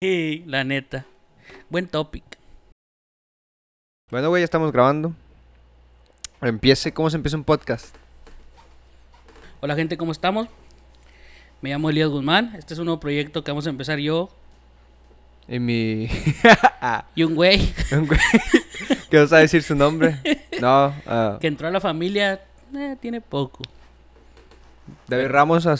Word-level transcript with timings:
Sí, 0.00 0.44
la 0.46 0.62
neta. 0.62 1.06
Buen 1.70 1.88
topic. 1.88 2.22
Bueno, 4.12 4.28
güey, 4.28 4.42
ya 4.42 4.44
estamos 4.44 4.70
grabando. 4.70 5.12
Empiece, 6.40 6.94
¿cómo 6.94 7.10
se 7.10 7.16
empieza 7.16 7.36
un 7.36 7.42
podcast? 7.42 7.96
Hola 9.60 9.74
gente, 9.74 9.96
¿cómo 9.96 10.12
estamos? 10.12 10.46
Me 11.62 11.70
llamo 11.70 11.90
Elías 11.90 12.10
Guzmán. 12.10 12.54
Este 12.56 12.74
es 12.74 12.78
un 12.78 12.84
nuevo 12.84 13.00
proyecto 13.00 13.42
que 13.42 13.50
vamos 13.50 13.66
a 13.66 13.70
empezar 13.70 13.98
yo 13.98 14.28
Y 15.48 15.58
mi... 15.58 16.08
y 17.16 17.24
un 17.24 17.34
güey 17.34 17.74
Un 17.90 18.06
güey 18.06 18.20
¿Qué 19.10 19.18
vas 19.18 19.32
a 19.32 19.38
decir 19.38 19.64
su 19.64 19.74
nombre? 19.74 20.20
No, 20.60 20.94
ah, 21.06 21.38
que 21.40 21.48
entró 21.48 21.66
a 21.66 21.72
la 21.72 21.80
familia. 21.80 22.40
eh, 22.72 22.96
tiene 23.00 23.20
poco. 23.20 23.64
David 25.08 25.26
Ramos 25.26 25.66
a, 25.66 25.74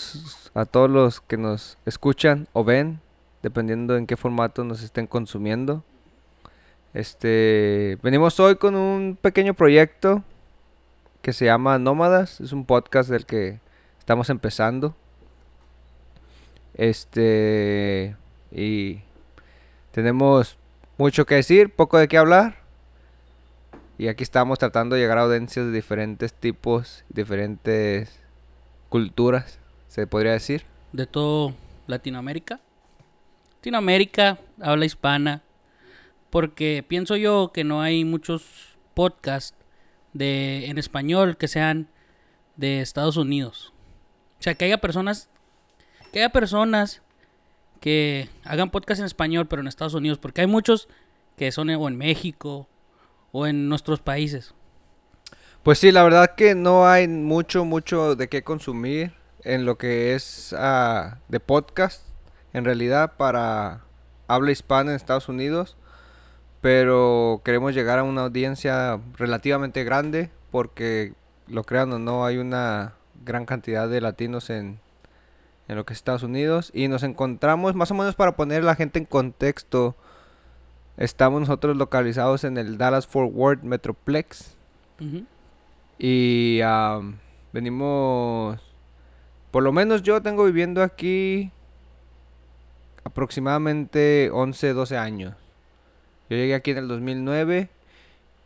a 0.60 0.64
todos 0.64 0.90
los 0.90 1.20
que 1.20 1.36
nos 1.36 1.78
escuchan 1.86 2.48
o 2.52 2.64
ven, 2.64 2.98
dependiendo 3.42 3.96
en 3.96 4.06
qué 4.06 4.16
formato 4.16 4.64
nos 4.64 4.82
estén 4.82 5.06
consumiendo. 5.06 5.84
Este, 6.94 7.98
venimos 8.02 8.40
hoy 8.40 8.56
con 8.56 8.74
un 8.74 9.18
pequeño 9.20 9.54
proyecto 9.54 10.22
que 11.22 11.32
se 11.32 11.44
llama 11.44 11.78
Nómadas, 11.78 12.40
es 12.40 12.52
un 12.52 12.64
podcast 12.64 13.10
del 13.10 13.26
que 13.26 13.60
estamos 13.98 14.30
empezando. 14.30 14.94
Este, 16.74 18.16
y 18.52 19.00
tenemos 19.90 20.56
mucho 20.96 21.26
que 21.26 21.34
decir, 21.34 21.74
poco 21.74 21.98
de 21.98 22.08
qué 22.08 22.18
hablar. 22.18 22.56
Y 23.98 24.06
aquí 24.06 24.22
estamos 24.22 24.58
tratando 24.60 24.94
de 24.94 25.02
llegar 25.02 25.18
a 25.18 25.22
audiencias 25.22 25.66
de 25.66 25.72
diferentes 25.72 26.32
tipos, 26.32 27.04
diferentes 27.08 28.20
culturas, 28.88 29.58
se 29.88 30.06
podría 30.06 30.32
decir. 30.32 30.64
De 30.92 31.06
todo 31.06 31.52
Latinoamérica. 31.88 32.60
Latinoamérica, 33.58 34.38
habla 34.60 34.84
hispana. 34.86 35.42
Porque 36.30 36.84
pienso 36.86 37.16
yo 37.16 37.50
que 37.52 37.64
no 37.64 37.80
hay 37.82 38.04
muchos 38.04 38.78
podcasts 38.94 39.56
de, 40.12 40.66
en 40.66 40.78
español 40.78 41.36
que 41.36 41.48
sean 41.48 41.88
de 42.56 42.80
Estados 42.80 43.16
Unidos. 43.16 43.72
O 44.38 44.42
sea, 44.42 44.54
que 44.54 44.64
haya 44.66 44.78
personas. 44.78 45.28
Que 46.12 46.20
haya 46.20 46.28
personas 46.30 47.02
que 47.80 48.28
hagan 48.44 48.70
podcast 48.70 49.00
en 49.00 49.06
español, 49.06 49.46
pero 49.48 49.60
en 49.62 49.68
Estados 49.68 49.94
Unidos. 49.94 50.18
Porque 50.18 50.42
hay 50.42 50.46
muchos 50.46 50.88
que 51.36 51.50
son 51.50 51.70
en- 51.70 51.80
o 51.80 51.88
en 51.88 51.96
México 51.96 52.68
o 53.32 53.46
en 53.46 53.68
nuestros 53.68 54.00
países. 54.00 54.54
Pues 55.62 55.78
sí, 55.78 55.90
la 55.92 56.02
verdad 56.04 56.34
que 56.36 56.54
no 56.54 56.86
hay 56.86 57.08
mucho, 57.08 57.64
mucho 57.64 58.14
de 58.14 58.28
qué 58.28 58.42
consumir 58.44 59.12
en 59.44 59.64
lo 59.64 59.76
que 59.78 60.14
es 60.14 60.54
ah, 60.56 61.18
de 61.28 61.40
podcast, 61.40 62.02
en 62.58 62.64
realidad, 62.64 63.14
para 63.16 63.82
habla 64.28 64.52
hispana 64.52 64.90
en 64.90 64.96
Estados 64.96 65.28
Unidos. 65.28 65.76
Pero 66.60 67.40
queremos 67.44 67.74
llegar 67.74 67.98
a 67.98 68.02
una 68.02 68.22
audiencia 68.22 69.00
relativamente 69.16 69.84
grande 69.84 70.30
porque, 70.50 71.14
lo 71.46 71.64
crean 71.64 71.92
o 71.92 71.98
no, 71.98 72.24
hay 72.24 72.38
una 72.38 72.94
gran 73.24 73.46
cantidad 73.46 73.88
de 73.88 74.00
latinos 74.00 74.50
en, 74.50 74.80
en 75.68 75.76
lo 75.76 75.86
que 75.86 75.92
es 75.92 75.98
Estados 75.98 76.22
Unidos. 76.22 76.70
Y 76.74 76.88
nos 76.88 77.02
encontramos, 77.02 77.74
más 77.74 77.90
o 77.90 77.94
menos 77.94 78.14
para 78.14 78.36
poner 78.36 78.62
a 78.62 78.66
la 78.66 78.74
gente 78.74 78.98
en 78.98 79.04
contexto, 79.04 79.94
estamos 80.96 81.40
nosotros 81.40 81.76
localizados 81.76 82.44
en 82.44 82.58
el 82.58 82.76
Dallas 82.76 83.06
Fort 83.06 83.30
Worth 83.32 83.62
Metroplex. 83.62 84.56
Y 85.98 86.60
am, 86.64 87.18
venimos, 87.52 88.60
por 89.52 89.62
lo 89.62 89.72
menos 89.72 90.02
yo 90.02 90.20
tengo 90.22 90.44
viviendo 90.44 90.82
aquí 90.82 91.52
aproximadamente 93.04 94.30
11, 94.32 94.72
12 94.72 94.96
años. 94.96 95.34
Yo 96.30 96.36
llegué 96.36 96.54
aquí 96.54 96.72
en 96.72 96.78
el 96.78 96.88
2009 96.88 97.68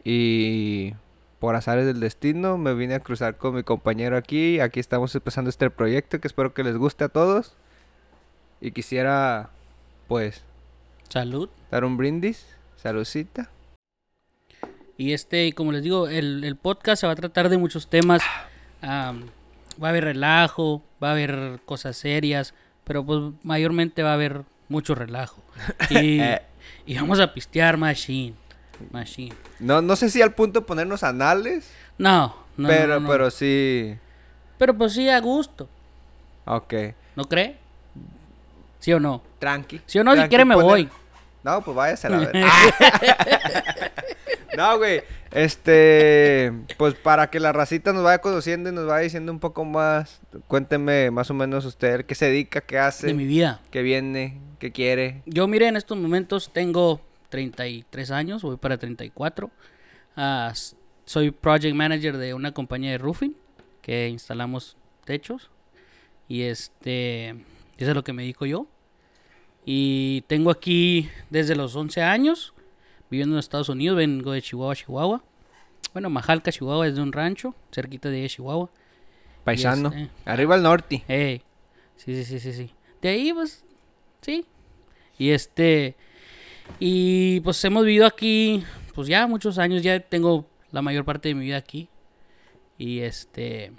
y 0.05 0.95
por 1.39 1.57
azares 1.57 1.87
del 1.87 2.01
destino 2.01 2.59
me 2.59 2.75
vine 2.75 2.95
a 2.95 3.01
cruzar 3.01 3.37
con 3.37 3.55
mi 3.55 3.63
compañero 3.65 4.17
aquí. 4.17 4.61
Aquí 4.61 4.79
estamos 4.81 5.15
empezando 5.15 5.51
este 5.51 5.71
proyecto 5.71 6.21
que 6.21 6.29
espero 6.29 6.55
que 6.55 6.63
les 6.63 6.77
guste 6.77 7.05
a 7.05 7.09
todos. 7.09 7.55
Y 8.61 8.71
quisiera, 8.71 9.51
pues, 10.07 10.45
Salud. 11.09 11.49
dar 11.71 11.85
un 11.85 11.97
brindis. 11.97 12.47
Saludcita. 12.77 13.51
Y 14.97 15.13
este, 15.13 15.53
como 15.53 15.73
les 15.73 15.83
digo, 15.83 16.09
el, 16.09 16.45
el 16.45 16.57
podcast 16.57 17.01
se 17.01 17.07
va 17.07 17.13
a 17.13 17.17
tratar 17.17 17.49
de 17.49 17.59
muchos 17.59 17.89
temas. 17.89 18.23
Am, 18.81 19.27
va 19.83 19.89
a 19.89 19.91
haber 19.91 20.05
relajo, 20.05 20.83
va 21.03 21.09
a 21.09 21.13
haber 21.13 21.61
cosas 21.65 21.97
serias, 21.97 22.55
pero 22.85 23.05
pues 23.05 23.21
mayormente 23.43 24.03
va 24.03 24.11
a 24.11 24.15
haber 24.15 24.43
mucho 24.69 24.95
relajo. 24.95 25.43
Y, 25.91 26.21
y 26.87 26.97
vamos 26.97 27.21
a 27.21 27.33
pistear 27.35 27.77
machine. 27.77 28.35
Machine. 28.91 29.35
No, 29.61 29.81
no 29.83 29.95
sé 29.97 30.11
si 30.11 30.21
al 30.23 30.35
punto 30.35 30.61
de 30.61 30.67
ponernos 30.67 31.03
anales, 31.05 31.71
No, 31.99 32.35
no, 32.57 32.69
pero, 32.69 32.95
no, 32.95 33.01
no. 33.01 33.09
pero 33.09 33.31
sí. 33.31 33.97
Pero 34.59 34.77
pues 34.77 34.93
sí, 34.95 35.09
a 35.09 35.21
gusto. 35.21 35.69
Ok. 36.47 36.75
¿No 37.15 37.25
cree? 37.27 37.57
¿Sí 38.81 38.93
o 38.93 38.99
no? 38.99 39.23
Tranqui. 39.39 39.81
¿Sí 39.87 39.99
o 40.01 40.05
no? 40.05 40.15
Si 40.17 40.23
quiere 40.29 40.45
me 40.45 40.55
poner- 40.57 40.65
voy. 40.69 40.89
No, 41.45 41.61
pues 41.63 41.77
váyase 41.77 42.07
a 42.09 42.11
la 42.11 42.19
verga. 42.19 42.51
no, 44.57 44.79
güey. 44.79 45.03
Este, 45.31 46.53
pues 46.77 46.95
para 46.95 47.31
que 47.31 47.41
la 47.41 47.53
racita 47.53 47.93
nos 47.93 48.05
vaya 48.05 48.21
conociendo 48.21 48.69
y 48.69 48.73
nos 48.73 48.87
vaya 48.87 49.05
diciendo 49.05 49.33
un 49.33 49.41
poco 49.41 49.65
más, 49.65 50.21
cuénteme 50.47 51.11
más 51.11 51.31
o 51.31 51.35
menos 51.35 51.65
usted 51.65 52.05
qué 52.05 52.15
se 52.15 52.27
dedica, 52.27 52.61
qué 52.61 52.79
hace, 52.79 53.09
De 53.09 53.15
mi 53.15 53.25
vida. 53.25 53.61
qué 53.71 53.83
viene, 53.83 54.39
qué 54.59 54.73
quiere. 54.73 55.23
Yo, 55.27 55.49
mire, 55.49 55.69
en 55.69 55.77
estos 55.77 55.97
momentos 55.97 56.51
tengo 56.53 57.01
33 57.31 58.11
años, 58.11 58.43
voy 58.43 58.57
para 58.57 58.77
34. 58.77 59.51
Ah, 60.17 60.53
soy 61.05 61.31
project 61.31 61.75
manager 61.75 62.17
de 62.19 62.35
una 62.35 62.53
compañía 62.53 62.91
de 62.91 62.99
roofing 62.99 63.35
que 63.81 64.09
instalamos 64.09 64.77
techos. 65.05 65.51
Y 66.29 66.43
este, 66.43 67.31
eso 67.31 67.91
es 67.91 67.95
lo 67.95 68.05
que 68.05 68.13
me 68.13 68.23
dedico 68.23 68.47
yo. 68.47 68.67
Y 69.65 70.23
tengo 70.29 70.51
aquí 70.51 71.09
desde 71.31 71.55
los 71.55 71.75
11 71.77 72.03
años 72.03 72.53
viviendo 73.13 73.37
en 73.37 73.41
Estados 73.41 73.69
Unidos. 73.69 73.99
Vengo 73.99 74.33
de 74.33 74.41
Chihuahua, 74.41 74.75
Chihuahua. 74.75 75.23
Bueno, 75.93 76.09
Majalca, 76.09 76.51
Chihuahua 76.51 76.89
es 76.89 76.95
de 76.97 77.03
un 77.03 77.13
rancho 77.13 77.55
cerquita 77.71 78.09
de 78.09 78.27
Chihuahua. 78.27 78.71
Paisano. 79.45 79.91
este- 79.91 80.09
Arriba 80.25 80.55
al 80.55 80.63
norte. 80.63 81.05
Ey. 81.07 81.43
Sí, 81.97 82.15
sí, 82.17 82.25
sí, 82.25 82.41
sí, 82.41 82.53
sí. 82.55 82.71
De 83.03 83.11
ahí, 83.11 83.33
pues, 83.35 83.65
sí. 84.23 84.47
Y 85.19 85.31
este. 85.31 85.95
Y 86.81 87.41
pues 87.41 87.63
hemos 87.65 87.85
vivido 87.85 88.07
aquí, 88.07 88.65
pues 88.95 89.09
ya 89.09 89.27
muchos 89.27 89.59
años, 89.59 89.83
ya 89.83 90.01
tengo 90.01 90.47
la 90.71 90.81
mayor 90.81 91.05
parte 91.05 91.29
de 91.29 91.35
mi 91.35 91.45
vida 91.45 91.59
aquí. 91.59 91.89
Y 92.79 93.01
este. 93.01 93.73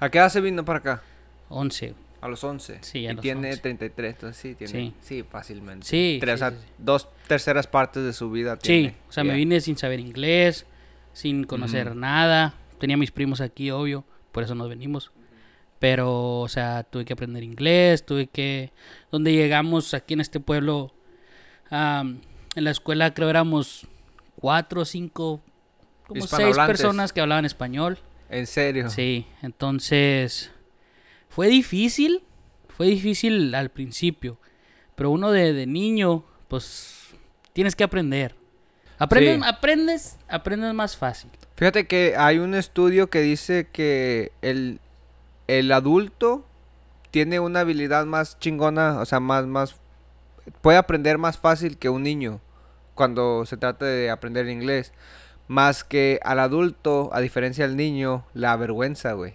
¿A 0.00 0.08
qué 0.08 0.16
edad 0.18 0.30
se 0.30 0.40
vino 0.40 0.64
para 0.64 0.78
acá? 0.78 1.02
11. 1.50 1.94
A 2.22 2.28
los 2.28 2.42
11. 2.44 2.78
Sí, 2.80 3.06
a 3.06 3.10
y 3.10 3.14
los 3.14 3.22
tiene 3.22 3.48
11. 3.50 3.60
33, 3.60 4.14
entonces 4.14 4.36
sí, 4.40 4.54
tiene. 4.54 4.72
Sí. 4.72 4.94
Sí, 5.00 5.22
fácilmente. 5.24 5.86
Sí, 5.86 6.16
Tres- 6.20 6.40
sí, 6.40 6.46
sí, 6.48 6.52
sí. 6.58 6.66
dos 6.78 7.08
terceras 7.26 7.66
partes 7.66 8.04
de 8.04 8.12
su 8.14 8.30
vida 8.30 8.54
Sí, 8.54 8.60
tiene. 8.62 8.94
o 9.08 9.12
sea, 9.12 9.24
me 9.24 9.34
vine 9.34 9.60
sin 9.60 9.76
saber 9.76 10.00
inglés, 10.00 10.64
sin 11.12 11.44
conocer 11.44 11.94
nada. 11.96 12.54
Tenía 12.78 12.96
mis 12.96 13.10
primos 13.10 13.40
aquí, 13.40 13.70
obvio, 13.70 14.04
por 14.30 14.44
eso 14.44 14.54
nos 14.54 14.68
venimos. 14.68 15.10
Pero, 15.80 16.38
o 16.40 16.48
sea, 16.48 16.84
tuve 16.84 17.04
que 17.04 17.12
aprender 17.12 17.42
inglés, 17.42 18.06
tuve 18.06 18.28
que... 18.28 18.70
Donde 19.10 19.32
llegamos 19.32 19.92
aquí 19.94 20.14
en 20.14 20.20
este 20.20 20.38
pueblo, 20.38 20.94
en 21.72 22.20
la 22.54 22.70
escuela 22.70 23.14
creo 23.14 23.28
éramos 23.30 23.88
cuatro 24.36 24.82
o 24.82 24.84
cinco, 24.84 25.42
como 26.06 26.24
seis 26.28 26.56
personas 26.56 27.12
que 27.12 27.20
hablaban 27.20 27.44
español. 27.44 27.98
En 28.30 28.46
serio. 28.46 28.90
Sí, 28.90 29.26
entonces 29.42 30.51
fue 31.34 31.48
difícil, 31.48 32.22
fue 32.76 32.86
difícil 32.86 33.54
al 33.54 33.70
principio, 33.70 34.38
pero 34.94 35.10
uno 35.10 35.30
de, 35.30 35.52
de 35.52 35.66
niño, 35.66 36.24
pues 36.48 37.08
tienes 37.52 37.74
que 37.76 37.84
aprender. 37.84 38.34
Aprendes, 38.98 39.36
Sí. 39.36 39.42
aprendes, 39.48 40.16
aprendes 40.28 40.74
más 40.74 40.96
fácil. 40.96 41.30
Fíjate 41.56 41.86
que 41.86 42.14
hay 42.16 42.38
un 42.38 42.54
estudio 42.54 43.10
que 43.10 43.20
dice 43.20 43.68
que 43.72 44.32
el, 44.42 44.78
el 45.48 45.72
adulto 45.72 46.44
tiene 47.10 47.40
una 47.40 47.60
habilidad 47.60 48.06
más 48.06 48.38
chingona, 48.38 49.00
o 49.00 49.04
sea, 49.04 49.20
más, 49.20 49.46
más, 49.46 49.76
puede 50.60 50.78
aprender 50.78 51.18
más 51.18 51.38
fácil 51.38 51.78
que 51.78 51.88
un 51.88 52.02
niño 52.02 52.40
cuando 52.94 53.44
se 53.46 53.56
trata 53.56 53.86
de 53.86 54.10
aprender 54.10 54.48
inglés. 54.48 54.92
Más 55.48 55.82
que 55.84 56.20
al 56.22 56.38
adulto, 56.38 57.10
a 57.12 57.20
diferencia 57.20 57.66
del 57.66 57.76
niño, 57.76 58.24
la 58.34 58.56
vergüenza, 58.56 59.12
güey. 59.12 59.34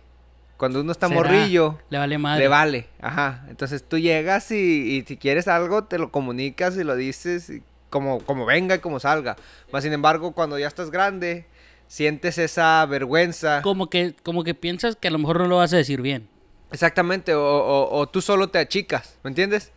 Cuando 0.58 0.82
uno 0.82 0.92
está 0.92 1.08
Será, 1.08 1.22
morrillo, 1.22 1.80
Le 1.90 1.98
vale 2.00 2.18
madre. 2.18 2.44
le 2.44 2.48
vale, 2.50 2.88
ajá. 3.00 3.46
Entonces 3.50 3.84
tú 3.88 3.98
llegas 4.00 4.50
y, 4.52 4.98
y 4.98 5.04
si 5.08 5.16
quieres 5.18 5.48
algo, 5.48 5.84
te 5.84 6.00
lo 6.00 6.12
comunicas 6.12 6.76
y 6.78 6.84
lo 6.84 6.96
dices 6.96 7.50
y 7.50 7.62
como, 7.90 8.20
como 8.22 8.46
venga 8.46 8.76
y 8.76 8.80
como 8.80 9.00
salga. 9.00 9.36
Más 9.72 9.84
sin 9.84 9.94
embargo, 9.94 10.32
cuando 10.34 10.58
ya 10.58 10.68
estás 10.68 10.90
grande, 10.90 11.46
sientes 11.88 12.38
esa 12.40 12.86
vergüenza. 12.88 13.62
Como 13.62 13.90
que, 13.90 14.16
como 14.24 14.44
que 14.44 14.56
piensas 14.56 14.96
que 14.96 15.08
a 15.08 15.12
lo 15.12 15.20
mejor 15.20 15.38
no 15.40 15.48
lo 15.48 15.58
vas 15.58 15.74
a 15.74 15.78
decir 15.78 16.02
bien. 16.02 16.28
Exactamente, 16.72 17.34
o, 17.36 17.42
o- 17.46 17.98
o 18.00 18.08
tú 18.10 18.20
solo 18.22 18.50
te 18.50 18.58
achicas, 18.60 19.18
¿me 19.24 19.30
entiendes? 19.30 19.72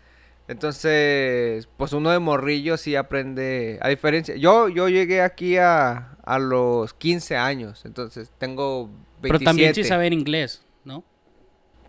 Entonces, 0.49 1.69
pues 1.77 1.93
uno 1.93 2.11
de 2.11 2.19
morrillo 2.19 2.77
sí 2.77 2.97
aprende, 2.97 3.79
a 3.83 3.89
diferencia, 3.89 4.37
yo, 4.37 4.69
yo 4.69 4.89
llegué 4.89 5.23
aquí 5.23 5.57
a, 5.57 6.17
a 6.25 6.39
los 6.39 6.95
15 6.95 7.37
años, 7.37 7.85
entonces 7.85 8.31
tengo 8.39 8.87
27. 8.87 9.21
Pero 9.23 9.39
también 9.41 9.75
sí 9.75 9.85
saber 9.85 10.13
inglés. 10.13 10.63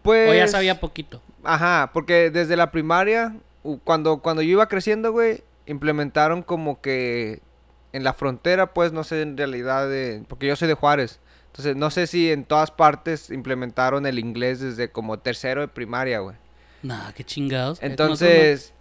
Pues, 0.02 0.30
O 0.30 0.34
ya 0.34 0.48
sabía 0.48 0.80
poquito. 0.80 1.22
Ajá, 1.44 1.92
porque 1.94 2.30
desde 2.30 2.56
la 2.56 2.72
primaria, 2.72 3.36
cuando, 3.84 4.18
cuando 4.18 4.42
yo 4.42 4.50
iba 4.52 4.68
creciendo, 4.68 5.12
güey, 5.12 5.44
implementaron 5.66 6.44
como 6.44 6.82
que 6.82 7.42
en 7.94 8.04
la 8.04 8.14
frontera, 8.14 8.74
pues 8.74 8.92
no 8.94 9.04
sé 9.04 9.22
en 9.22 9.38
realidad, 9.38 9.88
de, 9.90 10.24
porque 10.28 10.48
yo 10.48 10.56
soy 10.56 10.68
de 10.68 10.74
Juárez. 10.74 11.20
Entonces, 11.48 11.76
no 11.76 11.92
sé 11.92 12.08
si 12.08 12.32
en 12.32 12.46
todas 12.46 12.72
partes 12.72 13.30
implementaron 13.30 14.06
el 14.06 14.20
inglés 14.20 14.62
desde 14.62 14.90
como 14.90 15.20
tercero 15.20 15.62
de 15.62 15.68
primaria, 15.68 16.20
güey. 16.20 16.38
Nah, 16.82 17.12
qué 17.12 17.24
chingados. 17.26 17.82
Eh, 17.82 17.88
Entonces, 17.88 18.74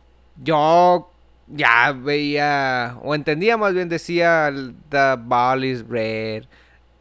yo 0.42 1.10
ya 1.48 1.92
veía, 1.92 2.96
o 3.02 3.14
entendía 3.14 3.56
más 3.56 3.74
bien, 3.74 3.88
decía, 3.88 4.52
the 4.88 5.16
ball 5.18 5.64
is 5.64 5.86
red, 5.86 6.44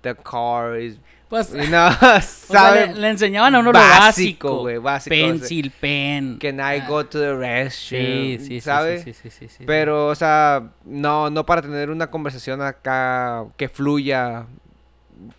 the 0.01 0.15
car 0.15 0.79
is... 0.79 0.99
Pues, 1.29 1.51
no, 1.53 1.61
o 1.87 1.91
sea, 1.91 2.21
¿sabe? 2.21 2.87
le, 2.87 2.95
le 3.01 3.09
enseñaban 3.09 3.53
a 3.53 3.59
uno 3.59 3.71
lo 3.71 3.79
Básico, 3.79 3.99
básico. 3.99 4.59
güey, 4.61 4.77
básico, 4.79 5.15
o 5.15 5.17
sea, 5.19 5.27
Pencil, 5.27 5.71
pen. 5.79 6.37
Can 6.39 6.59
I 6.59 6.79
go 6.87 7.05
to 7.05 7.19
the 7.19 7.35
restroom? 7.35 8.01
Sí, 8.03 8.37
sí, 8.41 8.61
¿Sabes? 8.61 9.03
sí, 9.03 9.13
sí, 9.13 9.29
sí, 9.29 9.47
sí. 9.47 9.63
Pero, 9.67 10.07
o 10.07 10.15
sea, 10.15 10.71
no, 10.85 11.29
no 11.29 11.45
para 11.45 11.61
tener 11.61 11.91
una 11.91 12.07
conversación 12.09 12.61
acá 12.63 13.45
que 13.57 13.69
fluya 13.69 14.47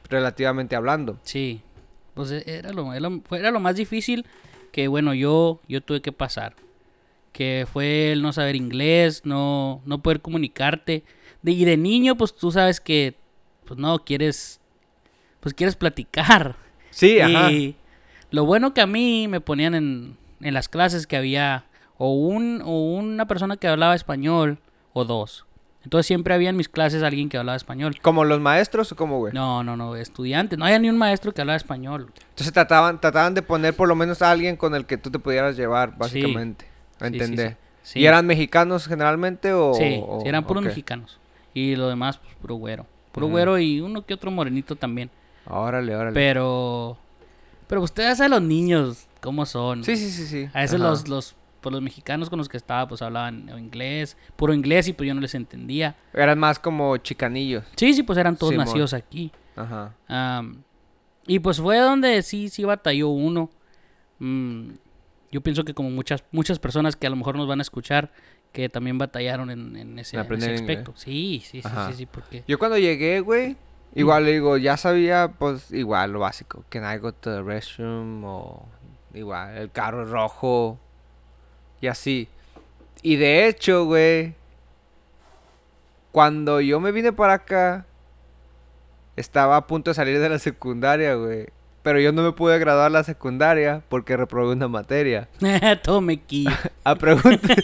relativamente 0.09 0.77
hablando. 0.77 1.19
Sí. 1.23 1.63
Pues 2.15 2.31
e- 2.31 2.45
era 2.47 2.73
lo, 2.73 2.93
era 2.93 3.01
lo- 3.09 3.21
fue- 3.25 3.39
era 3.39 3.51
lo 3.51 3.61
más 3.61 3.77
difícil 3.77 4.27
que, 4.73 4.89
bueno, 4.89 5.15
yo, 5.15 5.61
yo 5.69 5.81
tuve 5.83 6.01
que 6.03 6.13
pasar. 6.13 6.55
Que 7.33 7.67
fue 7.73 8.13
el 8.13 8.23
no 8.23 8.33
saber 8.33 8.57
inglés, 8.57 9.23
no, 9.25 9.81
no 9.87 10.03
poder 10.03 10.21
comunicarte. 10.21 11.05
De, 11.43 11.53
y 11.53 11.65
de 11.65 11.77
niño, 11.77 12.17
pues 12.17 12.35
tú 12.35 12.51
sabes 12.53 12.81
que, 12.81 13.15
pues 13.65 13.79
no, 13.79 13.99
quieres, 14.05 14.60
pues 15.41 15.55
quieres 15.55 15.77
platicar. 15.77 16.57
Sí, 16.91 17.21
ajá. 17.21 17.51
Y 17.51 17.77
lo 18.31 18.45
bueno 18.45 18.75
que 18.75 18.81
a 18.81 18.87
mí 18.87 19.27
me 19.29 19.41
ponían 19.41 19.75
en, 19.75 20.17
en 20.41 20.55
las 20.55 20.69
clases 20.69 21.07
que 21.07 21.17
había 21.17 21.65
o, 21.99 22.15
un, 22.15 22.63
o 22.65 22.95
una 22.95 23.27
persona 23.27 23.57
que 23.57 23.69
hablaba 23.69 23.95
español 23.95 24.59
o 24.93 25.05
dos. 25.05 25.47
Entonces 25.83 26.07
siempre 26.07 26.35
había 26.35 26.51
en 26.51 26.57
mis 26.57 26.69
clases 26.69 27.03
alguien 27.03 27.31
que 27.31 27.39
hablaba 27.39 27.57
español. 27.57 27.97
¿Como 28.03 28.25
los 28.25 28.39
maestros 28.39 28.93
o 28.93 28.97
cómo, 28.97 29.19
güey? 29.19 29.33
No, 29.33 29.65
no, 29.65 29.77
no, 29.79 29.97
estudiantes. 29.97 30.59
No 30.59 30.67
había 30.67 30.79
ni 30.79 30.91
un 30.91 30.99
maestro 30.99 31.33
que 31.33 31.41
hablaba 31.41 31.57
español. 31.57 32.13
Entonces 32.31 32.53
trataban, 32.53 33.01
trataban 33.01 33.33
de 33.35 33.41
poner 33.43 33.75
por 33.75 33.89
lo 33.89 33.95
menos 33.95 34.21
a 34.21 34.31
alguien 34.31 34.57
con 34.57 34.75
el 34.75 34.85
que 34.85 34.99
tú 34.99 35.11
te 35.11 35.19
pudieras 35.19 35.57
llevar, 35.57 35.97
básicamente. 35.97 36.67
Sí, 36.67 36.71
sí, 36.99 37.07
entender. 37.07 37.51
sí. 37.53 37.57
Sí. 37.83 38.01
¿Y 38.01 38.07
eran 38.07 38.27
mexicanos 38.27 38.87
generalmente 38.87 39.55
o...? 39.55 39.73
Sí, 39.73 40.01
o- 40.07 40.23
eran 40.27 40.45
puros 40.47 40.63
mexicanos. 40.63 41.19
Y 41.55 41.77
lo 41.77 41.89
demás, 41.89 42.19
pues 42.19 42.35
puro 42.35 42.57
güero. 42.57 42.87
Puro 43.11 43.29
güero 43.29 43.59
y 43.59 43.81
uno 43.81 44.05
que 44.05 44.13
otro 44.15 44.31
morenito 44.31 44.77
también. 44.77 45.11
Órale, 45.51 45.95
órale. 45.97 46.15
Pero. 46.15 46.97
Pero 47.67 47.83
ustedes 47.83 48.19
saben 48.19 48.33
los 48.33 48.43
niños 48.43 49.07
cómo 49.21 49.47
son. 49.47 49.85
Sí, 49.85 49.97
sí, 49.97 50.11
sí, 50.11 50.27
sí. 50.27 50.49
A 50.55 50.61
veces 50.63 50.81
Ajá. 50.81 50.91
los, 50.91 51.09
los, 51.09 51.37
pues, 51.61 51.73
los 51.73 51.83
mexicanos 51.83 52.29
con 52.31 52.39
los 52.39 52.49
que 52.49 52.57
estaba, 52.57 52.89
pues 52.89 53.01
hablaban 53.03 53.49
inglés, 53.59 54.17
puro 54.37 54.53
inglés, 54.55 54.89
y 54.89 54.93
pues 54.93 55.07
yo 55.07 55.15
no 55.15 55.21
les 55.21 55.35
entendía. 55.35 55.95
Eran 56.13 56.39
más 56.39 56.59
como 56.59 56.97
chicanillos. 56.97 57.65
Sí, 57.77 57.95
sí, 57.95 58.03
pues 58.03 58.19
eran 58.19 58.37
todos 58.37 58.53
Simón. 58.53 58.67
nacidos 58.67 58.93
aquí. 58.95 59.31
Ajá. 59.57 59.95
Y 61.27 61.39
pues 61.39 61.61
fue 61.61 61.79
donde 61.79 62.23
sí, 62.23 62.49
sí 62.49 62.65
batalló 62.65 63.09
uno. 63.11 63.51
Mm, 64.19 64.71
yo 65.31 65.41
pienso 65.43 65.65
que 65.65 65.75
como 65.75 65.91
muchas, 65.91 66.25
muchas 66.33 66.59
personas 66.59 66.97
que 66.97 67.07
a 67.07 67.11
lo 67.11 67.17
mejor 67.17 67.37
nos 67.37 67.47
van 67.47 67.61
a 67.61 67.63
escuchar, 67.63 68.11
que 68.53 68.69
también 68.69 68.99
batallaron 68.99 69.49
en, 69.51 69.77
en 69.77 69.99
ese, 69.99 70.17
En 70.17 70.23
ese 70.23 70.35
inglés. 70.35 70.61
aspecto. 70.61 70.93
Sí, 70.97 71.41
sí, 71.45 71.63
sí, 71.63 71.69
Ajá. 71.69 71.89
sí, 71.93 71.99
sí, 71.99 72.07
porque... 72.07 72.43
Yo 72.49 72.59
cuando 72.59 72.79
llegué, 72.79 73.21
güey, 73.21 73.57
igual 73.95 74.25
le 74.25 74.33
digo, 74.33 74.57
ya 74.57 74.77
sabía, 74.77 75.33
pues, 75.39 75.71
igual 75.73 76.13
lo 76.13 76.21
básico. 76.21 76.65
Can 76.69 76.85
I 76.85 76.99
go 76.99 77.13
to 77.13 77.31
the 77.31 77.43
restroom? 77.43 78.25
O 78.25 78.67
igual, 79.15 79.57
el 79.57 79.71
carro 79.71 80.05
rojo. 80.05 80.79
Y 81.81 81.87
así. 81.87 82.29
Y 83.03 83.17
de 83.17 83.47
hecho, 83.47 83.87
güey, 83.87 84.35
cuando 86.13 86.61
yo 86.61 86.81
me 86.81 86.93
vine 86.93 87.13
para 87.13 87.35
acá, 87.35 87.87
estaba 89.17 89.57
a 89.57 89.67
punto 89.67 89.91
de 89.91 89.95
salir 89.95 90.19
de 90.19 90.29
la 90.29 90.39
secundaria, 90.39 91.15
güey. 91.15 91.47
Pero 91.83 91.99
yo 91.99 92.13
no 92.13 92.23
me 92.23 92.33
pude 92.33 92.59
graduar 92.59 92.91
la 92.91 93.05
secundaria 93.05 93.83
porque 93.89 94.17
reprobé 94.17 94.53
una 94.53 94.69
materia. 94.69 95.29
Tome 95.83 96.21
aquí. 96.23 96.47
A 96.85 96.95
pregunta, 96.95 97.55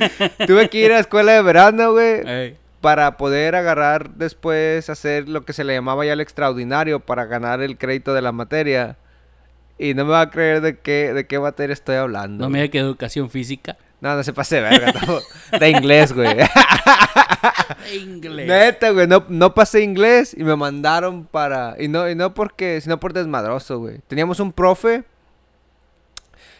tuve 0.46 0.70
que 0.70 0.78
ir 0.78 0.92
a 0.92 0.94
la 0.94 1.00
escuela 1.00 1.32
de 1.32 1.42
verano, 1.42 1.92
güey, 1.92 2.26
Ey. 2.26 2.56
Para 2.86 3.16
poder 3.16 3.56
agarrar 3.56 4.10
después, 4.14 4.88
hacer 4.90 5.28
lo 5.28 5.44
que 5.44 5.52
se 5.52 5.64
le 5.64 5.74
llamaba 5.74 6.06
ya 6.06 6.12
el 6.12 6.20
extraordinario 6.20 7.00
para 7.00 7.24
ganar 7.24 7.60
el 7.60 7.78
crédito 7.78 8.14
de 8.14 8.22
la 8.22 8.30
materia. 8.30 8.96
Y 9.76 9.94
no 9.94 10.04
me 10.04 10.12
va 10.12 10.20
a 10.20 10.30
creer 10.30 10.60
de 10.60 10.78
qué, 10.78 11.12
de 11.12 11.26
qué 11.26 11.40
materia 11.40 11.72
estoy 11.72 11.96
hablando. 11.96 12.44
No 12.44 12.48
me 12.48 12.60
diga 12.60 12.70
que 12.70 12.78
educación 12.78 13.28
física. 13.28 13.76
No, 14.00 14.14
no 14.14 14.22
se 14.22 14.32
pase 14.32 14.54
de 14.54 14.62
verga. 14.62 14.92
no. 15.04 15.18
De 15.58 15.68
inglés, 15.68 16.12
güey. 16.12 16.28
Inglés. 17.92 18.46
Neta, 18.46 18.90
güey. 18.90 19.08
No, 19.08 19.24
no 19.30 19.52
pasé 19.52 19.82
inglés 19.82 20.32
y 20.38 20.44
me 20.44 20.54
mandaron 20.54 21.24
para... 21.24 21.74
Y 21.80 21.88
no, 21.88 22.08
y 22.08 22.14
no 22.14 22.34
porque... 22.34 22.80
Sino 22.80 23.00
por 23.00 23.12
desmadroso, 23.12 23.80
güey. 23.80 23.98
Teníamos 24.06 24.38
un 24.38 24.52
profe 24.52 25.02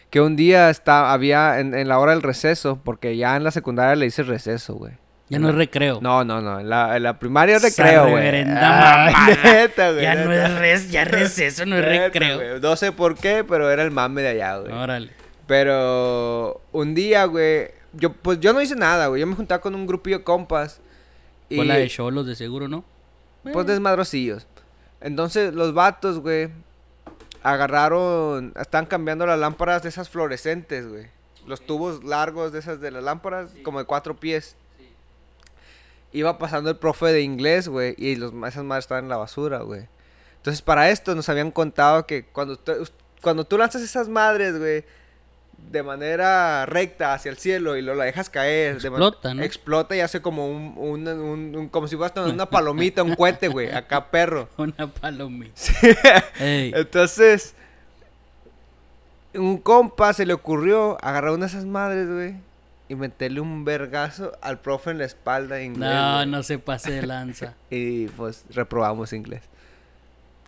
que 0.09 0.19
un 0.19 0.35
día 0.35 0.69
está, 0.69 1.13
había 1.13 1.61
en, 1.61 1.73
en 1.73 1.87
la 1.87 1.99
hora 1.99 2.11
del 2.11 2.21
receso, 2.21 2.81
porque 2.83 3.15
ya 3.15 3.37
en 3.37 3.45
la 3.45 3.51
secundaria 3.51 3.95
le 3.95 4.07
hice 4.07 4.23
receso, 4.23 4.75
güey. 4.75 5.06
Ya 5.29 5.39
no 5.39 5.49
es 5.49 5.55
recreo. 5.55 5.99
No, 6.01 6.23
no, 6.23 6.41
no. 6.41 6.59
En 6.59 6.69
la, 6.69 6.95
en 6.95 7.03
la 7.03 7.19
primaria 7.19 7.57
es 7.57 7.63
recreo, 7.63 8.09
güey. 8.09 8.45
Ah, 8.47 9.27
neta, 9.43 9.91
güey. 9.91 10.03
ya 10.03 10.15
no 10.15 10.31
es 10.31 10.57
res, 10.57 10.89
ya 10.89 11.03
receso, 11.03 11.65
no 11.65 11.75
es 11.77 11.85
Neta, 11.85 12.03
recreo. 12.05 12.59
No 12.59 12.75
sé 12.77 12.91
por 12.93 13.15
qué, 13.17 13.43
pero 13.43 13.69
era 13.69 13.83
el 13.83 13.91
mame 13.91 14.21
de 14.21 14.29
allá, 14.29 14.57
güey. 14.59 14.71
Órale. 14.71 15.11
Pero 15.47 16.61
un 16.71 16.93
día, 16.95 17.25
güey, 17.25 17.71
yo 17.93 18.13
pues 18.13 18.39
yo 18.39 18.53
no 18.53 18.61
hice 18.61 18.75
nada, 18.75 19.07
güey. 19.07 19.19
Yo 19.19 19.27
me 19.27 19.35
juntaba 19.35 19.59
con 19.59 19.75
un 19.75 19.85
grupillo 19.85 20.19
de 20.19 20.23
compas 20.23 20.79
y 21.49 21.57
Fue 21.57 21.65
la 21.65 21.75
de 21.75 21.87
cholos, 21.89 22.25
de 22.25 22.35
seguro, 22.35 22.67
¿no? 22.67 22.83
pues 23.53 23.65
desmadrosillos. 23.65 24.45
Entonces 24.99 25.53
los 25.53 25.73
vatos, 25.73 26.19
güey, 26.19 26.49
agarraron, 27.43 28.53
están 28.59 28.85
cambiando 28.85 29.25
las 29.25 29.39
lámparas 29.39 29.83
de 29.83 29.89
esas 29.89 30.09
fluorescentes, 30.09 30.87
güey. 30.87 31.07
Los 31.45 31.65
tubos 31.65 32.03
largos 32.03 32.51
de 32.51 32.59
esas 32.59 32.81
de 32.81 32.91
las 32.91 33.03
lámparas, 33.03 33.51
como 33.63 33.79
de 33.79 33.85
cuatro 33.85 34.15
pies. 34.17 34.57
Iba 36.13 36.37
pasando 36.37 36.69
el 36.69 36.77
profe 36.77 37.07
de 37.07 37.21
inglés, 37.21 37.67
güey, 37.67 37.93
y 37.97 38.15
los, 38.15 38.33
esas 38.47 38.63
madres 38.63 38.85
estaban 38.85 39.05
en 39.05 39.09
la 39.09 39.17
basura, 39.17 39.59
güey. 39.59 39.87
Entonces, 40.37 40.61
para 40.61 40.89
esto 40.89 41.13
nos 41.15 41.27
habían 41.29 41.51
contado 41.51 42.05
que 42.05 42.25
cuando, 42.25 42.57
cuando 43.21 43.43
tú 43.45 43.57
lanzas 43.57 43.81
esas 43.81 44.07
madres, 44.07 44.57
güey, 44.57 44.85
de 45.71 45.83
manera 45.83 46.65
recta 46.67 47.13
hacia 47.13 47.29
el 47.31 47.37
cielo 47.37 47.75
y 47.75 47.81
lo 47.81 47.95
la 47.95 48.05
dejas 48.05 48.29
caer, 48.29 48.79
de 48.79 48.87
Explota, 48.87 49.33
¿no? 49.33 49.41
explota 49.43 49.95
y 49.95 49.99
hace 50.01 50.21
como 50.21 50.47
un, 50.47 50.73
un- 50.77 51.07
un- 51.07 51.55
un- 51.55 51.67
como 51.69 51.87
si 51.87 51.97
fueras 51.97 52.15
una 52.31 52.45
palomita, 52.49 53.03
un 53.03 53.15
cohete, 53.15 53.47
güey, 53.49 53.69
acá 53.71 54.09
perro. 54.09 54.47
Una 54.57 54.87
palomita. 54.93 55.59
Entonces, 56.39 57.55
un 59.33 59.57
compa 59.57 60.13
se 60.13 60.25
le 60.25 60.33
ocurrió 60.33 60.97
agarrar 61.03 61.31
una 61.31 61.45
de 61.47 61.51
esas 61.51 61.65
madres, 61.65 62.07
güey, 62.09 62.35
y 62.89 62.95
meterle 62.95 63.41
un 63.41 63.65
vergazo 63.65 64.31
al 64.41 64.59
profe 64.59 64.91
en 64.91 64.99
la 64.99 65.05
espalda 65.05 65.61
inglés. 65.61 65.89
No, 65.89 66.25
no 66.25 66.43
se 66.43 66.57
pase 66.59 66.91
de 66.91 67.05
lanza. 67.05 67.55
Y 67.69 68.07
pues 68.07 68.45
reprobamos 68.49 69.13
inglés. 69.13 69.43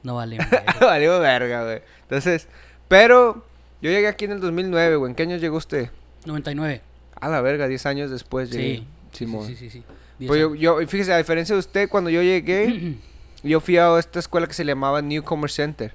No 0.04 0.16
vale. 0.16 0.38
madre. 0.40 0.64
Valió 0.82 1.20
verga, 1.20 1.64
güey. 1.66 1.82
Entonces, 2.04 2.48
pero 2.88 3.46
yo 3.82 3.90
llegué 3.92 4.08
aquí 4.08 4.26
en 4.26 4.32
el 4.32 4.40
2009, 4.40 4.96
güey. 4.96 5.10
¿En 5.12 5.16
qué 5.16 5.24
año 5.24 5.36
llegó 5.38 5.58
usted? 5.58 5.90
99. 6.26 6.82
A 7.20 7.28
la 7.30 7.42
verga, 7.42 7.68
10 7.68 7.86
años 7.86 8.12
después 8.12 8.50
llegué. 8.50 8.78
Sí. 8.78 8.88
Sí, 9.12 9.18
Simón. 9.26 9.46
sí, 9.48 9.56
sí, 9.56 9.70
sí. 9.70 9.84
Diez 10.20 10.28
Pues 10.28 10.40
yo, 10.40 10.56
yo, 10.56 10.78
fíjese, 10.88 11.14
a 11.14 11.18
diferencia 11.18 11.56
de 11.56 11.60
usted, 11.60 11.90
cuando 11.90 12.10
yo 12.10 12.22
llegué, 12.22 12.96
yo 13.44 13.60
fui 13.60 13.78
a 13.78 13.98
esta 14.00 14.20
escuela 14.20 14.48
que 14.48 14.54
se 14.54 14.64
llamaba 14.64 15.02
Newcomer 15.02 15.50
Center. 15.50 15.94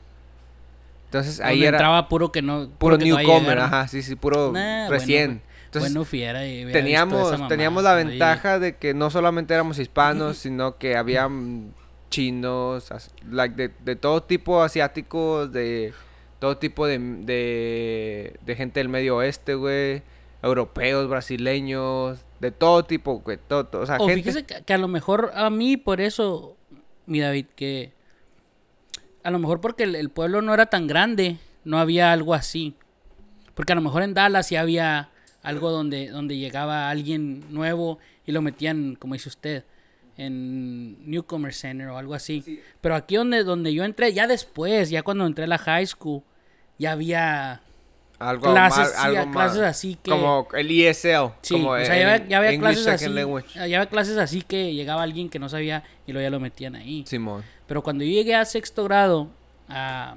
Entonces 1.06 1.38
ahí 1.40 1.56
Donde 1.58 1.68
era 1.68 1.76
entraba 1.78 2.08
puro 2.08 2.32
que 2.32 2.42
no. 2.42 2.68
puro 2.76 2.98
que 2.98 3.04
newcomer, 3.04 3.58
ajá, 3.60 3.86
sí, 3.86 4.02
sí, 4.02 4.16
puro 4.16 4.50
Nah, 4.52 4.88
recién. 4.88 5.26
bueno, 5.40 5.53
Entonces 5.74 5.92
bueno, 5.92 6.04
fiera. 6.04 6.40
teníamos, 6.72 7.32
mamá 7.32 7.48
teníamos 7.48 7.82
la 7.82 7.94
ventaja 7.94 8.58
de 8.58 8.76
que 8.76 8.94
no 8.94 9.10
solamente 9.10 9.54
éramos 9.54 9.78
hispanos, 9.78 10.38
sino 10.38 10.78
que 10.78 10.96
había 10.96 11.28
chinos, 12.10 12.92
like, 13.30 13.56
de, 13.56 13.70
de 13.84 13.96
todo 13.96 14.22
tipo 14.22 14.62
asiáticos, 14.62 15.52
de 15.52 15.92
todo 16.38 16.56
tipo 16.58 16.86
de, 16.86 16.98
de, 16.98 18.38
de 18.44 18.56
gente 18.56 18.80
del 18.80 18.88
medio 18.88 19.16
oeste, 19.16 19.54
güey, 19.54 20.02
europeos, 20.42 21.08
brasileños, 21.08 22.24
de 22.40 22.50
todo 22.50 22.84
tipo, 22.84 23.20
güey, 23.20 23.38
todo, 23.48 23.66
todo, 23.66 23.82
o 23.82 23.86
sea, 23.86 23.96
O 23.96 24.06
gente... 24.06 24.22
fíjese 24.22 24.44
que, 24.44 24.62
que 24.62 24.74
a 24.74 24.78
lo 24.78 24.88
mejor 24.88 25.32
a 25.34 25.50
mí, 25.50 25.76
por 25.76 26.00
eso, 26.00 26.56
mi 27.06 27.20
David, 27.20 27.46
que 27.56 27.92
a 29.24 29.30
lo 29.30 29.38
mejor 29.38 29.60
porque 29.60 29.84
el, 29.84 29.96
el 29.96 30.10
pueblo 30.10 30.42
no 30.42 30.54
era 30.54 30.66
tan 30.66 30.86
grande, 30.86 31.38
no 31.64 31.78
había 31.78 32.12
algo 32.12 32.34
así. 32.34 32.74
Porque 33.54 33.72
a 33.72 33.74
lo 33.76 33.80
mejor 33.80 34.02
en 34.02 34.14
Dallas 34.14 34.46
sí 34.46 34.56
había, 34.56 35.10
algo 35.44 35.70
donde, 35.70 36.08
donde 36.08 36.36
llegaba 36.36 36.90
alguien 36.90 37.44
nuevo 37.50 37.98
y 38.26 38.32
lo 38.32 38.42
metían, 38.42 38.96
como 38.96 39.14
dice 39.14 39.28
usted, 39.28 39.64
en 40.16 41.08
Newcomer 41.08 41.52
Center 41.52 41.88
o 41.88 41.98
algo 41.98 42.14
así. 42.14 42.60
Pero 42.80 42.96
aquí 42.96 43.16
donde, 43.16 43.44
donde 43.44 43.72
yo 43.72 43.84
entré, 43.84 44.12
ya 44.12 44.26
después, 44.26 44.88
ya 44.90 45.02
cuando 45.02 45.26
entré 45.26 45.44
a 45.44 45.46
la 45.46 45.58
high 45.58 45.86
school, 45.86 46.22
ya 46.78 46.92
había 46.92 47.60
Algo 48.18 48.52
clases, 48.52 48.78
más, 48.78 48.92
sí, 48.92 49.16
algo 49.16 49.32
clases 49.32 49.62
así 49.62 49.94
que... 49.96 50.10
Como 50.10 50.48
el 50.54 50.70
ESL. 50.70 51.32
Sí, 51.42 51.54
como 51.54 51.70
o 51.72 51.78
sea, 51.78 51.88
ya 51.88 52.14
había, 52.14 52.26
ya 52.26 52.38
había 52.38 52.58
clases 52.58 52.86
así. 52.86 53.08
Language. 53.10 53.48
Ya 53.54 53.62
había 53.62 53.86
clases 53.86 54.16
así 54.16 54.40
que 54.40 54.72
llegaba 54.72 55.02
alguien 55.02 55.28
que 55.28 55.38
no 55.38 55.50
sabía 55.50 55.84
y 56.06 56.12
luego 56.12 56.24
ya 56.24 56.30
lo 56.30 56.40
metían 56.40 56.74
ahí. 56.74 57.04
Simón. 57.06 57.44
Pero 57.66 57.82
cuando 57.82 58.02
yo 58.02 58.10
llegué 58.10 58.34
a 58.34 58.46
sexto 58.46 58.84
grado, 58.84 59.28
a, 59.68 60.16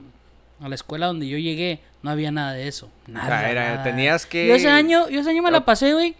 a 0.59 0.69
la 0.69 0.75
escuela 0.75 1.07
donde 1.07 1.27
yo 1.27 1.37
llegué, 1.37 1.79
no 2.03 2.09
había 2.11 2.31
nada 2.31 2.53
de 2.53 2.67
eso. 2.67 2.89
Nada. 3.07 3.27
sea, 3.27 3.51
era- 3.51 3.71
nada. 3.71 3.83
tenías 3.83 4.25
que- 4.25 4.47
Yo 4.47 4.55
ese 4.55 4.69
año, 4.69 5.09
yo 5.09 5.19
ese 5.21 5.29
año 5.29 5.41
me 5.43 5.51
la 5.51 5.65
pasé, 5.65 5.93
güey, 5.93 6.15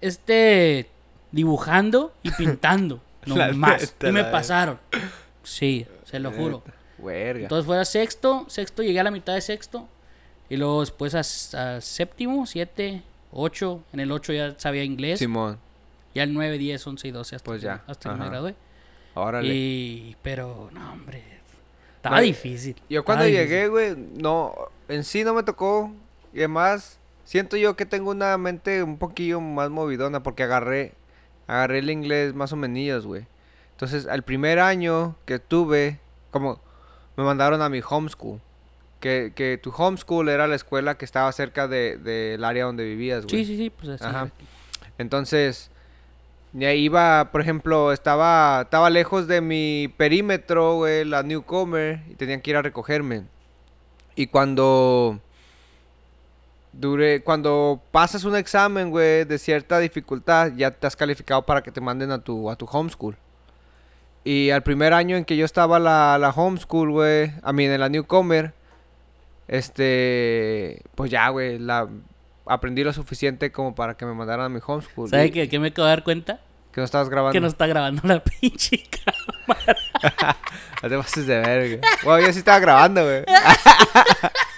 este, 0.00 0.88
dibujando 1.32 2.12
y 2.22 2.30
pintando. 2.32 3.02
No 3.26 3.36
La 3.36 3.52
más. 3.52 3.82
neta, 3.82 4.08
y 4.08 4.12
me 4.12 4.24
pasaron. 4.24 4.78
Sí, 5.42 5.86
se 6.04 6.18
lo 6.18 6.30
juro. 6.32 6.62
Verga. 6.96 7.42
Entonces 7.42 7.66
fue 7.66 7.78
a 7.78 7.84
sexto, 7.84 8.46
sexto, 8.48 8.82
llegué 8.82 9.00
a 9.00 9.04
la 9.04 9.10
mitad 9.10 9.34
de 9.34 9.42
sexto. 9.42 9.86
Y 10.48 10.56
luego 10.56 10.80
después 10.80 11.14
a, 11.14 11.18
a 11.74 11.80
séptimo, 11.82 12.46
siete, 12.46 13.02
ocho. 13.30 13.82
En 13.92 14.00
el 14.00 14.12
ocho 14.12 14.32
ya 14.32 14.54
sabía 14.58 14.82
inglés. 14.82 15.18
Simón. 15.18 15.58
Ya 16.14 16.22
el 16.22 16.32
9, 16.32 16.56
10, 16.56 16.86
11 16.86 17.08
y 17.08 17.10
12 17.10 17.36
hasta, 17.36 17.44
Pues 17.44 17.60
ya, 17.60 17.82
hasta 17.86 18.10
que 18.10 18.16
me 18.16 18.26
gradué. 18.30 18.54
Órale. 19.14 19.54
Y, 19.54 20.16
pero, 20.22 20.70
no, 20.72 20.92
hombre. 20.92 21.22
Estaba 22.08 22.20
No, 22.20 22.26
difícil. 22.26 22.76
Yo 22.90 23.04
cuando 23.04 23.24
difícil. 23.24 23.48
llegué, 23.48 23.68
güey, 23.68 23.96
no, 23.96 24.54
en 24.88 25.04
sí 25.04 25.24
no 25.24 25.34
me 25.34 25.42
tocó. 25.42 25.92
Y 26.32 26.38
además, 26.38 26.98
siento 27.24 27.56
yo 27.56 27.76
que 27.76 27.86
tengo 27.86 28.10
una 28.10 28.36
mente 28.38 28.82
un 28.82 28.98
poquillo 28.98 29.40
más 29.40 29.70
movidona 29.70 30.22
porque 30.22 30.42
agarré, 30.42 30.92
agarré 31.46 31.78
el 31.78 31.90
inglés 31.90 32.34
más 32.34 32.52
o 32.52 32.56
menos, 32.56 33.06
güey. 33.06 33.26
Entonces, 33.72 34.06
al 34.06 34.22
primer 34.22 34.58
año 34.58 35.14
que 35.24 35.38
tuve, 35.38 35.98
como 36.30 36.60
me 37.16 37.24
mandaron 37.24 37.62
a 37.62 37.68
mi 37.68 37.80
homeschool. 37.88 38.40
Que, 39.00 39.32
que 39.34 39.58
tu 39.62 39.70
homeschool 39.70 40.28
era 40.28 40.48
la 40.48 40.56
escuela 40.56 40.96
que 40.98 41.04
estaba 41.04 41.30
cerca 41.30 41.68
de- 41.68 41.98
del 41.98 42.42
área 42.42 42.64
donde 42.64 42.82
vivías, 42.84 43.24
güey. 43.26 43.44
Sí, 43.44 43.52
sí, 43.52 43.56
sí, 43.56 43.70
pues 43.70 43.88
así. 43.90 44.04
Ajá. 44.04 44.28
Entonces, 44.98 45.70
ya 46.52 46.72
iba, 46.72 47.30
por 47.30 47.40
ejemplo, 47.40 47.92
estaba, 47.92 48.62
estaba 48.62 48.90
lejos 48.90 49.26
de 49.26 49.40
mi 49.40 49.92
perímetro, 49.96 50.76
güey, 50.76 51.04
la 51.04 51.22
newcomer, 51.22 52.02
y 52.10 52.14
tenían 52.14 52.40
que 52.40 52.50
ir 52.50 52.56
a 52.56 52.62
recogerme. 52.62 53.24
Y 54.16 54.26
cuando 54.28 55.20
duré, 56.72 57.22
cuando 57.22 57.82
pasas 57.90 58.24
un 58.24 58.36
examen, 58.36 58.90
güey, 58.90 59.24
de 59.24 59.38
cierta 59.38 59.78
dificultad, 59.78 60.52
ya 60.56 60.70
te 60.70 60.86
has 60.86 60.96
calificado 60.96 61.42
para 61.44 61.62
que 61.62 61.70
te 61.70 61.80
manden 61.80 62.10
a 62.12 62.18
tu, 62.18 62.50
a 62.50 62.56
tu 62.56 62.66
homeschool. 62.66 63.16
Y 64.24 64.50
al 64.50 64.62
primer 64.62 64.92
año 64.94 65.16
en 65.16 65.24
que 65.24 65.36
yo 65.36 65.44
estaba 65.44 65.78
la, 65.78 66.18
la 66.18 66.30
homeschool, 66.30 66.90
güey, 66.90 67.32
a 67.42 67.52
mí 67.52 67.64
en 67.64 67.80
la 67.80 67.88
newcomer, 67.88 68.54
este, 69.48 70.82
pues 70.94 71.10
ya, 71.10 71.28
güey, 71.28 71.58
la 71.58 71.88
aprendí 72.48 72.84
lo 72.84 72.92
suficiente 72.92 73.52
como 73.52 73.74
para 73.74 73.96
que 73.96 74.06
me 74.06 74.14
mandaran 74.14 74.46
a 74.46 74.48
mi 74.48 74.60
homeschool. 74.64 75.10
¿Sabe 75.10 75.26
Y- 75.26 75.30
qué, 75.30 75.48
qué 75.48 75.58
me 75.58 75.68
acabo 75.68 75.86
de 75.86 75.90
dar 75.92 76.04
cuenta? 76.04 76.40
Que 76.72 76.80
no 76.80 76.84
estabas 76.84 77.08
grabando. 77.08 77.32
Que 77.32 77.40
no 77.40 77.46
está 77.48 77.66
grabando 77.66 78.02
la 78.04 78.22
pinche 78.40 78.82
cámara. 78.90 80.36
No 80.82 80.88
te 80.88 80.96
pases 80.96 81.26
de 81.26 81.38
verga. 81.40 81.88
Bueno, 82.04 82.24
yo 82.26 82.32
sí 82.32 82.38
estaba 82.38 82.60
grabando, 82.60 83.02
güey. 83.02 83.24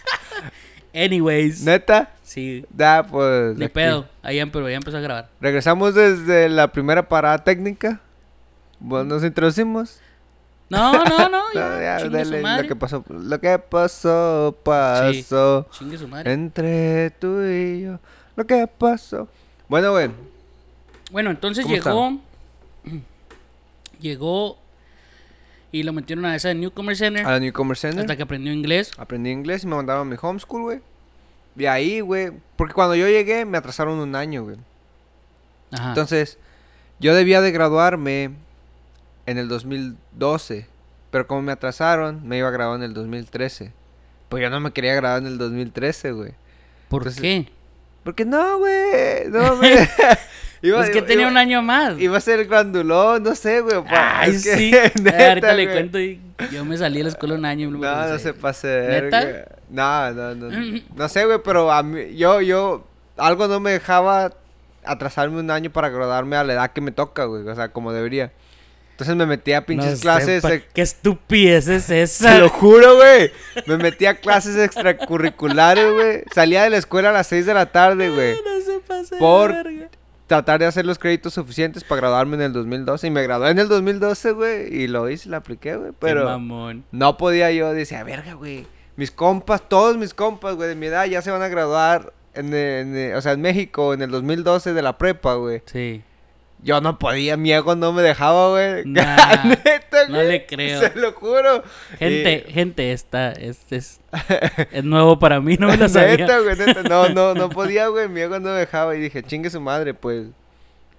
Anyways. 0.94 1.62
Neta. 1.62 2.10
Sí, 2.22 2.64
Da, 2.70 3.02
pues. 3.04 3.56
ni 3.56 3.68
pedo. 3.68 4.06
Ahí 4.22 4.36
ya, 4.36 4.46
pero 4.46 4.68
ya 4.68 4.76
empezó 4.76 4.98
a 4.98 5.00
grabar. 5.00 5.28
Regresamos 5.40 5.94
desde 5.94 6.48
la 6.48 6.70
primera 6.72 7.08
parada 7.08 7.42
técnica. 7.42 8.00
Bueno, 8.78 9.14
nos 9.14 9.24
introducimos. 9.24 10.00
No, 10.70 11.04
no, 11.04 11.28
no. 11.28 11.40
Ya, 11.54 11.80
ya, 11.82 12.02
chingue 12.02 12.24
su 12.24 12.38
madre. 12.38 12.62
lo 12.62 12.68
que 12.68 12.76
pasó. 12.76 13.04
Lo 13.08 13.40
que 13.40 13.58
pasó, 13.58 14.56
pasó. 14.62 15.66
Chingue 15.72 15.98
su 15.98 16.06
madre. 16.08 16.32
Entre 16.32 17.10
tú 17.10 17.42
y 17.42 17.82
yo. 17.82 17.98
Lo 18.36 18.46
que 18.46 18.66
pasó. 18.68 19.28
Bueno, 19.68 19.90
güey. 19.90 20.10
Bueno, 21.10 21.30
entonces 21.30 21.64
¿Cómo 21.64 21.74
llegó. 21.74 22.20
Llegó. 24.00 24.58
Y 25.72 25.82
lo 25.82 25.92
metieron 25.92 26.24
a 26.24 26.34
esa 26.34 26.48
de 26.48 26.54
Newcomer 26.54 26.96
Center. 26.96 27.26
A 27.26 27.32
la 27.32 27.40
Newcomer 27.40 27.76
Center. 27.76 28.00
Hasta 28.00 28.16
que 28.16 28.22
aprendió 28.22 28.52
inglés. 28.52 28.92
Aprendí 28.96 29.30
inglés 29.30 29.64
y 29.64 29.66
me 29.66 29.76
mandaron 29.76 30.06
a 30.06 30.10
mi 30.10 30.16
homeschool, 30.20 30.62
güey. 30.62 30.80
De 31.54 31.68
ahí, 31.68 32.00
güey. 32.00 32.32
Porque 32.56 32.74
cuando 32.74 32.94
yo 32.94 33.08
llegué 33.08 33.44
me 33.44 33.58
atrasaron 33.58 33.98
un 33.98 34.14
año, 34.16 34.44
güey. 34.44 34.56
Ajá. 35.72 35.88
Entonces, 35.88 36.38
yo 36.98 37.14
debía 37.14 37.40
de 37.40 37.52
graduarme 37.52 38.30
en 39.30 39.38
el 39.38 39.48
2012. 39.48 40.66
Pero 41.10 41.26
como 41.26 41.42
me 41.42 41.52
atrasaron, 41.52 42.26
me 42.26 42.38
iba 42.38 42.48
a 42.48 42.50
graduar 42.52 42.78
en 42.78 42.84
el 42.84 42.94
2013. 42.94 43.72
Pues 44.28 44.42
yo 44.42 44.50
no 44.50 44.60
me 44.60 44.70
quería 44.72 44.94
graduar 44.94 45.22
en 45.22 45.26
el 45.28 45.38
2013, 45.38 46.12
güey. 46.12 46.32
¿Por 46.88 47.02
entonces- 47.02 47.20
qué? 47.22 47.48
Porque 48.04 48.24
no, 48.24 48.58
güey. 48.58 49.28
No, 49.28 49.56
me... 49.60 49.88
iba, 50.62 50.84
Es 50.84 50.90
que 50.90 51.02
tenía 51.02 51.22
iba- 51.22 51.30
un 51.30 51.36
año 51.36 51.62
más. 51.62 51.98
Iba 51.98 52.16
a 52.16 52.20
ser 52.20 52.40
el 52.40 52.46
grandulón, 52.46 53.22
no 53.22 53.34
sé, 53.34 53.60
güey. 53.60 53.76
Ay, 53.88 54.30
es 54.30 54.44
que, 54.44 54.56
sí. 54.56 54.70
neta, 55.02 55.28
ahorita 55.30 55.52
le 55.52 55.64
güey. 55.64 55.74
cuento. 55.76 55.98
y 56.00 56.20
Yo 56.52 56.64
me 56.64 56.76
salí 56.78 56.98
de 56.98 57.04
la 57.04 57.08
escuela 57.10 57.34
un 57.34 57.44
año. 57.44 57.70
No, 57.70 57.78
no 57.78 58.02
regresé. 58.04 58.18
se 58.24 58.34
pase 58.34 58.68
¿Neta? 58.88 59.20
verga. 59.24 59.44
No, 59.68 60.12
no, 60.12 60.34
no. 60.34 60.80
No 60.96 61.08
sé, 61.08 61.24
güey, 61.26 61.40
pero 61.44 61.70
a 61.72 61.82
mí, 61.82 62.14
yo, 62.16 62.40
yo, 62.40 62.86
algo 63.16 63.48
no 63.48 63.60
me 63.60 63.72
dejaba 63.72 64.32
atrasarme 64.84 65.38
un 65.40 65.50
año 65.50 65.70
para 65.70 65.88
graduarme 65.90 66.36
a 66.36 66.44
la 66.44 66.54
edad 66.54 66.70
que 66.72 66.80
me 66.80 66.92
toca, 66.92 67.24
güey. 67.24 67.46
O 67.46 67.54
sea, 67.54 67.68
como 67.70 67.92
debería. 67.92 68.32
Entonces 69.00 69.16
me 69.16 69.24
metí 69.26 69.52
a 69.54 69.64
pinches 69.64 69.94
No 69.94 70.00
clases. 70.02 70.44
¿Qué 70.74 70.82
estupidez 70.82 71.68
es 71.68 71.86
Te 71.86 72.02
esa? 72.02 72.38
lo 72.38 72.50
juro, 72.50 72.96
güey. 72.96 73.30
Me 73.66 73.78
metí 73.78 74.04
a 74.04 74.16
clases 74.20 74.56
extracurriculares, 74.56 75.90
güey. 75.92 76.22
Salía 76.34 76.64
de 76.64 76.70
la 76.70 76.76
escuela 76.76 77.08
a 77.10 77.12
las 77.12 77.26
6 77.28 77.46
de 77.46 77.54
la 77.54 77.66
tarde, 77.72 78.10
güey. 78.10 78.34
No 78.34 78.60
se 78.64 78.80
pase 78.80 79.16
Por- 79.16 79.52
verga. 79.52 79.88
Tratar 80.26 80.60
de 80.60 80.66
hacer 80.66 80.86
los 80.86 80.98
créditos 80.98 81.34
suficientes 81.34 81.82
para 81.82 82.02
graduarme 82.02 82.36
en 82.36 82.42
el 82.42 82.52
2012. 82.52 83.06
Y 83.06 83.10
me 83.10 83.22
gradué 83.22 83.50
en 83.50 83.58
el 83.58 83.68
2012, 83.68 84.32
güey. 84.32 84.72
Y 84.74 84.86
lo 84.86 85.08
hice, 85.10 85.28
la 85.28 85.38
apliqué, 85.38 85.74
güey. 85.76 85.90
Qué 85.90 85.96
Pero 85.98 86.24
mamón. 86.26 86.84
no 86.92 87.16
podía 87.16 87.50
yo. 87.50 87.72
Decía, 87.72 88.04
verga, 88.04 88.34
güey. 88.34 88.66
Mis 88.96 89.10
compas, 89.10 89.66
todos 89.68 89.96
mis 89.96 90.12
compas, 90.14 90.54
güey, 90.56 90.68
de 90.68 90.74
mi 90.76 90.86
edad 90.86 91.06
ya 91.06 91.22
se 91.22 91.30
van 91.30 91.42
a 91.42 91.48
graduar. 91.48 92.12
En, 92.34 92.54
en- 92.54 93.14
o 93.16 93.20
sea, 93.22 93.32
en 93.32 93.40
México, 93.40 93.92
en 93.94 94.02
el 94.02 94.10
2012 94.10 94.72
de 94.72 94.82
la 94.82 94.98
prepa, 94.98 95.34
güey. 95.34 95.62
Sí. 95.64 96.02
Yo 96.62 96.80
no 96.82 96.98
podía, 96.98 97.36
mi 97.38 97.50
ego 97.52 97.74
no 97.74 97.92
me 97.92 98.02
dejaba, 98.02 98.50
güey. 98.50 98.84
Nah, 98.86 99.44
Neta, 99.44 100.08
no 100.08 100.16
güey, 100.16 100.28
le 100.28 100.46
creo. 100.46 100.80
Se 100.80 100.92
lo 100.94 101.12
juro. 101.12 101.62
Gente, 101.98 102.44
Y- 102.48 102.52
gente, 102.52 102.92
esta 102.92 103.32
es, 103.32 103.60
es, 103.70 104.00
es 104.72 104.84
nuevo 104.84 105.18
para 105.18 105.40
mí, 105.40 105.56
no 105.58 105.68
me 105.68 105.76
lo 105.78 105.88
sabía. 105.88 106.16
Neta, 106.18 106.38
güey, 106.40 106.56
neta. 106.56 106.82
No, 106.82 107.08
no, 107.08 107.34
no 107.34 107.48
podía, 107.48 107.88
güey. 107.88 108.08
Mi 108.08 108.20
ego 108.20 108.38
no 108.40 108.50
me 108.50 108.58
dejaba. 108.58 108.94
Y 108.94 109.00
dije, 109.00 109.22
chingue 109.22 109.48
su 109.50 109.60
madre, 109.60 109.94
pues. 109.94 110.26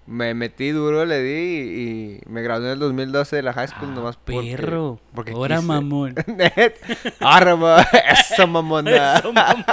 Me 0.07 0.33
metí 0.33 0.71
duro, 0.71 1.05
le 1.05 1.21
di 1.21 1.31
y, 1.39 1.81
y 2.25 2.29
me 2.29 2.41
gradué 2.41 2.65
en 2.65 2.71
el 2.73 2.79
2012 2.79 3.35
de 3.35 3.43
la 3.43 3.53
high 3.53 3.67
school 3.67 3.89
Ah, 3.91 3.95
nomás 3.95 4.17
porque... 4.17 4.55
perro. 4.57 4.99
porque 5.13 5.31
Ahora 5.31 5.57
quise. 5.57 5.67
mamón. 5.67 6.15
Net. 6.25 6.73
Arre, 7.19 7.55
ma- 7.55 7.81
Eso, 8.09 8.47
mamona. 8.47 9.17
Eso, 9.19 9.31
mamón. 9.31 9.63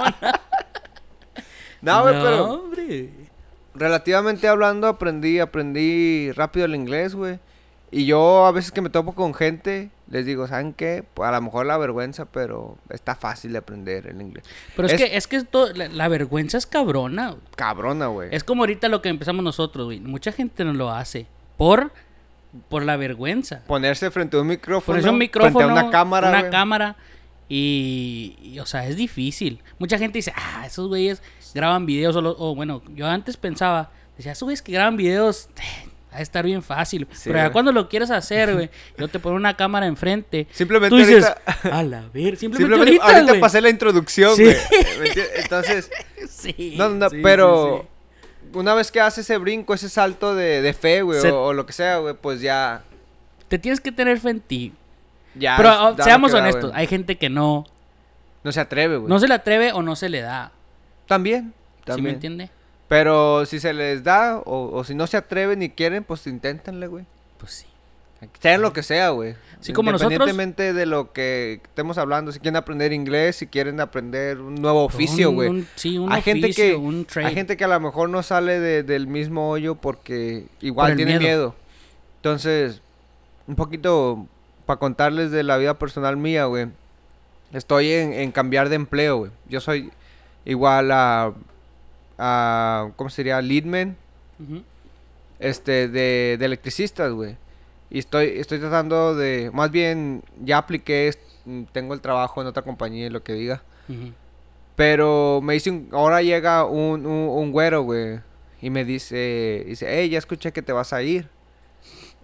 No, 1.80 2.02
güey, 2.02 2.14
pero 2.23 2.45
hombre. 2.52 3.09
Relativamente 3.79 4.49
hablando 4.49 4.87
aprendí, 4.87 5.39
aprendí 5.39 6.33
rápido 6.33 6.67
el 6.67 6.75
inglés, 6.75 7.15
güey. 7.15 7.39
Y 7.91 8.05
yo 8.05 8.45
a 8.45 8.53
veces 8.53 8.71
que 8.71 8.83
me 8.83 8.91
topo 8.91 9.15
con 9.15 9.33
gente, 9.33 9.91
les 10.11 10.27
digo, 10.27 10.47
¿saben 10.47 10.75
qué? 10.75 11.05
Pues, 11.15 11.27
a 11.27 11.33
lo 11.33 11.41
mejor 11.41 11.65
la 11.65 11.79
vergüenza, 11.79 12.27
pero 12.27 12.77
está 12.91 13.15
fácil 13.15 13.53
de 13.53 13.59
aprender 13.59 14.07
el 14.09 14.21
inglés. 14.21 14.45
Pero 14.77 14.89
es, 14.89 14.95
Es- 14.95 15.01
que, 15.01 15.17
es 15.17 15.27
que 15.27 15.43
todo- 15.45 15.73
la, 15.73 15.89
la 15.89 16.09
vergüenza 16.09 16.59
es 16.59 16.67
cabrona. 16.67 17.37
Cabrona, 17.57 18.09
güey. 18.09 18.29
Es 18.31 18.45
como 18.45 18.63
ahorita 18.63 18.89
lo 18.89 19.01
que 19.01 19.09
empezamos 19.09 19.43
nosotros, 19.43 19.87
güey. 19.87 20.01
Mucha 20.01 20.33
gente 20.33 20.65
no 20.65 20.75
lo 20.75 20.91
hace. 20.91 21.27
Por, 21.57 21.91
por 22.69 22.83
la 22.85 22.99
vergüenza. 22.99 23.63
Ponerse 23.67 24.11
frente 24.11 24.37
a 24.37 24.43
un 24.43 24.49
micrófono. 24.49 24.95
Por 24.95 24.99
eso 24.99 25.11
un 25.11 25.19
micrófono, 25.19 25.59
Frente 25.59 25.81
a 25.81 25.83
una 25.85 25.91
cámara, 25.91 26.29
una 26.29 26.51
cámara 26.51 26.97
y, 27.49 28.37
y, 28.43 28.59
o 28.59 28.67
sea, 28.67 28.87
es 28.87 28.97
difícil. 28.97 29.63
Mucha 29.79 29.97
gente 29.99 30.19
dice, 30.19 30.33
ah, 30.37 30.65
esos 30.67 30.89
güeyes 30.89 31.23
graban 31.55 31.87
videos 31.87 32.14
o, 32.17 32.21
lo- 32.21 32.37
o, 32.38 32.55
bueno, 32.55 32.83
yo 32.95 33.07
antes 33.07 33.37
pensaba, 33.37 33.90
decía, 34.17 34.35
güeyes 34.40 34.62
que 34.62 34.73
graban 34.73 34.97
videos, 34.97 35.49
eh, 35.57 35.88
va 36.12 36.19
a 36.19 36.21
estar 36.23 36.45
bien 36.45 36.62
fácil. 36.62 37.07
Sí, 37.12 37.25
Pero 37.31 37.38
ya 37.38 37.50
cuando 37.52 37.71
lo 37.73 37.88
quieres 37.88 38.11
hacer, 38.11 38.55
güey, 38.55 38.71
yo 38.99 39.09
te 39.09 39.19
pongo 39.19 39.37
una 39.37 39.57
cámara 39.57 39.87
enfrente. 39.87 40.47
Simplemente 40.52 40.90
tú 40.90 40.97
dices, 40.97 41.25
ahorita- 41.25 41.76
a 41.78 41.83
la 41.83 42.00
ver, 42.12 42.37
simplemente, 42.37 42.57
Simplemente 42.59 42.90
ahorita, 42.90 43.05
ahorita, 43.07 43.33
güey". 43.33 43.40
pasé 43.40 43.61
la 43.61 43.71
introducción, 43.71 44.35
güey. 44.37 44.57
Entonces, 45.37 45.90
Sí, 46.28 46.75
no, 46.76 46.88
no, 46.90 47.09
sí, 47.11 47.19
pero 47.23 47.87
una 48.52 48.75
vez 48.75 48.90
que 48.90 49.00
haces 49.00 49.25
ese 49.26 49.37
brinco, 49.38 49.75
ese 49.75 49.88
salto 49.88 50.35
de, 50.35 50.62
de 50.62 50.73
fe, 50.73 51.02
güey, 51.02 51.21
Se- 51.21 51.31
o, 51.31 51.47
o 51.47 51.52
lo 51.52 51.67
que 51.67 51.73
sea, 51.73 51.99
güey, 51.99 52.14
pues 52.14 52.40
ya. 52.40 52.83
Te 53.49 53.59
tienes 53.59 53.81
que 53.81 53.93
tener 53.93 54.19
fe 54.21 54.31
en 54.31 54.40
ti. 54.40 54.73
ya 55.35 55.57
Pero 55.57 55.97
seamos 56.02 56.33
da, 56.33 56.38
honestos, 56.40 56.71
hay 56.75 56.87
gente 56.87 57.17
que 57.17 57.28
no, 57.31 57.67
No 58.45 58.52
se 58.52 58.61
atreve, 58.61 58.97
güey. 58.99 59.09
no 59.09 59.19
se 59.19 59.26
le 59.28 59.35
atreve 59.35 59.73
o 59.73 59.83
no 59.83 59.97
se 59.97 60.09
le 60.09 60.21
da. 60.21 60.52
También. 61.09 61.53
¿Sí 61.53 61.81
me 61.81 61.85
También. 61.95 62.15
entiende? 62.15 62.50
Pero 62.87 63.45
si 63.47 63.59
se 63.61 63.73
les 63.75 64.05
da, 64.05 64.38
o, 64.38 64.71
o 64.73 64.85
si 64.85 64.95
no 64.95 65.07
se 65.09 65.17
atreven 65.17 65.62
y 65.62 65.71
quieren, 65.71 66.05
pues 66.05 66.27
inténtenle, 66.29 66.87
güey. 66.87 67.05
Pues 67.38 67.53
sí. 67.53 67.67
Sean 68.41 68.62
lo 68.62 68.73
que 68.73 68.83
sea, 68.83 69.11
güey. 69.11 69.35
Sí, 69.61 69.73
como 69.73 69.93
nosotros. 69.93 70.12
Independientemente 70.12 70.73
de 70.73 70.87
lo 70.87 71.12
que 71.12 71.61
estemos 71.62 71.99
hablando, 71.99 72.33
si 72.33 72.41
quieren 72.41 72.57
aprender 72.57 72.93
inglés, 72.93 73.37
si 73.37 73.47
quieren 73.47 73.79
aprender 73.81 74.41
un 74.41 74.55
nuevo 74.57 74.85
oficio, 74.85 75.31
güey. 75.33 75.49
un- 75.49 75.69
sí, 75.77 75.99
un 75.99 76.11
Hay 76.12 76.23
gente 76.23 76.47
oficio, 76.47 76.65
que 76.65 76.75
un 76.77 77.05
trade. 77.05 77.29
hay 77.29 77.35
gente 77.35 77.57
que 77.57 77.65
a 77.65 77.69
lo 77.69 77.79
mejor 77.79 78.09
no 78.09 78.23
sale 78.25 78.59
de- 78.59 78.83
del 78.83 79.07
mismo 79.07 79.50
hoyo 79.50 79.77
porque 79.77 80.47
igual 80.61 80.97
tiene 80.97 81.12
miedo. 81.19 81.21
miedo. 81.23 81.55
Entonces, 82.17 82.81
un 83.47 83.55
poquito 83.55 84.27
para 84.67 84.79
contarles 84.81 85.31
de 85.31 85.43
la 85.45 85.57
vida 85.57 85.79
personal 85.79 86.17
mía, 86.17 86.47
güey. 86.47 86.67
Estoy 87.53 87.93
en, 87.93 88.12
en 88.12 88.33
cambiar 88.33 88.69
de 88.69 88.75
empleo, 88.77 89.19
güey. 89.19 89.31
Yo 89.49 89.61
soy 89.61 89.91
igual 90.49 90.90
a, 90.90 91.33
a 92.19 92.90
¿cómo 92.97 93.11
sería? 93.11 93.40
Leadman, 93.40 93.97
este, 95.38 95.88
de, 95.88 96.37
de 96.38 96.45
electricistas, 96.45 97.12
güey. 97.12 97.37
Y 97.90 98.00
estoy, 98.00 98.26
estoy 98.38 98.59
tratando 98.59 99.14
de, 99.14 99.50
más 99.52 99.71
bien, 99.71 100.23
ya 100.45 100.59
apliqué, 100.59 101.14
tengo 101.73 101.95
el 101.95 102.00
trabajo 102.00 102.40
en 102.40 102.47
otra 102.49 102.62
compañía 102.62 103.07
y 103.07 103.11
lo 103.11 103.23
que 103.23 103.33
diga. 103.35 103.62
Pero 104.76 105.40
me 105.43 105.55
dice, 105.55 105.71
un- 105.71 105.88
ahora 105.93 106.23
llega 106.23 106.64
un, 106.64 107.07
un, 107.07 107.28
un 107.28 107.52
güero, 107.52 107.83
güey. 107.83 108.21
Y 108.61 108.71
me 108.71 108.85
dice, 108.85 109.64
dice, 109.67 109.87
hey, 109.88 110.09
ya 110.11 110.19
escuché 110.19 110.52
que 110.52 110.62
te 110.62 110.73
vas 110.73 110.93
a 110.93 111.02
ir. 111.02 111.28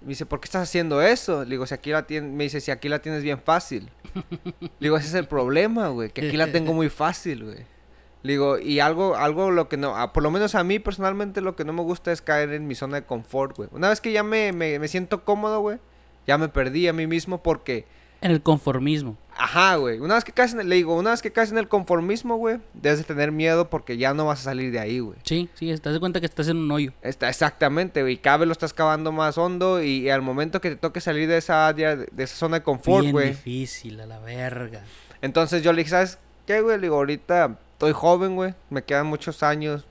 Me 0.02 0.08
dice, 0.10 0.26
¿por 0.26 0.40
qué 0.40 0.44
estás 0.46 0.62
haciendo 0.64 1.00
eso? 1.00 1.44
Le 1.44 1.50
digo, 1.50 1.66
si 1.66 1.72
aquí 1.74 1.90
la 1.90 2.06
tienes, 2.06 2.30
me 2.30 2.44
dice, 2.44 2.60
si 2.60 2.70
aquí 2.70 2.88
la 2.88 2.98
tienes 2.98 3.22
bien 3.22 3.40
fácil. 3.40 3.88
Le 4.60 4.70
digo, 4.80 4.96
ese 4.98 5.08
es 5.08 5.14
el 5.14 5.26
problema, 5.26 5.88
güey, 5.88 6.10
que 6.10 6.26
aquí 6.26 6.36
la 6.36 6.46
tengo 6.52 6.74
muy 6.74 6.88
fácil, 6.90 7.44
güey. 7.44 7.58
Le 8.24 8.32
digo, 8.32 8.58
y 8.58 8.80
algo, 8.80 9.14
algo 9.16 9.50
lo 9.52 9.68
que 9.68 9.76
no, 9.76 9.94
por 10.12 10.22
lo 10.24 10.30
menos 10.32 10.54
a 10.56 10.64
mí 10.64 10.78
personalmente 10.80 11.40
lo 11.42 11.54
que 11.54 11.64
no 11.64 11.72
me 11.72 11.82
gusta 11.82 12.10
es 12.10 12.20
caer 12.22 12.52
en 12.54 12.66
mi 12.66 12.74
zona 12.74 12.96
de 12.96 13.06
confort, 13.06 13.56
güey. 13.56 13.68
Una 13.70 13.90
vez 13.90 14.00
que 14.00 14.10
ya 14.12 14.22
me, 14.22 14.52
me, 14.52 14.78
me 14.78 14.88
siento 14.88 15.24
cómodo, 15.24 15.60
güey, 15.60 15.78
ya 16.26 16.36
me 16.38 16.48
perdí 16.48 16.88
a 16.88 16.92
mí 16.94 17.06
mismo 17.06 17.42
porque 17.42 17.84
En 18.22 18.30
el 18.30 18.40
conformismo. 18.42 19.18
Ajá, 19.36 19.76
güey. 19.76 19.98
Una 20.00 20.14
vez 20.14 20.24
que 20.24 20.32
caes 20.32 20.54
en 20.54 20.60
el, 20.60 20.68
le 20.70 20.76
digo, 20.76 20.96
una 20.96 21.10
vez 21.10 21.20
que 21.20 21.32
caes 21.32 21.50
en 21.52 21.58
el 21.58 21.68
conformismo, 21.68 22.36
güey, 22.36 22.60
debes 22.72 22.98
de 23.00 23.04
tener 23.04 23.30
miedo 23.30 23.68
porque 23.68 23.98
ya 23.98 24.14
no 24.14 24.24
vas 24.24 24.40
a 24.40 24.44
salir 24.44 24.72
de 24.72 24.78
ahí, 24.78 25.00
güey. 25.00 25.18
Sí, 25.24 25.50
sí, 25.52 25.70
estás 25.70 25.92
de 25.92 26.00
cuenta 26.00 26.20
que 26.20 26.26
estás 26.26 26.48
en 26.48 26.56
un 26.56 26.70
hoyo. 26.70 26.92
Está 27.02 27.28
exactamente, 27.28 28.00
güey. 28.00 28.16
Cada 28.16 28.38
vez 28.38 28.46
lo 28.48 28.52
estás 28.52 28.72
cavando 28.72 29.12
más 29.12 29.36
hondo 29.36 29.82
y, 29.82 29.98
y 30.06 30.08
al 30.08 30.22
momento 30.22 30.62
que 30.62 30.70
te 30.70 30.76
toque 30.76 31.02
salir 31.02 31.28
de 31.28 31.36
esa 31.36 31.66
área, 31.68 31.94
de 31.96 32.24
esa 32.24 32.36
zona 32.36 32.60
de 32.60 32.62
confort, 32.62 33.02
Bien 33.02 33.12
güey. 33.12 33.28
difícil, 33.30 34.00
a 34.00 34.06
la 34.06 34.18
verga. 34.20 34.80
Entonces 35.20 35.62
yo 35.62 35.72
le 35.74 35.78
dije, 35.80 35.90
¿sabes 35.90 36.18
qué, 36.46 36.62
güey? 36.62 36.76
Le 36.78 36.82
digo, 36.82 36.96
ahorita 36.96 37.58
estoy 37.74 37.92
joven, 37.92 38.34
güey. 38.36 38.54
Me 38.70 38.82
quedan 38.82 39.06
muchos 39.06 39.42
años. 39.42 39.84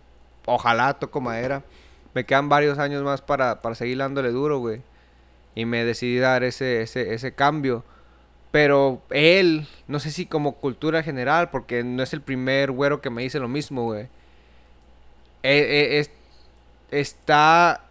Ojalá 0.45 0.95
toco 0.95 1.21
madera. 1.21 1.63
Me 2.13 2.25
quedan 2.25 2.49
varios 2.49 2.77
años 2.79 3.03
más 3.03 3.21
para, 3.21 3.61
para 3.61 3.75
seguir 3.75 3.97
dándole 3.99 4.31
duro, 4.31 4.59
güey. 4.59 4.81
Y 5.55 5.65
me 5.65 5.85
decidí 5.85 6.17
dar 6.17 6.43
ese, 6.43 6.81
ese, 6.81 7.13
ese 7.13 7.33
cambio. 7.33 7.83
Pero 8.51 9.01
él, 9.09 9.67
no 9.87 9.99
sé 9.99 10.11
si 10.11 10.25
como 10.27 10.53
cultura 10.55 11.01
general, 11.03 11.49
porque 11.49 11.83
no 11.83 12.03
es 12.03 12.13
el 12.13 12.21
primer 12.21 12.71
güero 12.71 13.01
que 13.01 13.09
me 13.09 13.23
dice 13.23 13.39
lo 13.39 13.47
mismo, 13.47 13.83
güey. 13.85 14.07
Eh, 15.43 15.99
es- 15.99 16.11
está 16.91 17.81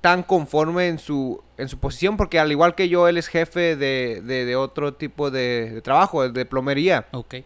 tan 0.00 0.22
conforme 0.22 0.88
en 0.88 0.98
su, 0.98 1.42
en 1.56 1.68
su 1.68 1.78
posición, 1.78 2.16
porque 2.16 2.38
al 2.38 2.50
igual 2.50 2.74
que 2.74 2.88
yo, 2.88 3.08
él 3.08 3.16
es 3.16 3.28
jefe 3.28 3.76
de, 3.76 4.20
de, 4.22 4.44
de 4.44 4.56
otro 4.56 4.94
tipo 4.94 5.30
de, 5.30 5.70
de 5.70 5.80
trabajo, 5.82 6.28
de 6.28 6.44
plomería. 6.44 7.06
Ok. 7.12 7.36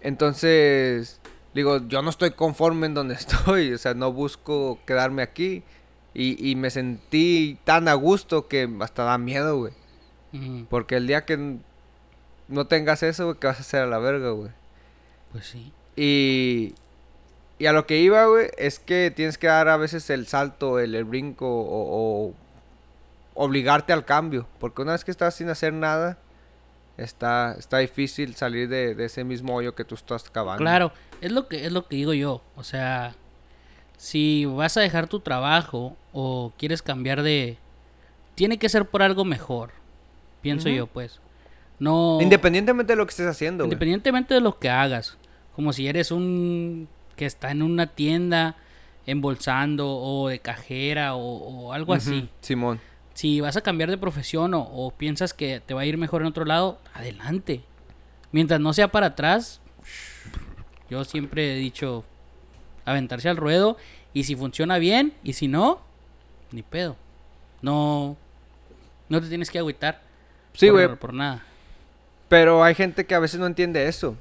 Entonces, 0.00 1.20
digo, 1.54 1.78
yo 1.88 2.02
no 2.02 2.10
estoy 2.10 2.32
conforme 2.32 2.86
en 2.86 2.94
donde 2.94 3.14
estoy, 3.16 3.72
o 3.72 3.78
sea, 3.78 3.94
no 3.94 4.12
busco 4.12 4.78
quedarme 4.86 5.22
aquí. 5.22 5.62
Y, 6.12 6.50
y 6.50 6.56
me 6.56 6.70
sentí 6.70 7.58
tan 7.64 7.86
a 7.86 7.94
gusto 7.94 8.48
que 8.48 8.68
hasta 8.80 9.04
da 9.04 9.18
miedo, 9.18 9.58
güey. 9.58 9.72
Porque 10.68 10.96
el 10.96 11.08
día 11.08 11.24
que 11.24 11.58
no 12.48 12.66
tengas 12.66 13.02
eso, 13.02 13.26
güey, 13.26 13.38
¿qué 13.38 13.46
vas 13.48 13.58
a 13.58 13.60
hacer 13.60 13.82
a 13.82 13.86
la 13.86 13.98
verga, 13.98 14.30
güey? 14.30 14.50
Pues 15.32 15.46
sí. 15.46 15.72
Y, 15.96 16.74
y 17.58 17.66
a 17.66 17.72
lo 17.72 17.86
que 17.86 17.98
iba, 17.98 18.24
güey, 18.26 18.48
es 18.56 18.78
que 18.78 19.12
tienes 19.14 19.38
que 19.38 19.48
dar 19.48 19.68
a 19.68 19.76
veces 19.76 20.08
el 20.10 20.26
salto, 20.26 20.78
el, 20.78 20.94
el 20.94 21.04
brinco 21.04 21.46
o, 21.48 22.28
o 22.28 22.34
obligarte 23.34 23.92
al 23.92 24.04
cambio. 24.04 24.46
Porque 24.58 24.82
una 24.82 24.92
vez 24.92 25.04
que 25.04 25.10
estás 25.10 25.34
sin 25.34 25.48
hacer 25.48 25.72
nada, 25.72 26.18
está, 27.02 27.56
está 27.58 27.78
difícil 27.78 28.34
salir 28.34 28.68
de, 28.68 28.94
de 28.94 29.04
ese 29.04 29.24
mismo 29.24 29.54
hoyo 29.54 29.74
que 29.74 29.84
tú 29.84 29.94
estás 29.94 30.28
cavando. 30.30 30.62
Claro, 30.62 30.92
es 31.20 31.32
lo 31.32 31.48
que 31.48 31.66
es 31.66 31.72
lo 31.72 31.86
que 31.86 31.96
digo 31.96 32.12
yo. 32.14 32.42
O 32.56 32.64
sea, 32.64 33.14
si 33.96 34.44
vas 34.44 34.76
a 34.76 34.80
dejar 34.80 35.08
tu 35.08 35.20
trabajo 35.20 35.96
o 36.12 36.52
quieres 36.56 36.82
cambiar 36.82 37.22
de 37.22 37.58
tiene 38.34 38.58
que 38.58 38.68
ser 38.68 38.86
por 38.86 39.02
algo 39.02 39.24
mejor. 39.24 39.70
Pienso 40.40 40.68
yo, 40.68 40.86
pues. 40.86 41.20
No 41.78 42.18
Independientemente 42.20 42.92
de 42.92 42.96
lo 42.96 43.06
que 43.06 43.10
estés 43.10 43.26
haciendo, 43.26 43.64
independientemente 43.64 44.34
de 44.34 44.40
lo 44.40 44.58
que 44.58 44.68
hagas, 44.68 45.16
como 45.54 45.72
si 45.72 45.88
eres 45.88 46.10
un 46.10 46.88
que 47.16 47.26
está 47.26 47.50
en 47.50 47.62
una 47.62 47.86
tienda 47.86 48.56
embolsando 49.06 49.88
o 49.90 50.28
de 50.28 50.38
cajera 50.38 51.14
o, 51.14 51.20
o 51.20 51.72
algo 51.72 51.94
así. 51.94 52.28
Simón. 52.40 52.80
Si 53.14 53.40
vas 53.40 53.56
a 53.56 53.60
cambiar 53.60 53.90
de 53.90 53.98
profesión 53.98 54.54
o, 54.54 54.62
o 54.62 54.90
piensas 54.92 55.34
que 55.34 55.60
te 55.60 55.74
va 55.74 55.82
a 55.82 55.86
ir 55.86 55.98
mejor 55.98 56.22
en 56.22 56.28
otro 56.28 56.44
lado, 56.44 56.78
adelante. 56.94 57.62
Mientras 58.32 58.60
no 58.60 58.72
sea 58.72 58.88
para 58.88 59.06
atrás, 59.08 59.60
yo 60.88 61.04
siempre 61.04 61.54
he 61.54 61.56
dicho 61.56 62.04
aventarse 62.84 63.28
al 63.28 63.36
ruedo 63.36 63.76
y 64.12 64.24
si 64.24 64.36
funciona 64.36 64.78
bien 64.78 65.14
y 65.22 65.34
si 65.34 65.48
no, 65.48 65.80
ni 66.52 66.62
pedo. 66.62 66.96
No, 67.62 68.16
no 69.08 69.20
te 69.20 69.28
tienes 69.28 69.50
que 69.50 69.58
agüitar. 69.58 70.02
Sí, 70.54 70.68
güey. 70.68 70.94
Por 70.96 71.14
nada. 71.14 71.44
Pero 72.28 72.62
hay 72.64 72.74
gente 72.74 73.06
que 73.06 73.14
a 73.14 73.18
veces 73.18 73.40
no 73.40 73.46
entiende 73.46 73.86
eso. 73.88 74.16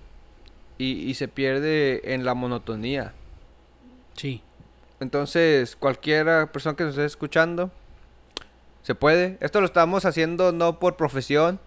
Y, 0.78 1.10
y 1.10 1.14
se 1.16 1.28
pierde 1.28 2.14
en 2.14 2.26
la 2.26 2.34
monotonía. 2.34 3.14
Sí. 4.16 4.42
Entonces, 5.00 5.76
cualquier 5.76 6.48
persona 6.52 6.76
que 6.76 6.84
nos 6.84 6.94
esté 6.94 7.06
escuchando, 7.06 7.72
se 8.90 8.96
puede. 8.96 9.38
Esto 9.40 9.60
lo 9.60 9.68
estamos 9.68 10.04
haciendo 10.06 10.52
no 10.52 10.80
por 10.80 10.96
profesión, 10.96 11.60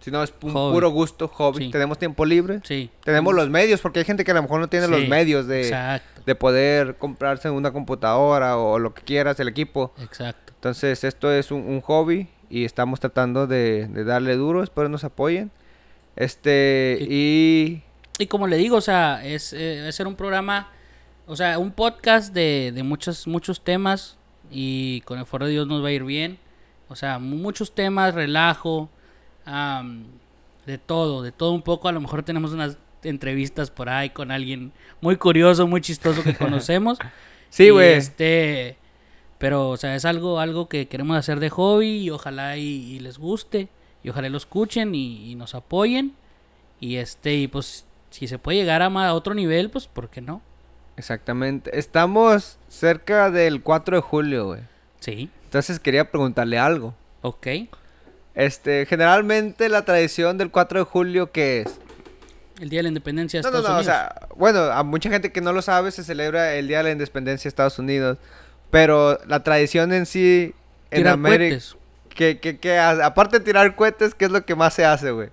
sino 0.00 0.22
es 0.22 0.32
un 0.40 0.54
Hobby. 0.54 0.72
puro 0.72 0.88
gusto, 0.88 1.28
hobby. 1.28 1.66
Sí. 1.66 1.70
Tenemos 1.70 1.98
tiempo 1.98 2.24
libre. 2.24 2.60
Sí. 2.64 2.88
Tenemos 3.04 3.34
los 3.34 3.50
medios, 3.50 3.82
porque 3.82 3.98
hay 3.98 4.06
gente 4.06 4.24
que 4.24 4.30
a 4.30 4.34
lo 4.34 4.40
mejor 4.40 4.58
no 4.58 4.68
tiene 4.70 4.88
los 4.88 5.06
medios 5.06 5.46
de, 5.46 6.00
de 6.24 6.34
poder 6.34 6.96
comprarse 6.96 7.50
una 7.50 7.72
computadora 7.74 8.56
o 8.56 8.78
lo 8.78 8.94
que 8.94 9.02
quieras, 9.02 9.38
el 9.38 9.48
equipo. 9.48 9.92
Exacto. 10.00 10.54
Entonces, 10.54 11.04
esto 11.04 11.30
es 11.30 11.50
un, 11.50 11.60
un 11.60 11.82
hobby 11.82 12.28
y 12.48 12.64
estamos 12.64 13.00
tratando 13.00 13.46
de, 13.46 13.86
de 13.88 14.04
darle 14.04 14.34
duro. 14.36 14.62
Espero 14.62 14.88
nos 14.88 15.04
apoyen. 15.04 15.50
Este, 16.16 16.96
y... 17.02 17.82
Y 18.16 18.28
como 18.28 18.46
le 18.46 18.56
digo, 18.56 18.78
o 18.78 18.80
sea, 18.80 19.22
es, 19.22 19.52
eh, 19.52 19.88
es 19.88 19.94
ser 19.94 20.06
un 20.06 20.16
programa, 20.16 20.70
o 21.26 21.36
sea, 21.36 21.58
un 21.58 21.70
podcast 21.70 22.32
de, 22.32 22.72
de 22.74 22.82
muchos, 22.82 23.26
muchos 23.26 23.62
temas 23.62 24.16
y 24.50 25.02
con 25.02 25.18
el 25.18 25.26
foro 25.26 25.44
de 25.44 25.52
Dios 25.52 25.66
nos 25.66 25.84
va 25.84 25.88
a 25.88 25.92
ir 25.92 26.04
bien. 26.04 26.38
O 26.92 26.96
sea, 26.96 27.18
mu- 27.18 27.36
muchos 27.36 27.72
temas, 27.74 28.14
relajo, 28.14 28.88
am, 29.44 30.04
de 30.66 30.78
todo, 30.78 31.22
de 31.22 31.32
todo 31.32 31.52
un 31.52 31.62
poco. 31.62 31.88
A 31.88 31.92
lo 31.92 32.00
mejor 32.00 32.22
tenemos 32.22 32.52
unas 32.52 32.78
entrevistas 33.02 33.70
por 33.70 33.88
ahí 33.88 34.10
con 34.10 34.30
alguien 34.30 34.72
muy 35.00 35.16
curioso, 35.16 35.66
muy 35.66 35.80
chistoso 35.80 36.22
que 36.22 36.34
conocemos. 36.36 36.98
Sí, 37.50 37.70
güey. 37.70 37.94
Este, 37.94 38.76
pero, 39.38 39.70
o 39.70 39.76
sea, 39.76 39.96
es 39.96 40.04
algo, 40.04 40.38
algo 40.38 40.68
que 40.68 40.86
queremos 40.86 41.16
hacer 41.16 41.40
de 41.40 41.50
hobby 41.50 41.98
y 41.98 42.10
ojalá 42.10 42.56
y, 42.56 42.62
y 42.62 43.00
les 43.00 43.18
guste 43.18 43.68
y 44.04 44.08
ojalá 44.10 44.28
lo 44.28 44.36
escuchen 44.36 44.94
y, 44.94 45.30
y 45.30 45.34
nos 45.34 45.54
apoyen. 45.56 46.14
Y 46.78 46.96
este, 46.96 47.34
y 47.34 47.48
pues, 47.48 47.84
si 48.10 48.28
se 48.28 48.38
puede 48.38 48.58
llegar 48.58 48.82
a, 48.82 48.90
ma- 48.90 49.08
a 49.08 49.14
otro 49.14 49.34
nivel, 49.34 49.68
pues, 49.70 49.86
¿por 49.88 50.08
qué 50.10 50.20
no? 50.20 50.40
Exactamente. 50.96 51.76
Estamos 51.78 52.58
cerca 52.68 53.30
del 53.30 53.62
4 53.62 53.96
de 53.96 54.02
julio, 54.02 54.46
güey. 54.46 54.60
Sí, 55.00 55.28
Entonces 55.52 55.78
quería 55.78 56.10
preguntarle 56.10 56.58
algo. 56.58 56.94
ok. 57.20 57.46
Este, 58.34 58.86
generalmente 58.86 59.68
la 59.68 59.84
tradición 59.84 60.38
del 60.38 60.50
4 60.50 60.78
de 60.78 60.84
julio, 60.86 61.30
¿qué 61.30 61.60
es? 61.60 61.78
El 62.58 62.70
Día 62.70 62.78
de 62.78 62.84
la 62.84 62.88
Independencia 62.88 63.38
de 63.38 63.42
No, 63.42 63.50
no, 63.50 63.58
Estados 63.58 63.68
no, 63.68 63.74
o 63.76 63.80
Unidos. 63.80 63.94
sea, 63.94 64.28
bueno, 64.36 64.60
a 64.72 64.82
mucha 64.82 65.10
gente 65.10 65.30
que 65.30 65.42
no 65.42 65.52
lo 65.52 65.60
sabe 65.60 65.90
se 65.90 66.02
celebra 66.02 66.54
el 66.54 66.66
Día 66.68 66.78
de 66.78 66.84
la 66.84 66.90
Independencia 66.92 67.44
de 67.44 67.48
Estados 67.50 67.78
Unidos, 67.78 68.16
pero 68.70 69.18
la 69.26 69.42
tradición 69.42 69.92
en 69.92 70.06
sí 70.06 70.54
en 70.90 71.00
Tirar 71.00 71.12
América, 71.12 71.56
cohetes, 71.56 71.76
que, 72.40 72.58
que 72.58 72.78
ha- 72.78 73.04
aparte 73.04 73.38
de 73.40 73.44
tirar 73.44 73.76
cohetes, 73.76 74.14
¿qué 74.14 74.24
es 74.24 74.30
lo 74.30 74.46
que 74.46 74.54
más 74.54 74.72
se 74.72 74.86
hace, 74.86 75.10
güey? 75.10 75.28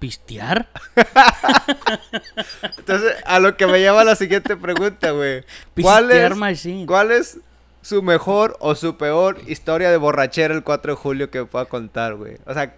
pistear, 0.00 0.68
Entonces, 2.78 3.12
a 3.24 3.38
lo 3.38 3.56
que 3.56 3.66
me 3.66 3.78
lleva 3.78 4.04
la 4.04 4.14
siguiente 4.16 4.56
pregunta, 4.56 5.10
güey. 5.12 5.42
¿Cuál 5.80 6.08
pistear 6.08 6.32
es. 6.32 6.86
¿Cuál 6.86 7.12
es 7.12 7.38
su 7.86 8.02
mejor 8.02 8.56
o 8.58 8.74
su 8.74 8.96
peor 8.96 9.38
historia 9.46 9.92
de 9.92 9.96
borrachera 9.96 10.52
el 10.52 10.64
4 10.64 10.92
de 10.94 10.96
julio 10.96 11.30
que 11.30 11.44
pueda 11.44 11.66
contar, 11.66 12.16
güey? 12.16 12.36
O 12.44 12.52
sea, 12.52 12.74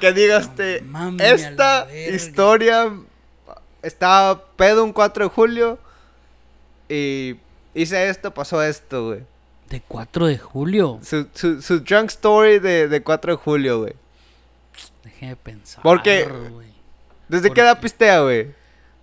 que 0.00 0.12
digas, 0.12 0.50
la 0.58 1.14
esta 1.24 1.88
historia 1.94 2.92
está 3.80 4.38
pedo 4.56 4.84
un 4.84 4.92
4 4.92 5.24
de 5.24 5.30
julio 5.30 5.78
y 6.90 7.36
hice 7.72 8.10
esto, 8.10 8.34
pasó 8.34 8.62
esto, 8.62 9.06
güey. 9.06 9.20
De 9.70 9.80
4 9.88 10.26
de 10.26 10.36
julio. 10.36 11.00
Su, 11.02 11.26
su, 11.32 11.62
su 11.62 11.80
drunk 11.80 12.10
story 12.10 12.58
de, 12.58 12.86
de 12.88 13.02
4 13.02 13.32
de 13.32 13.38
julio, 13.38 13.80
güey. 13.80 13.94
Déjeme 15.04 15.36
pensar. 15.36 15.82
Porque- 15.82 16.24
güey. 16.24 16.68
¿Desde 17.28 17.48
¿Por 17.48 17.54
qué 17.54 17.60
edad 17.62 17.80
pistea, 17.80 18.20
güey? 18.20 18.54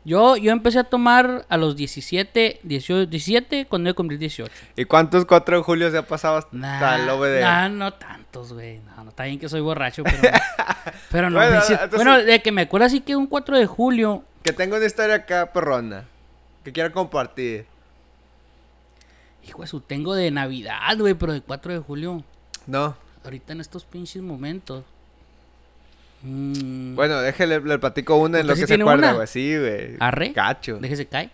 Yo, 0.06 0.38
yo 0.38 0.52
empecé 0.52 0.78
a 0.80 0.84
tomar 0.84 1.46
a 1.50 1.58
los 1.58 1.76
17, 1.76 2.60
18, 2.62 3.08
17 3.08 3.66
cuando 3.66 3.90
yo 3.90 3.96
cumplí 3.96 4.18
18. 4.18 4.52
¿Y 4.78 4.86
cuántos 4.86 5.26
4 5.26 5.58
de 5.58 5.64
julio 5.64 5.90
se 5.90 5.98
ha 5.98 6.06
pasado 6.08 6.38
hasta 6.38 6.56
Nah, 6.56 6.96
el 7.04 7.10
OVD? 7.10 7.42
nah, 7.42 7.68
no 7.70 7.92
tantos, 7.92 8.54
güey. 8.54 8.80
No, 8.82 9.04
no, 9.04 9.10
está 9.10 9.24
bien 9.24 9.40
que 9.40 9.50
soy 9.50 9.62
borracho, 9.62 10.04
pero 10.04 10.18
pero 11.12 11.30
no. 11.32 11.38
Bueno, 11.40 11.52
me 11.54 11.58
hice- 11.58 11.74
entonces- 11.74 11.96
bueno, 11.96 12.18
de 12.24 12.42
que 12.44 12.52
me 12.52 12.62
acuerdo 12.62 12.86
así 12.86 13.02
que 13.02 13.16
un 13.16 13.26
4 13.26 13.58
de 13.58 13.66
julio. 13.66 14.24
Que 14.44 14.54
tengo 14.54 14.76
una 14.78 14.86
historia 14.86 15.16
acá, 15.16 15.52
perrona. 15.52 16.06
Que 16.64 16.72
quiero 16.72 16.92
compartir. 16.92 17.66
Hijo 19.48 19.62
de 19.64 19.68
su, 19.68 19.80
tengo 19.82 20.14
de 20.14 20.30
Navidad, 20.30 20.98
güey, 21.00 21.16
pero 21.16 21.34
de 21.34 21.42
4 21.42 21.74
de 21.74 21.80
julio. 21.80 22.24
No. 22.68 22.96
Ahorita 23.24 23.54
en 23.54 23.62
estos 23.62 23.86
pinches 23.86 24.22
momentos. 24.22 24.84
Mm, 26.22 26.75
Bueno, 26.96 27.22
déjale, 27.22 27.60
le 27.62 27.80
platico 27.80 28.16
una 28.18 28.40
en 28.40 28.46
¿Usted 28.46 28.50
lo 28.50 28.56
sí 28.56 28.62
que 28.62 28.68
se 28.68 28.82
acuerda, 28.82 29.14
güey. 29.14 29.28
Sí, 29.28 29.58
güey. 29.58 29.96
¿Arre? 30.00 30.34
Cacho. 30.34 30.78
Déjese 30.80 31.06
caer. 31.08 31.30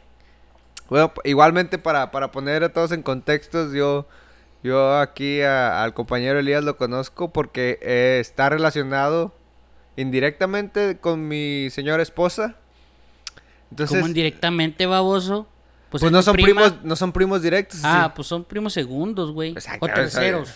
Bueno, 0.90 1.14
igualmente 1.24 1.78
para, 1.78 2.12
para 2.12 2.32
poner 2.32 2.64
a 2.64 2.74
todos 2.74 2.92
en 2.92 3.02
contextos, 3.02 3.72
yo, 3.74 4.08
yo 4.64 4.98
aquí 4.98 5.42
a- 5.42 5.84
al 5.84 5.94
compañero 5.94 6.40
Elías 6.40 6.64
lo 6.64 6.76
conozco 6.78 7.32
porque 7.32 7.80
eh, 7.82 8.18
está 8.20 8.50
relacionado 8.50 9.34
indirectamente 9.96 10.98
con 11.00 11.28
mi 11.28 11.70
señora 11.72 12.04
esposa. 12.04 12.56
Entonces, 13.70 13.98
Como 14.00 14.08
indirectamente, 14.08 14.86
baboso. 14.86 15.48
Pues, 15.90 16.02
pues, 16.02 16.04
es 16.04 16.12
no 16.12 16.22
son 16.22 16.34
prima. 16.34 16.46
primos, 16.48 16.84
no 16.84 16.96
son 16.96 17.12
primos 17.12 17.42
directos. 17.42 17.82
Ah, 17.84 18.06
sí. 18.08 18.14
pues 18.16 18.28
son 18.28 18.44
primos 18.46 18.74
segundos, 18.74 19.32
güey. 19.32 19.52
Exacto, 19.52 19.86
O 19.86 19.90
terceros. 19.90 20.56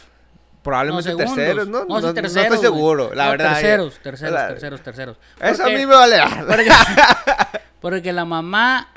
Probablemente 0.65 1.11
no, 1.11 1.17
terceros, 1.17 1.67
¿no? 1.69 1.85
No, 1.85 1.95
sí, 1.97 2.01
no, 2.01 2.07
no 2.07 2.13
terceros, 2.13 2.43
estoy 2.43 2.57
seguro, 2.57 3.13
la 3.13 3.29
verdad. 3.29 3.53
Terceros, 3.53 3.99
terceros, 4.03 4.33
la- 4.33 4.47
terceros, 4.49 4.81
terceros. 4.81 5.17
Eso 5.39 5.63
a 5.63 5.67
mí 5.67 5.75
me 5.77 5.85
vale. 5.85 6.17
Porque, 6.45 6.69
porque 7.79 8.11
la 8.13 8.25
mamá 8.25 8.89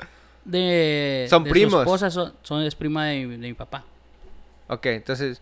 de, 0.43 1.27
Son 1.29 1.43
de 1.43 1.49
primos. 1.51 1.73
su 1.73 1.79
esposa 1.81 2.09
son, 2.11 2.33
son- 2.43 2.63
es 2.63 2.75
prima 2.75 3.05
de, 3.05 3.25
mi- 3.25 3.37
de 3.37 3.47
mi 3.47 3.53
papá. 3.53 3.85
ok, 4.67 4.85
entonces, 4.87 5.41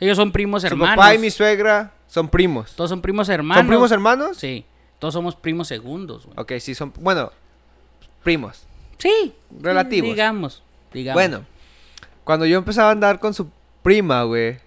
Ellos 0.00 0.16
son 0.16 0.32
primos 0.32 0.64
hermanos. 0.64 0.96
papá 0.96 1.14
y 1.14 1.18
mi 1.18 1.30
suegra 1.30 1.92
son 2.08 2.28
primos. 2.28 2.72
Todos 2.74 2.90
son 2.90 3.00
primos 3.00 3.28
hermanos. 3.28 3.60
¿Son 3.60 3.68
primos 3.68 3.92
hermanos? 3.92 4.36
Sí. 4.36 4.66
Todos 4.98 5.14
somos 5.14 5.36
primos 5.36 5.68
segundos, 5.68 6.26
güey. 6.26 6.34
Ok, 6.38 6.52
sí, 6.60 6.74
son, 6.74 6.92
bueno, 6.98 7.30
primos. 8.22 8.64
Sí. 8.98 9.34
Relativos. 9.60 10.10
Digamos. 10.10 10.62
Digamos. 10.92 11.14
Bueno, 11.14 11.44
cuando 12.24 12.44
yo 12.44 12.58
empezaba 12.58 12.88
a 12.88 12.92
andar 12.92 13.18
con 13.20 13.32
su 13.32 13.48
prima, 13.82 14.24
güey. 14.24 14.58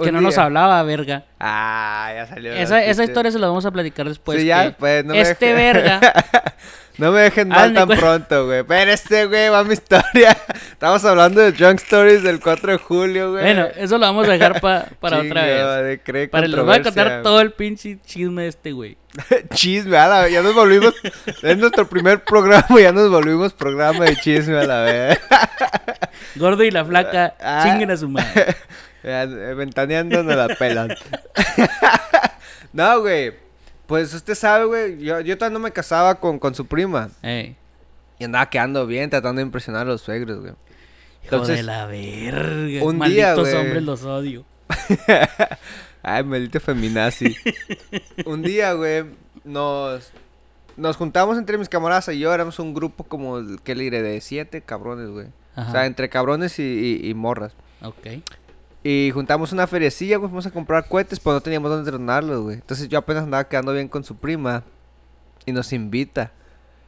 Que 0.00 0.12
no 0.12 0.20
nos 0.20 0.38
hablaba, 0.38 0.82
verga. 0.82 1.24
Ah, 1.38 2.10
ya 2.14 2.26
salió. 2.26 2.52
Esa, 2.52 2.84
esa 2.84 3.04
historia 3.04 3.30
se 3.30 3.38
la 3.38 3.46
vamos 3.48 3.64
a 3.66 3.70
platicar 3.70 4.08
después. 4.08 4.40
sí, 4.40 4.46
ya, 4.46 4.74
pues, 4.78 5.04
no 5.04 5.14
este 5.14 5.52
verga. 5.54 6.00
no 6.98 7.12
me 7.12 7.20
dejen 7.20 7.48
mal 7.48 7.72
tan 7.72 7.88
pronto, 7.88 8.46
güey. 8.46 8.62
Pero 8.64 8.90
este, 8.90 9.26
güey, 9.26 9.48
va 9.48 9.64
mi 9.64 9.72
historia. 9.74 10.36
Estamos 10.72 11.04
hablando 11.04 11.40
de 11.40 11.52
Drunk 11.52 11.78
Stories 11.80 12.22
del 12.22 12.40
4 12.40 12.72
de 12.72 12.78
julio, 12.78 13.30
güey. 13.32 13.42
bueno, 13.42 13.68
eso 13.76 13.96
lo 13.98 14.06
vamos 14.06 14.28
a 14.28 14.32
dejar 14.32 14.60
pa- 14.60 14.86
para 15.00 15.18
otra 15.18 15.44
vez. 15.44 16.02
de 16.04 16.28
Para 16.28 16.46
les 16.46 16.60
voy 16.60 16.76
a 16.76 16.82
contar 16.82 17.22
todo 17.22 17.40
el 17.40 17.52
pinche 17.52 17.98
chisme 18.04 18.42
de 18.42 18.48
este 18.48 18.72
güey. 18.72 18.96
chisme, 19.54 19.96
a 19.96 20.06
la 20.08 20.20
vez. 20.22 20.32
Ya 20.32 20.42
nos 20.42 20.54
volvimos. 20.54 20.94
es 21.42 21.58
nuestro 21.58 21.88
primer 21.88 22.22
programa, 22.22 22.66
ya 22.80 22.92
nos 22.92 23.10
volvimos 23.10 23.52
programa 23.54 24.04
de 24.04 24.16
chisme 24.16 24.58
a 24.58 24.64
la 24.66 24.82
vez. 24.82 25.20
Gordo 26.36 26.62
y 26.64 26.70
la 26.70 26.84
flaca, 26.84 27.34
Ah. 27.40 27.62
chinguen 27.64 27.90
a 27.90 27.96
su 27.96 28.08
madre. 28.08 28.54
Eh, 29.02 29.54
Ventaneando 29.56 30.22
no 30.22 30.34
la 30.34 30.48
pelan. 30.56 30.94
no, 32.72 33.00
güey. 33.00 33.32
Pues 33.86 34.14
usted 34.14 34.34
sabe, 34.34 34.64
güey. 34.66 34.98
Yo, 35.02 35.20
yo 35.20 35.36
todavía 35.36 35.54
no 35.58 35.62
me 35.64 35.72
casaba 35.72 36.14
con, 36.20 36.38
con 36.38 36.54
su 36.54 36.66
prima. 36.66 37.10
Ey, 37.22 37.56
Y 38.18 38.24
andaba 38.24 38.48
quedando 38.48 38.86
bien, 38.86 39.10
tratando 39.10 39.40
de 39.40 39.46
impresionar 39.46 39.82
a 39.82 39.90
los 39.90 40.00
suegros, 40.02 40.38
güey. 40.40 40.52
hijo 40.52 40.58
Entonces, 41.24 41.56
de 41.56 41.62
la 41.64 41.86
verga. 41.86 42.84
un 42.84 43.00
día, 43.00 43.34
Malditos 43.34 43.40
güey. 43.40 43.56
hombres 43.56 43.82
los 43.82 44.04
odio. 44.04 44.44
Ay, 46.02 46.22
maldito 46.24 46.60
feminazi. 46.60 47.36
un 48.24 48.42
día, 48.42 48.72
güey, 48.74 49.04
nos, 49.44 50.12
nos 50.76 50.96
juntamos 50.96 51.36
entre 51.36 51.58
mis 51.58 51.68
camaradas 51.68 52.08
y 52.08 52.18
yo. 52.20 52.32
Éramos 52.32 52.58
un 52.58 52.72
grupo 52.72 53.04
como, 53.04 53.38
¿qué 53.64 53.74
le 53.74 53.84
diré? 53.84 54.02
De 54.02 54.20
siete 54.20 54.60
cabrones, 54.62 55.08
güey. 55.10 55.26
O 55.56 55.70
sea, 55.72 55.84
entre 55.86 56.08
cabrones 56.08 56.58
y, 56.58 56.62
y- 57.02 57.10
y 57.10 57.14
morras. 57.14 57.52
Ok. 57.82 58.22
Y 58.82 59.10
juntamos 59.12 59.52
una 59.52 59.66
feriecilla, 59.66 60.16
güey, 60.16 60.28
fuimos 60.30 60.46
a 60.46 60.50
comprar 60.50 60.88
cohetes, 60.88 61.20
pero 61.20 61.34
no 61.34 61.40
teníamos 61.40 61.70
dónde 61.70 61.90
tronarlos, 61.90 62.40
güey. 62.42 62.54
Entonces 62.56 62.88
yo 62.88 62.98
apenas 62.98 63.24
andaba 63.24 63.46
quedando 63.46 63.72
bien 63.74 63.88
con 63.88 64.02
su 64.04 64.16
prima 64.16 64.62
y 65.44 65.52
nos 65.52 65.72
invita. 65.72 66.32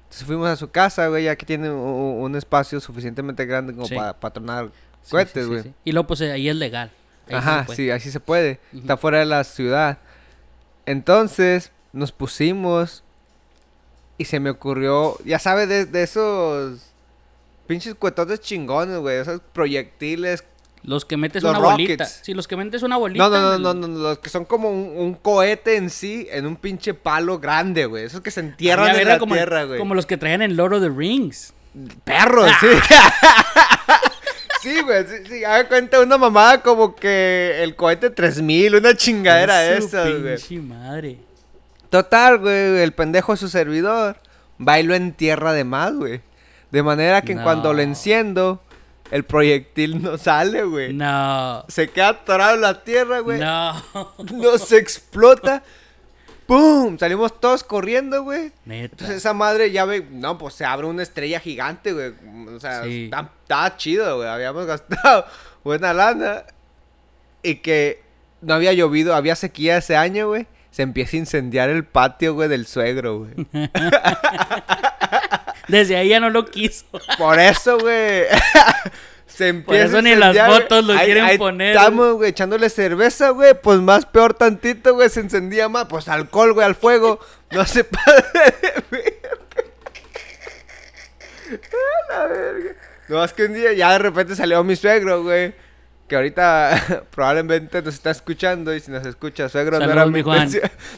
Entonces 0.05 0.27
fuimos 0.27 0.49
a 0.49 0.57
su 0.57 0.71
casa, 0.71 1.09
güey, 1.09 1.25
ya 1.25 1.37
que 1.37 1.45
tiene 1.45 1.71
un, 1.71 2.23
un 2.23 2.37
espacio 2.37 2.81
suficientemente 2.81 3.45
grande 3.45 3.75
como 3.75 3.87
Sí. 3.87 3.95
para 3.95 4.15
tronar 4.33 4.71
Sí, 5.03 5.11
cohetes, 5.11 5.45
sí, 5.45 5.51
güey. 5.51 5.63
sí. 5.65 5.75
Y 5.85 5.93
luego, 5.93 6.07
pues 6.07 6.21
ahí 6.23 6.49
es 6.49 6.57
legal. 6.57 6.91
Ahí 7.29 7.35
Ajá, 7.35 7.67
sí, 7.75 7.91
así 7.91 8.11
se 8.11 8.21
puede. 8.21 8.59
Está 8.73 8.97
fuera 8.97 9.19
de 9.19 9.27
la 9.27 9.45
ciudad. 9.45 9.99
Entonces 10.87 11.73
nos 11.93 12.11
pusimos 12.13 13.05
y 14.19 14.25
se 14.25 14.41
me 14.41 14.51
ocurrió, 14.51 15.17
ya 15.25 15.39
sabes, 15.39 15.69
de, 15.69 15.85
de 15.87 16.03
esos 16.03 16.81
pinches 17.67 17.95
cuetotes 17.95 18.41
chingones, 18.41 18.99
güey, 18.99 19.19
esos 19.19 19.41
proyectiles 19.53 20.45
Los 20.85 21.05
que 21.05 21.17
metes 21.17 21.43
Los 21.45 21.51
una 21.57 21.61
bolita. 21.61 22.05
Sí, 22.07 22.35
los 22.35 22.49
que 22.49 22.57
metes 22.57 22.83
una 22.83 22.97
bolita. 22.97 23.23
No, 23.23 23.31
no, 23.31 23.41
no, 23.41 23.55
en 23.55 23.63
no, 23.63 23.71
el- 23.71 23.81
no, 23.81 23.89
no, 23.89 23.99
los 24.01 24.19
que 24.19 24.29
son 24.31 24.45
como 24.45 24.69
un, 24.71 24.97
un 24.99 25.15
cohete 25.15 25.77
en 25.77 25.91
sí, 25.91 26.27
en 26.33 26.45
un 26.47 26.57
pinche 26.57 26.93
palo 26.93 27.39
grande, 27.39 27.87
güey. 27.87 28.05
Esos 28.05 28.21
que 28.21 28.33
se 28.33 28.41
entierran 28.41 28.89
Ah, 28.89 29.01
en 29.01 29.07
la 29.09 29.19
como, 29.19 29.35
tierra, 29.35 29.63
güey. 29.65 29.79
Como 29.79 29.95
los 29.95 30.07
que 30.07 30.17
traían 30.17 30.43
en 30.43 30.57
Lord 30.57 30.75
of 30.75 30.83
the 30.83 30.89
Rings. 30.89 31.53
Perros, 32.05 32.51
sí. 32.61 32.67
sí, 34.63 34.81
güey, 34.83 35.05
sí, 35.07 35.15
sí. 35.29 35.45
Haga 35.45 35.69
cuenta 35.69 36.01
una 36.01 36.19
mamada 36.19 36.63
como 36.63 36.95
que 36.95 37.63
el 37.63 37.77
cohete 37.77 38.11
3000, 38.11 38.75
una 38.77 38.97
chingadera 38.97 39.77
Su 39.79 39.87
esa, 39.87 40.03
güey. 40.09 40.37
pinche 40.37 40.59
madre. 40.61 41.19
Total, 41.91 42.39
güey, 42.39 42.79
el 42.83 42.93
pendejo 42.93 43.33
de 43.33 43.39
su 43.39 43.49
servidor 43.49 44.17
va 44.67 44.81
y 44.81 44.83
lo 44.83 44.95
entierra 44.95 45.53
de 45.53 45.65
más, 45.65 45.93
güey. 45.95 46.21
De 46.71 46.83
manera 46.83 47.23
que 47.23 47.35
No. 47.35 47.43
cuando 47.43 47.73
lo 47.75 47.83
enciendo, 47.83 48.63
el 49.11 49.25
proyectil 49.25 50.01
no 50.03 50.17
sale, 50.19 50.65
güey. 50.65 50.93
No. 50.93 51.65
Se 51.69 51.91
queda 51.91 52.09
atorado 52.11 52.55
en 52.55 52.61
la 52.63 52.83
tierra, 52.83 53.21
güey. 53.21 53.39
No. 53.41 53.75
Nos 54.33 54.73
explota. 54.73 55.63
¡Pum! 56.47 56.99
Salimos 56.99 57.39
todos 57.41 57.63
corriendo, 57.65 58.23
güey. 58.25 58.53
Entonces 58.67 59.19
esa 59.19 59.33
madre 59.33 59.71
ya 59.71 59.85
ve, 59.85 60.07
no, 60.11 60.37
pues 60.39 60.55
se 60.55 60.65
abre 60.65 60.87
una 60.87 61.03
estrella 61.03 61.41
gigante, 61.41 61.93
güey. 61.93 62.13
O 62.55 62.61
sea, 62.61 62.83
Sí. 62.85 63.05
está, 63.05 63.31
está 63.43 63.77
chido, 63.77 64.17
güey. 64.17 64.29
Habíamos 64.29 64.67
gastado 64.67 65.25
buena 65.65 65.93
lana. 65.95 66.45
Y 67.43 67.57
que 67.57 68.03
no 68.41 68.55
había 68.55 68.73
llovido, 68.73 69.15
había 69.15 69.37
sequía 69.37 69.77
ese 69.79 69.97
año, 69.97 70.29
güey. 70.29 70.47
Se 70.71 70.83
empieza 70.83 71.17
a 71.17 71.21
incendiar 71.21 71.69
el 71.71 71.85
patio, 71.85 72.35
güey, 72.35 72.49
del 72.49 72.67
suegro, 72.67 73.19
güey. 73.21 73.33
Desde 75.69 75.97
ahí 75.97 76.09
ya 76.09 76.21
no 76.21 76.31
lo 76.31 76.45
quiso. 76.47 76.85
Por 77.19 77.39
eso, 77.39 77.79
güey. 77.79 78.25
Se 79.27 79.49
empieza 79.49 79.85
eso 79.87 79.99
a 79.99 80.03
ni 80.03 80.15
las 80.15 80.37
fotos 80.37 80.85
lo 80.85 80.93
Ahí- 80.93 81.07
quieren 81.07 81.25
ahí 81.25 81.39
poner, 81.39 81.75
Estamos, 81.75 82.15
güey, 82.17 82.31
echándole 82.31 82.69
cerveza, 82.69 83.31
güey. 83.31 83.55
Pues 83.55 83.79
más 83.81 84.05
peor 84.05 84.35
tantito, 84.35 84.93
güey. 84.95 85.09
Se 85.09 85.21
encendía 85.21 85.71
más. 85.71 85.87
Pues 85.87 86.07
alcohol, 86.09 86.53
güey, 86.53 86.67
al 86.67 86.75
fuego. 86.75 87.19
No 87.51 87.65
se 87.65 87.85
puede 87.85 88.17
de 88.35 88.85
verga. 88.91 89.13
La 92.11 92.27
verga. 92.27 92.71
No, 93.09 93.17
más 93.17 93.33
que 93.33 93.45
un 93.45 93.55
día 93.55 93.73
ya 93.73 93.93
de 93.93 93.99
repente 93.99 94.37
salió 94.37 94.63
mi 94.65 94.77
suegro, 94.77 95.23
güey. 95.23 95.55
Que 96.09 96.17
ahorita 96.17 97.05
probablemente 97.11 97.81
nos 97.83 97.95
está 97.95 98.11
escuchando. 98.11 98.75
Y 98.75 98.81
si 98.81 98.91
nos 98.91 99.07
escucha, 99.07 99.49
suegro, 99.49 99.79
no 99.79 99.91
era, 99.91 100.05
mi 100.07 100.13
mi 100.13 100.23
Juan. 100.23 100.51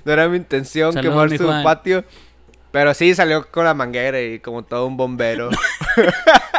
no 0.04 0.12
era 0.12 0.28
mi 0.28 0.36
intención 0.38 0.92
Saludos, 0.92 1.12
quemar 1.14 1.30
mi 1.30 1.38
su 1.38 1.44
Juan. 1.46 1.62
patio. 1.62 2.04
Pero 2.74 2.92
sí 2.92 3.14
salió 3.14 3.48
con 3.52 3.64
la 3.64 3.72
manguera 3.72 4.20
y 4.20 4.40
como 4.40 4.64
todo 4.64 4.86
un 4.86 4.96
bombero. 4.96 5.48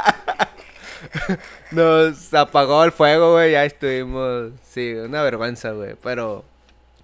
Nos 1.72 2.34
apagó 2.34 2.86
el 2.86 2.94
fuego, 2.94 3.34
güey. 3.34 3.52
Ya 3.52 3.66
estuvimos. 3.66 4.54
Sí, 4.64 4.94
una 4.94 5.22
vergüenza, 5.24 5.72
güey. 5.72 5.98
Pero 6.02 6.46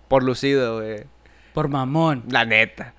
por 0.08 0.24
lucido, 0.24 0.78
güey. 0.78 1.04
Por 1.54 1.68
mamón. 1.68 2.24
La 2.30 2.46
neta. 2.46 2.94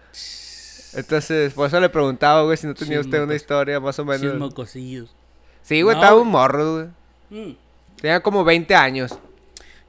Entonces, 0.92 1.54
por 1.54 1.68
eso 1.68 1.80
le 1.80 1.88
preguntaba, 1.88 2.42
güey, 2.42 2.58
si 2.58 2.66
no 2.66 2.74
tenía 2.74 3.00
usted 3.00 3.22
una 3.22 3.34
historia 3.34 3.80
más 3.80 3.98
o 3.98 4.04
menos. 4.04 4.32
Chismocosillos. 4.32 5.16
Sí, 5.62 5.80
güey, 5.80 5.96
No, 5.96 6.02
estaba 6.02 6.20
un 6.20 6.28
morro, 6.28 6.74
güey. 6.74 6.88
Mm. 7.30 7.56
Tenía 8.02 8.20
como 8.20 8.44
20 8.44 8.74
años. 8.74 9.18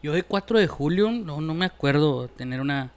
Yo 0.01 0.13
de 0.13 0.23
4 0.23 0.57
de 0.57 0.67
julio 0.67 1.12
no, 1.12 1.41
no 1.41 1.53
me 1.53 1.65
acuerdo 1.65 2.29
tener 2.29 2.62
una 2.62 2.93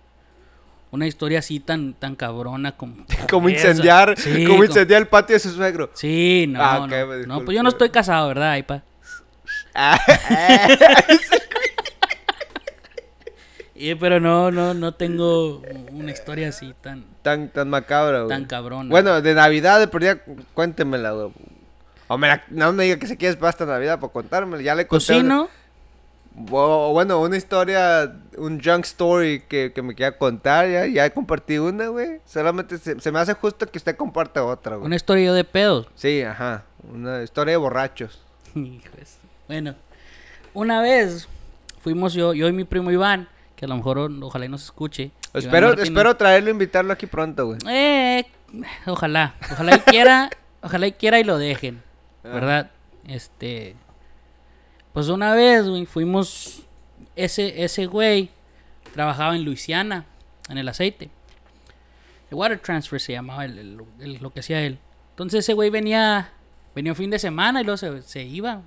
una 0.97 1.07
historia 1.07 1.39
así 1.39 1.61
tan, 1.61 1.95
tan 1.95 2.17
cabrona 2.17 2.77
como... 2.77 3.07
Como 3.31 3.49
incendiar, 3.49 4.19
Sí, 4.19 4.45
como 4.45 4.49
como- 4.57 4.65
incendiar 4.65 5.03
el 5.03 5.09
patio 5.09 5.35
de 5.35 5.41
su 5.41 5.51
suegro. 5.51 5.91
Sí, 5.95 6.47
no, 6.49 6.61
Ah, 6.63 6.79
no. 6.81 6.87
me 6.89 7.27
no, 7.27 7.45
pues 7.45 7.55
yo 7.57 7.63
no 7.63 7.69
estoy 7.69 7.91
casado, 7.91 8.29
¿verdad, 8.29 8.51
Aipa? 8.53 8.83
Ah, 9.79 9.99
Y, 13.79 13.95
pero 13.97 14.21
no, 14.21 14.51
no, 14.51 14.73
no 14.73 14.95
tengo 14.95 15.61
una 15.93 16.11
historia 16.11 16.49
así 16.49 16.73
tan, 16.81 17.05
tan, 17.21 17.51
tan 17.51 17.69
macabra, 17.69 18.21
güey. 18.21 18.29
tan 18.31 18.47
cabrona. 18.47 18.89
Bueno, 18.89 19.21
de 19.21 19.35
Navidad, 19.35 19.79
de 19.81 19.87
por 19.87 20.01
día, 20.01 20.23
cuéntemela, 20.55 21.11
güey. 21.11 21.31
O 22.09 22.17
me 22.17 22.29
la- 22.29 22.43
no 22.49 22.73
me 22.73 22.85
diga 22.85 22.99
que 22.99 23.07
se 23.07 23.19
quiere 23.19 23.33
esperar 23.33 23.51
hasta 23.51 23.67
Navidad 23.67 24.01
para 24.01 24.13
contármela. 24.13 24.63
Ya 24.63 24.75
le 24.75 24.87
conté. 24.87 25.19
una- 25.21 25.21
cocino. 25.21 25.43
O, 25.45 25.49
o 26.51 26.93
bueno, 26.93 27.21
una 27.21 27.37
historia, 27.37 28.15
un 28.37 28.61
junk 28.63 28.85
story 28.85 29.43
que, 29.49 29.73
que 29.75 29.83
me 29.83 29.95
quiera 29.95 30.17
contar. 30.19 30.69
Ya, 30.69 30.87
ya 30.87 31.11
compartí 31.11 31.59
una, 31.59 31.89
güey. 31.89 32.21
Solamente 32.27 32.79
se, 32.79 33.01
se 33.01 33.13
me 33.13 33.19
hace 33.19 33.35
justo 33.35 33.67
que 33.71 33.79
usted 33.79 33.97
comparta 33.97 34.45
otra, 34.45 34.77
güey. 34.77 34.87
Una 34.87 34.97
historia 34.97 35.33
de 35.33 35.45
pedos. 35.45 35.89
Sí, 35.95 36.23
ajá. 36.23 36.65
Una 36.93 37.23
historia 37.23 37.53
de 37.53 37.57
borrachos. 37.59 38.23
Hijos. 38.55 39.17
Bueno, 39.49 39.75
una 40.55 40.81
vez 40.81 41.29
fuimos 41.81 42.15
yo, 42.15 42.35
yo 42.35 42.49
y 42.49 42.53
mi 42.53 42.65
primo 42.65 42.91
Iván, 42.91 43.29
que 43.55 43.65
a 43.65 43.69
lo 43.69 43.77
mejor 43.77 43.99
ojalá 44.23 44.45
y 44.47 44.49
nos 44.49 44.65
escuche. 44.65 45.11
Espero, 45.35 45.73
espero 45.75 46.17
traerlo, 46.17 46.51
invitarlo 46.51 46.93
aquí 46.93 47.07
pronto, 47.07 47.47
güey. 47.47 47.59
Eh, 47.69 48.25
ojalá, 48.87 49.35
ojalá 49.53 49.77
y 49.77 49.81
quiera, 49.81 50.31
ojalá 50.63 50.87
y 50.87 50.93
quiera 50.93 51.21
y 51.21 51.25
lo 51.25 51.37
dejen, 51.39 51.83
Ah. 52.25 52.29
¿verdad? 52.29 52.71
Este, 53.07 53.77
pues 54.97 55.09
una 55.11 55.35
vez, 55.35 55.69
güey, 55.69 55.85
fuimos, 55.85 56.63
ese, 57.17 57.63
ese 57.63 57.85
güey 57.85 58.31
trabajaba 58.95 59.37
en 59.37 59.45
Luisiana, 59.45 60.07
en 60.49 60.57
el 60.57 60.67
aceite. 60.71 61.11
El 62.31 62.37
water 62.39 62.59
transfer 62.61 62.99
se 62.99 63.13
llamaba 63.13 63.45
el- 63.45 63.59
el- 63.59 63.81
el- 64.01 64.15
lo 64.23 64.31
que 64.33 64.41
hacía 64.41 64.63
él. 64.63 64.79
Entonces 65.11 65.41
ese 65.41 65.53
güey 65.53 65.69
venía, 65.69 66.33
venía 66.75 66.93
un 66.93 66.97
fin 66.97 67.11
de 67.11 67.19
semana 67.19 67.61
y 67.61 67.65
luego 67.65 67.77
se, 67.77 68.01
se 68.01 68.23
iba. 68.25 68.63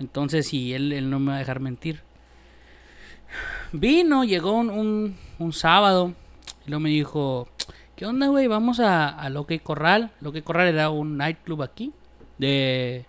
Entonces, 0.00 0.46
sí, 0.48 0.72
él, 0.72 0.90
él 0.94 1.10
no 1.10 1.20
me 1.20 1.32
va 1.32 1.36
a 1.36 1.40
dejar 1.40 1.60
mentir. 1.60 2.00
Vino, 3.72 4.24
llegó 4.24 4.52
un, 4.52 4.70
un, 4.70 5.16
un 5.38 5.52
sábado 5.52 6.14
y 6.66 6.70
luego 6.70 6.80
me 6.80 6.88
dijo, 6.90 7.48
¿qué 7.96 8.06
onda, 8.06 8.28
güey? 8.28 8.46
Vamos 8.46 8.80
a, 8.80 9.08
a 9.08 9.28
Loque 9.28 9.60
Corral. 9.60 10.10
Loque 10.22 10.42
Corral 10.42 10.68
era 10.68 10.88
un 10.88 11.18
nightclub 11.18 11.62
aquí 11.62 11.92
de, 12.38 13.04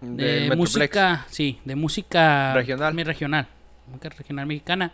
De 0.00 0.54
música, 0.56 1.26
sí, 1.30 1.58
de 1.64 1.74
música 1.74 2.52
Regional. 2.54 2.94
mi- 2.94 3.02
regional, 3.04 3.48
música 3.88 4.08
regional 4.10 4.46
mexicana. 4.46 4.92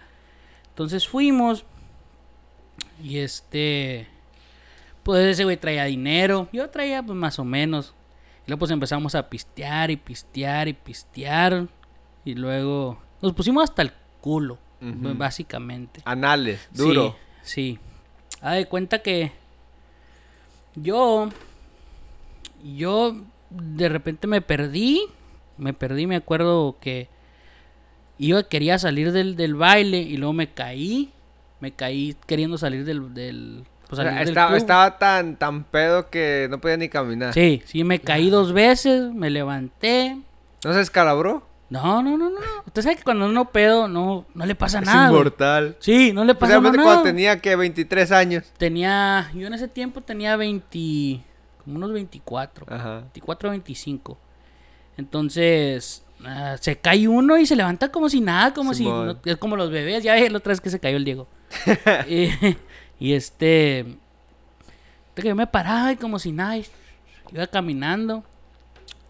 Entonces 0.69 1.07
fuimos 1.09 1.65
y 3.03 3.19
este, 3.19 4.07
pues 5.03 5.25
ese 5.27 5.45
güey 5.45 5.57
traía 5.57 5.85
dinero, 5.85 6.49
yo 6.53 6.71
traía 6.71 7.03
pues 7.03 7.17
más 7.19 7.39
o 7.39 7.45
menos. 7.45 7.95
Y 8.47 8.51
luego 8.51 8.61
pues 8.61 8.71
empezamos 8.71 9.15
a 9.15 9.29
pistear 9.29 9.91
y 9.91 9.97
pistear 9.97 10.69
y 10.69 10.73
pistear 10.73 11.67
y 12.25 12.35
luego 12.35 13.01
nos 13.21 13.33
pusimos 13.33 13.65
hasta 13.65 13.83
el 13.83 13.93
culo, 14.21 14.59
básicamente. 14.81 16.01
Anales, 16.05 16.69
duro. 16.73 17.17
Sí, 17.43 17.77
sí. 17.77 17.79
Haz 18.41 18.55
de 18.57 18.67
cuenta 18.67 19.01
que 19.03 19.31
yo, 20.75 21.29
yo 22.65 23.17
de 23.55 23.89
repente 23.89 24.27
me 24.27 24.41
perdí, 24.41 25.03
me 25.59 25.73
perdí, 25.75 26.07
me 26.07 26.17
acuerdo 26.17 26.77
que 26.81 27.09
iba, 28.19 28.43
quería 28.45 28.79
salir 28.79 29.13
del, 29.13 29.37
del 29.37 29.55
baile 29.55 29.99
y 30.01 30.17
luego 30.17 30.33
me 30.33 30.49
caí, 30.49 31.13
me 31.61 31.73
caí 31.73 32.17
queriendo 32.27 32.59
salir 32.59 32.85
del, 32.85 33.15
del, 33.15 33.65
pues, 33.89 33.93
O 33.93 33.97
sea, 34.03 34.05
salir 34.07 34.19
del 34.21 34.29
estaba, 34.29 34.49
club. 34.49 34.57
estaba 34.59 34.99
tan, 34.99 35.37
tan 35.37 35.65
pedo 35.65 36.11
que 36.11 36.47
no 36.51 36.61
podía 36.61 36.77
ni 36.77 36.89
caminar. 36.89 37.33
Sí, 37.35 37.63
sí, 37.67 37.85
me 37.85 38.01
caí 38.01 38.31
dos 38.31 38.53
veces, 38.53 39.13
me 39.13 39.31
levanté. 39.31 40.17
¿No 40.65 40.73
se 40.73 40.81
escalabró? 40.81 41.47
No, 41.71 42.03
no, 42.03 42.19
no, 42.19 42.29
no. 42.29 42.39
Usted 42.67 42.83
sabe 42.83 42.97
que 42.97 43.03
cuando 43.03 43.25
uno 43.25 43.51
pedo 43.51 43.89
no, 43.89 44.27
no 44.35 44.45
le 44.45 44.55
pasa 44.55 44.81
Es 44.81 44.85
nada. 44.87 45.09
güey. 45.09 45.21
inmortal. 45.23 45.77
Sí, 45.81 46.13
no 46.13 46.23
le 46.25 46.35
pasa 46.35 46.61
nada. 46.61 46.83
cuando 46.83 47.03
tenía 47.03 47.41
que 47.41 47.57
23 47.57 48.13
años. 48.13 48.45
Tenía, 48.59 49.31
yo 49.35 49.47
en 49.47 49.55
ese 49.55 49.69
tiempo 49.69 50.03
tenía 50.03 50.37
20, 50.37 51.23
como 51.63 51.77
unos 51.77 51.93
24, 51.93 52.67
Ajá. 52.69 53.01
24 53.01 53.51
25. 53.51 54.19
Entonces, 54.97 56.05
ah, 56.25 56.57
se 56.61 56.77
cae 56.77 57.09
uno 57.09 57.39
y 57.39 57.47
se 57.47 57.57
levanta 57.57 57.91
como 57.91 58.09
si 58.09 58.21
nada, 58.21 58.53
como 58.55 58.75
si, 58.75 58.85
no- 58.85 59.17
es 59.25 59.37
como 59.37 59.57
los 59.57 59.71
bebés, 59.71 60.03
ya 60.03 60.15
ves 60.15 60.31
la 60.31 60.39
otra 60.39 60.51
vez 60.51 60.61
que 60.61 60.71
se 60.71 60.81
cayó 60.81 60.97
el 60.97 61.05
Diego. 61.05 61.27
y, 62.09 62.29
y 63.01 63.13
este, 63.15 63.97
que 65.15 65.29
yo 65.29 65.35
me 65.35 65.47
paraba 65.47 65.93
y 65.93 65.97
como 65.97 66.19
si 66.19 66.33
nada, 66.33 66.57
iba 67.33 67.47
caminando. 67.47 68.25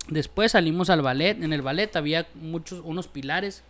Después 0.09 0.53
salimos 0.53 0.91
al 0.91 1.01
ballet, 1.03 1.43
en 1.43 1.53
el 1.53 1.63
ballet 1.63 1.95
había 1.97 2.27
muchos, 2.35 2.81
unos 2.85 3.07
pilares. 3.09 3.63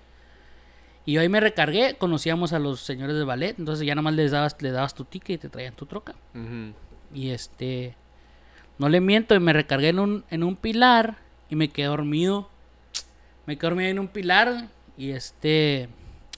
Y 1.04 1.14
yo 1.14 1.20
ahí 1.20 1.28
me 1.28 1.40
recargué, 1.40 1.96
conocíamos 1.98 2.52
a 2.52 2.58
los 2.60 2.80
señores 2.80 3.16
del 3.16 3.26
ballet, 3.26 3.58
entonces 3.58 3.84
ya 3.86 3.94
nomás 3.94 4.14
les 4.14 4.30
dabas, 4.30 4.56
le 4.60 4.70
dabas 4.70 4.94
tu 4.94 5.04
ticket 5.04 5.34
y 5.34 5.38
te 5.38 5.48
traían 5.48 5.74
tu 5.74 5.84
troca. 5.86 6.14
Y 7.12 7.30
este, 7.30 7.96
no 8.82 8.88
le 8.88 9.00
miento, 9.00 9.34
y 9.34 9.40
me 9.40 9.52
recargué 9.52 9.88
en 9.90 9.98
un, 9.98 10.24
en 10.30 10.42
un 10.42 10.56
pilar 10.56 11.16
y 11.48 11.56
me 11.56 11.68
quedé 11.68 11.86
dormido. 11.86 12.48
Me 13.46 13.56
quedé 13.56 13.68
dormido 13.70 13.88
en 13.90 13.98
un 13.98 14.08
pilar 14.08 14.66
y 14.96 15.10
este, 15.12 15.88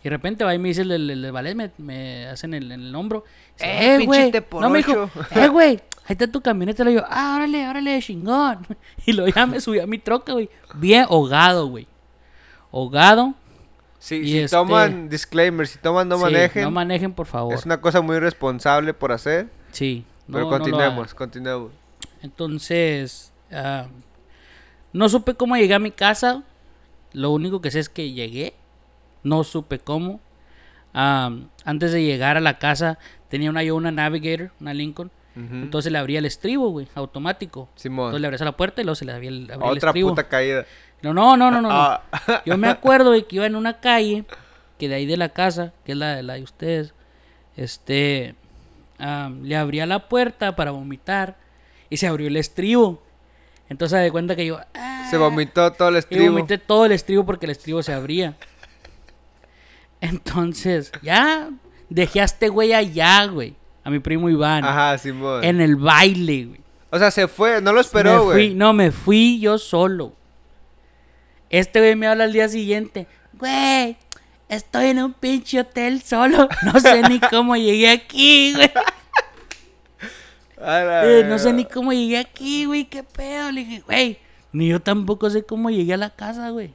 y 0.00 0.04
de 0.04 0.10
repente 0.10 0.44
va 0.44 0.54
y 0.54 0.58
me 0.58 0.68
dice 0.68 0.82
el, 0.82 0.90
el, 0.92 1.10
el 1.24 1.32
ballet, 1.32 1.54
me, 1.54 1.70
me 1.78 2.26
hacen 2.26 2.54
el, 2.54 2.70
en 2.70 2.80
el 2.82 2.94
hombro. 2.94 3.24
Dice, 3.58 3.66
Eh, 3.70 3.94
eh, 3.94 3.98
pinche 3.98 4.40
güey. 4.40 4.62
No 4.62 4.70
me 4.70 4.78
dijo, 4.78 5.10
ocho". 5.14 5.26
eh, 5.40 5.48
güey, 5.48 5.70
ahí 5.70 5.80
está 6.10 6.26
tu 6.30 6.40
camioneta. 6.40 6.84
Le 6.84 6.90
digo, 6.92 7.04
ah, 7.08 7.34
órale, 7.36 7.68
órale, 7.68 8.00
chingón. 8.02 8.66
Y 9.06 9.12
luego 9.12 9.32
ya 9.34 9.46
me 9.46 9.60
subí 9.60 9.80
a 9.80 9.86
mi 9.86 9.98
troca, 9.98 10.32
güey. 10.32 10.48
Bien 10.74 11.06
ahogado, 11.08 11.66
güey. 11.68 11.86
Ahogado. 12.72 13.34
Sí, 13.98 14.16
Y 14.16 14.24
si 14.26 14.38
este- 14.40 14.56
toman 14.56 15.08
disclaimer, 15.08 15.66
si 15.66 15.78
toman 15.78 16.08
no 16.08 16.16
Sí, 16.18 16.22
manejen. 16.24 16.64
No 16.64 16.70
manejen, 16.70 17.12
por 17.12 17.26
favor. 17.26 17.54
es 17.54 17.64
una 17.64 17.80
cosa 17.80 18.02
muy 18.02 18.16
irresponsable 18.16 18.92
por 18.92 19.12
hacer. 19.12 19.48
Sí. 19.72 20.04
no- 20.26 20.34
Pero 20.38 20.48
continuemos, 20.50 21.14
continuemos. 21.14 21.70
Entonces, 22.24 23.32
ah, 23.52 23.86
no 24.94 25.10
supe 25.10 25.34
cómo 25.34 25.56
llegué 25.56 25.74
a 25.74 25.78
mi 25.78 25.90
casa. 25.90 26.42
Lo 27.12 27.30
único 27.30 27.60
que 27.60 27.70
sé 27.70 27.80
es 27.80 27.90
que 27.90 28.12
llegué. 28.12 28.54
No 29.22 29.44
supe 29.44 29.78
cómo. 29.78 30.20
Ah, 30.94 31.30
antes 31.66 31.92
de 31.92 32.02
llegar 32.02 32.38
a 32.38 32.40
la 32.40 32.58
casa, 32.58 32.98
tenía 33.28 33.50
una 33.50 33.62
yo 33.62 33.76
una 33.76 33.90
Navigator, 33.90 34.52
una 34.60 34.72
Lincoln. 34.72 35.10
Entonces 35.36 35.90
le 35.90 35.98
abría 35.98 36.20
el 36.20 36.26
estribo, 36.26 36.68
güey, 36.70 36.86
automático. 36.94 37.68
Simón. 37.74 38.06
Entonces 38.06 38.20
le 38.20 38.26
abrías 38.28 38.42
a 38.42 38.44
la 38.44 38.56
puerta 38.56 38.80
y 38.80 38.84
luego 38.84 38.94
se 38.94 39.04
le 39.04 39.12
abría 39.12 39.30
el, 39.30 39.50
abría 39.50 39.68
el 39.68 39.76
Otra 39.76 39.90
estribo. 39.90 40.10
puta 40.10 40.28
caída. 40.28 40.64
No, 41.02 41.12
no, 41.12 41.36
no, 41.36 41.50
no, 41.50 41.60
no. 41.60 41.68
no. 41.68 41.74
Ah. 41.74 42.02
Yo 42.46 42.56
me 42.56 42.68
acuerdo 42.68 43.10
de 43.10 43.24
que 43.24 43.36
iba 43.36 43.46
en 43.46 43.56
una 43.56 43.80
calle, 43.80 44.24
que 44.78 44.88
de 44.88 44.94
ahí 44.94 45.06
de 45.06 45.16
la 45.16 45.30
casa, 45.30 45.72
que 45.84 45.92
es 45.92 45.98
la, 45.98 46.22
la 46.22 46.34
de 46.34 46.42
ustedes, 46.44 46.94
este, 47.56 48.36
ah, 49.00 49.30
le 49.42 49.56
abría 49.56 49.86
la 49.86 50.08
puerta 50.08 50.54
para 50.54 50.70
vomitar 50.70 51.36
y 51.90 51.96
se 51.96 52.06
abrió 52.06 52.28
el 52.28 52.36
estribo. 52.36 53.02
Entonces 53.68 54.00
de 54.02 54.10
cuenta 54.12 54.36
que 54.36 54.46
yo 54.46 54.60
ah, 54.74 55.06
Se 55.10 55.16
vomitó 55.16 55.72
todo 55.72 55.88
el 55.88 55.94
y 55.94 55.98
estribo. 55.98 56.32
vomité 56.32 56.58
todo 56.58 56.86
el 56.86 56.92
estribo 56.92 57.24
porque 57.24 57.46
el 57.46 57.50
estribo 57.52 57.82
se 57.82 57.92
abría. 57.92 58.36
Entonces, 60.00 60.92
ya 61.02 61.48
dejé 61.88 62.20
a 62.20 62.24
este 62.24 62.48
güey 62.48 62.72
allá, 62.74 63.24
güey, 63.26 63.54
a 63.82 63.90
mi 63.90 63.98
primo 64.00 64.28
Iván, 64.28 64.64
Ajá, 64.64 64.98
Simón. 64.98 65.42
en 65.44 65.60
el 65.60 65.76
baile, 65.76 66.44
güey. 66.46 66.60
O 66.90 66.98
sea, 66.98 67.10
se 67.10 67.26
fue, 67.26 67.60
no 67.60 67.72
lo 67.72 67.76
Me 67.76 67.80
esperó, 67.80 68.24
fui- 68.24 68.32
güey. 68.32 68.54
no, 68.54 68.72
me 68.72 68.92
fui 68.92 69.40
yo 69.40 69.58
solo. 69.58 70.12
Este 71.50 71.80
güey 71.80 71.96
me 71.96 72.06
habla 72.06 72.24
al 72.24 72.32
día 72.32 72.48
siguiente. 72.48 73.06
Güey, 73.32 73.96
estoy 74.48 74.86
en 74.86 75.02
un 75.02 75.12
pinche 75.12 75.60
hotel 75.60 76.02
solo. 76.02 76.48
No 76.64 76.78
sé 76.80 77.02
ni 77.08 77.18
cómo 77.20 77.56
llegué 77.56 77.90
aquí, 77.90 78.52
güey. 78.54 78.70
Eh, 80.66 81.24
no 81.28 81.38
sé 81.38 81.52
ni 81.52 81.64
cómo 81.64 81.92
llegué 81.92 82.18
aquí, 82.18 82.64
güey. 82.64 82.84
¿Qué 82.86 83.02
pedo? 83.02 83.50
Le 83.52 83.64
dije, 83.64 83.82
güey, 83.86 84.18
ni 84.52 84.68
yo 84.68 84.80
tampoco 84.80 85.28
sé 85.30 85.44
cómo 85.44 85.70
llegué 85.70 85.94
a 85.94 85.98
la 85.98 86.10
casa, 86.10 86.50
güey. 86.50 86.74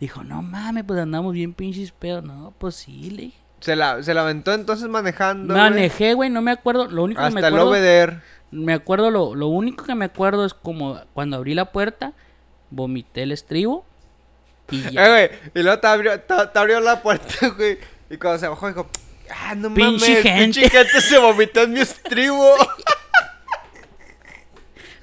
Dijo, 0.00 0.24
no 0.24 0.42
mames, 0.42 0.84
pues 0.84 0.98
andamos 1.00 1.32
bien 1.32 1.54
pinches 1.54 1.92
pedos. 1.92 2.24
No, 2.24 2.52
pues 2.58 2.74
sí, 2.76 3.10
le 3.10 3.22
dije. 3.22 3.38
Se 3.60 3.76
la, 3.76 4.02
se 4.02 4.12
la 4.12 4.20
aventó 4.22 4.52
entonces 4.52 4.88
manejando. 4.88 5.54
Manejé, 5.54 6.12
güey, 6.14 6.28
no 6.28 6.42
me 6.42 6.50
acuerdo. 6.50 6.86
Lo 6.88 7.04
único 7.04 7.22
que 7.22 7.30
me 7.30 7.40
Hasta 7.40 7.48
el 7.48 7.54
acuerdo. 7.54 7.70
obeder. 7.70 8.20
Me 8.50 8.72
acuerdo, 8.74 9.10
lo, 9.10 9.34
lo 9.34 9.48
único 9.48 9.84
que 9.84 9.94
me 9.94 10.04
acuerdo 10.04 10.44
es 10.44 10.52
como 10.54 11.00
cuando 11.14 11.36
abrí 11.38 11.54
la 11.54 11.72
puerta, 11.72 12.12
vomité 12.70 13.22
el 13.22 13.32
estribo 13.32 13.84
y 14.70 14.82
ya. 14.90 15.06
Eh, 15.06 15.10
güey. 15.10 15.50
Y 15.54 15.62
luego 15.62 15.80
te 15.80 15.86
abrió, 15.86 16.20
te, 16.20 16.34
te 16.52 16.58
abrió 16.58 16.78
la 16.80 17.02
puerta, 17.02 17.48
güey. 17.56 17.78
Y 18.10 18.16
cuando 18.18 18.38
se 18.38 18.48
bajó, 18.48 18.68
dijo, 18.68 18.86
ah, 19.30 19.54
no 19.54 19.72
Pinche 19.72 20.08
mames. 20.08 20.22
gente". 20.22 20.38
Pinche 20.44 20.68
gente 20.70 21.00
se 21.00 21.18
vomitó 21.18 21.62
en 21.62 21.72
mi 21.72 21.80
estribo. 21.80 22.44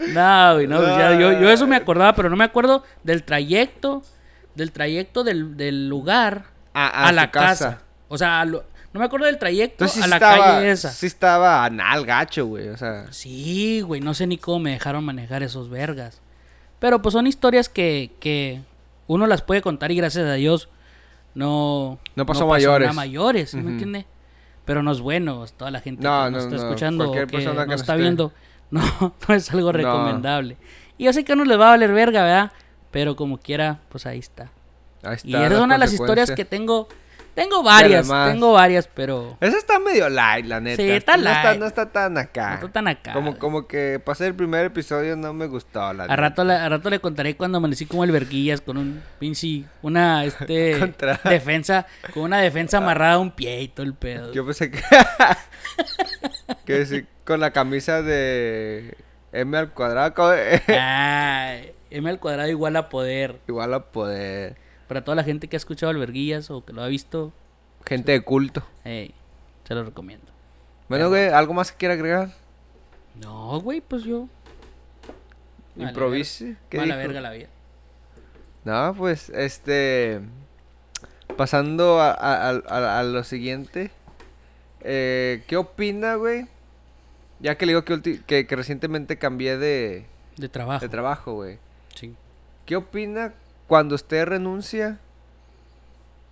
No, 0.07 0.53
güey, 0.55 0.67
no, 0.67 0.77
pues 0.77 0.89
ya, 0.97 1.13
yo, 1.19 1.31
yo 1.39 1.49
eso 1.49 1.67
me 1.67 1.75
acordaba, 1.75 2.13
pero 2.15 2.29
no 2.29 2.35
me 2.35 2.43
acuerdo 2.43 2.83
del 3.03 3.23
trayecto, 3.23 4.01
del 4.55 4.71
trayecto 4.71 5.23
del, 5.23 5.55
del 5.57 5.87
lugar 5.89 6.45
A- 6.73 6.87
a, 6.87 7.07
a 7.07 7.11
la 7.11 7.31
casa. 7.31 7.69
casa. 7.71 7.81
O 8.07 8.17
sea, 8.17 8.43
lo- 8.45 8.63
No 8.93 8.99
me 8.99 9.05
acuerdo 9.05 9.25
del 9.27 9.37
trayecto 9.37 9.85
Entonces 9.85 10.03
sí 10.03 10.03
a 10.03 10.07
la 10.07 10.15
estaba, 10.17 10.45
calle 10.55 10.71
esa. 10.71 10.89
sí 10.91 11.05
estaba 11.05 11.63
anal 11.63 12.05
gacho, 12.05 12.45
güey. 12.47 12.67
O 12.69 12.77
sea, 12.77 13.05
Sí, 13.11 13.81
güey, 13.81 14.01
no 14.01 14.13
sé 14.13 14.27
ni 14.27 14.37
cómo 14.37 14.59
me 14.59 14.71
dejaron 14.71 15.03
manejar 15.05 15.43
esos 15.43 15.69
vergas. 15.69 16.21
Pero 16.79 17.01
pues 17.01 17.13
son 17.13 17.27
historias 17.27 17.69
que, 17.69 18.11
que 18.19 18.61
uno 19.07 19.27
las 19.27 19.41
puede 19.43 19.61
contar 19.61 19.91
y 19.91 19.95
gracias 19.95 20.25
a 20.25 20.33
Dios 20.33 20.67
no... 21.35 21.99
No 22.15 22.25
pasó 22.25 22.47
mayores. 22.47 22.87
nada 22.87 22.93
mayores, 22.93 23.51
¿sí 23.51 23.57
¿me 23.57 23.63
Ujú. 23.63 23.71
entiende? 23.71 24.05
Pero 24.65 24.83
no 24.83 24.91
es 24.91 24.99
bueno, 24.99 25.45
toda 25.57 25.71
la 25.71 25.79
gente 25.79 26.03
No, 26.03 26.25
que 26.25 26.31
no, 26.31 26.37
nos 26.37 26.43
está 26.45 26.55
no, 26.57 26.63
escuchando 26.63 27.03
o 27.05 27.07
cualquier 27.13 27.27
que 27.27 27.45
nos 27.45 27.55
que 27.57 27.65
nos 27.71 27.81
está 27.81 27.93
esté- 27.93 28.01
viendo, 28.01 28.31
no, 28.99 29.13
no 29.27 29.35
es 29.35 29.51
algo 29.51 29.67
No. 29.71 29.77
recomendable. 29.77 30.57
Y 30.97 31.05
yo 31.05 31.13
sé 31.13 31.23
que 31.23 31.31
a 31.31 31.35
uno 31.35 31.45
les 31.45 31.59
va 31.59 31.67
a 31.67 31.69
valer 31.71 31.91
verga, 31.93 32.23
¿verdad? 32.23 32.51
Pero 32.91 33.15
como 33.15 33.37
quiera, 33.37 33.79
pues 33.89 34.05
ahí 34.05 34.19
está. 34.19 34.49
ahí 35.03 35.15
está. 35.15 35.27
Y 35.27 35.35
esa 35.35 35.53
es 35.55 35.59
una 35.59 35.75
de 35.75 35.79
las 35.79 35.93
historias 35.93 36.31
que 36.31 36.45
tengo. 36.45 36.87
Tengo 37.33 37.63
varias, 37.63 38.07
tengo 38.09 38.51
varias, 38.53 38.87
pero 38.87 39.37
Esa 39.39 39.57
está 39.57 39.79
medio 39.79 40.09
light, 40.09 40.45
la 40.45 40.59
neta. 40.59 40.81
Sí, 40.81 40.89
está 40.91 41.15
no 41.15 41.29
Está, 41.29 41.43
light. 41.43 41.59
no 41.59 41.65
está 41.65 41.85
tan 41.91 42.13
no 42.15 42.19
acá. 42.19 42.55
está 42.55 42.67
tan 42.69 42.87
acá. 42.89 43.13
Como, 43.13 43.37
como 43.39 43.67
que 43.67 44.01
pasé 44.03 44.27
el 44.27 44.35
primer 44.35 44.65
episodio 44.65 45.15
no 45.15 45.33
me 45.33 45.47
gustó, 45.47 45.79
la 45.93 46.03
A 46.03 46.07
neta. 46.07 46.15
rato, 46.17 46.41
a 46.41 46.69
rato 46.69 46.89
le 46.89 46.99
contaré 46.99 47.37
cuando 47.37 47.57
amanecí 47.59 47.85
como 47.85 48.03
el 48.03 48.11
verguillas 48.11 48.59
con 48.61 48.77
un 48.77 49.01
pinche, 49.19 49.63
una 49.81 50.25
este 50.25 50.77
Contra- 50.77 51.19
defensa, 51.23 51.85
con 52.13 52.23
una 52.23 52.39
defensa 52.41 52.77
amarrada 52.79 53.13
a 53.13 53.19
un 53.19 53.31
pie 53.31 53.61
y 53.61 53.67
todo 53.69 53.85
el 53.85 53.93
pedo. 53.93 54.33
Yo 54.33 54.45
pensé 54.45 54.69
que... 54.69 54.81
que 56.65 56.85
sí, 56.85 57.05
con 57.25 57.39
la 57.39 57.51
camisa 57.51 58.01
de 58.01 58.97
M 59.31 59.57
al 59.57 59.71
cuadrado. 59.71 60.31
Ay, 60.67 61.71
M 61.89 62.09
al 62.09 62.19
cuadrado 62.19 62.49
igual 62.49 62.75
a 62.75 62.89
poder. 62.89 63.39
Igual 63.47 63.73
a 63.73 63.85
poder. 63.91 64.57
Para 64.91 65.05
toda 65.05 65.15
la 65.15 65.23
gente 65.23 65.47
que 65.47 65.55
ha 65.55 65.57
escuchado 65.57 65.89
el 65.93 65.97
verguillas 65.97 66.51
o 66.51 66.65
que 66.65 66.73
lo 66.73 66.83
ha 66.83 66.87
visto, 66.87 67.31
Gente 67.85 68.11
de 68.11 68.19
culto. 68.23 68.61
ey, 68.83 69.13
se 69.65 69.73
lo 69.73 69.85
recomiendo. 69.85 70.25
Bueno, 70.89 71.07
güey, 71.07 71.29
¿algo 71.29 71.53
más 71.53 71.71
que 71.71 71.77
quiera 71.77 71.93
agregar? 71.93 72.31
No, 73.15 73.61
güey, 73.61 73.79
pues 73.79 74.03
yo. 74.03 74.27
Improvise. 75.77 76.57
¿Qué 76.69 76.77
Mala 76.77 76.97
dijo? 76.97 77.07
verga 77.07 77.21
la 77.21 77.31
vida. 77.31 77.47
No, 78.65 78.93
pues, 78.97 79.29
este... 79.29 80.19
Pasando 81.37 82.01
a, 82.01 82.11
a- 82.11 82.99
a- 82.99 83.03
lo 83.03 83.23
siguiente. 83.23 83.91
Eh, 84.81 85.45
¿Qué 85.47 85.55
opina, 85.55 86.15
güey? 86.15 86.47
Ya 87.39 87.57
que 87.57 87.65
le 87.65 87.71
digo 87.71 87.85
que, 87.85 88.21
que, 88.27 88.45
que 88.45 88.55
recientemente 88.57 89.17
cambié 89.17 89.57
de, 89.57 90.05
De 90.35 90.49
trabajo. 90.49 90.81
de 90.81 90.89
trabajo, 90.89 91.33
güey. 91.35 91.59
Sí. 91.95 92.13
¿Qué 92.65 92.75
opina 92.75 93.33
cuando 93.71 93.95
usted 93.95 94.25
renuncia 94.25 94.99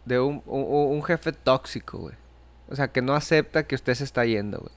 de 0.04 0.20
un, 0.20 0.44
un- 0.46 0.92
un 0.98 1.02
jefe 1.06 1.32
tóxico, 1.32 1.98
güey? 2.00 2.16
O 2.68 2.76
sea, 2.76 2.90
que 2.90 3.02
no 3.02 3.14
acepta 3.16 3.64
que 3.66 3.76
usted 3.76 3.94
se 3.94 4.04
está 4.04 4.26
yendo, 4.26 4.58
güey. 4.60 4.74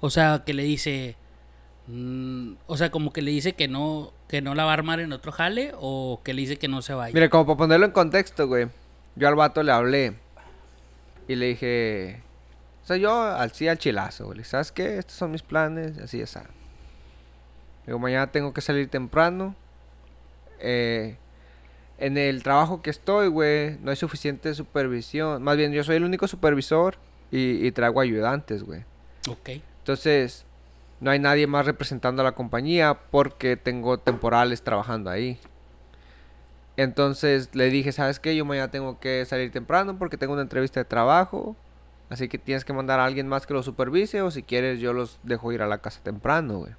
O 0.00 0.08
sea, 0.08 0.44
que 0.46 0.54
le 0.54 0.62
dice. 0.62 1.14
mm, 1.88 2.52
o 2.66 2.78
sea, 2.78 2.90
como 2.90 3.12
que 3.12 3.20
le 3.20 3.32
dice 3.32 3.52
que 3.52 3.68
no, 3.68 4.14
que 4.28 4.40
no 4.40 4.54
la 4.54 4.64
va 4.64 4.70
a 4.70 4.74
armar 4.74 4.98
en 5.00 5.12
otro 5.12 5.30
jale 5.30 5.72
o 5.78 6.22
que 6.24 6.32
le 6.32 6.40
dice 6.40 6.56
que 6.56 6.68
no 6.68 6.80
se 6.80 6.94
vaya. 6.94 7.12
Mire, 7.12 7.28
como 7.28 7.44
para 7.44 7.58
ponerlo 7.58 7.84
en 7.84 7.92
contexto, 7.92 8.48
güey. 8.48 8.68
Yo 9.14 9.28
al 9.28 9.34
vato 9.34 9.62
le 9.62 9.72
hablé 9.72 10.14
y 11.28 11.34
le 11.34 11.48
dije... 11.48 12.22
O 12.82 12.86
sea, 12.86 12.96
yo 12.96 13.12
al 13.22 13.52
sí 13.52 13.68
al 13.68 13.76
chilazo, 13.76 14.24
güey. 14.24 14.42
¿Sabes 14.44 14.72
qué? 14.72 14.96
Estos 14.96 15.16
son 15.16 15.32
mis 15.32 15.42
planes, 15.42 15.98
así 15.98 16.18
es. 16.18 16.38
Digo, 17.84 17.98
mañana 17.98 18.26
tengo 18.32 18.54
que 18.54 18.62
salir 18.62 18.88
temprano. 18.88 19.54
Eh, 20.60 21.18
en 21.98 22.18
el 22.18 22.42
trabajo 22.42 22.82
que 22.82 22.90
estoy, 22.90 23.28
güey, 23.28 23.78
no 23.80 23.90
hay 23.90 23.96
suficiente 23.96 24.54
supervisión. 24.54 25.42
Más 25.42 25.56
bien, 25.56 25.72
yo 25.72 25.82
soy 25.84 25.96
el 25.96 26.04
único 26.04 26.28
supervisor 26.28 26.96
y, 27.30 27.66
y 27.66 27.72
traigo 27.72 28.00
ayudantes, 28.00 28.62
güey. 28.62 28.84
Ok. 29.28 29.62
Entonces, 29.78 30.44
no 31.00 31.10
hay 31.10 31.18
nadie 31.18 31.46
más 31.46 31.66
representando 31.66 32.22
a 32.22 32.24
la 32.24 32.32
compañía 32.32 32.98
porque 33.10 33.56
tengo 33.56 33.98
temporales 33.98 34.62
trabajando 34.62 35.10
ahí. 35.10 35.38
Entonces 36.76 37.54
le 37.54 37.70
dije, 37.70 37.92
¿sabes 37.92 38.20
qué? 38.20 38.36
Yo 38.36 38.44
mañana 38.44 38.70
tengo 38.70 38.98
que 39.00 39.24
salir 39.24 39.50
temprano 39.50 39.98
porque 39.98 40.18
tengo 40.18 40.34
una 40.34 40.42
entrevista 40.42 40.80
de 40.80 40.84
trabajo. 40.84 41.56
Así 42.08 42.28
que 42.28 42.38
tienes 42.38 42.64
que 42.64 42.72
mandar 42.72 43.00
a 43.00 43.04
alguien 43.04 43.28
más 43.28 43.46
que 43.46 43.54
lo 43.54 43.62
supervise 43.62 44.22
o 44.22 44.30
si 44.30 44.42
quieres 44.42 44.78
yo 44.78 44.92
los 44.92 45.18
dejo 45.22 45.52
ir 45.52 45.62
a 45.62 45.66
la 45.66 45.78
casa 45.78 46.00
temprano, 46.02 46.58
güey. 46.58 46.72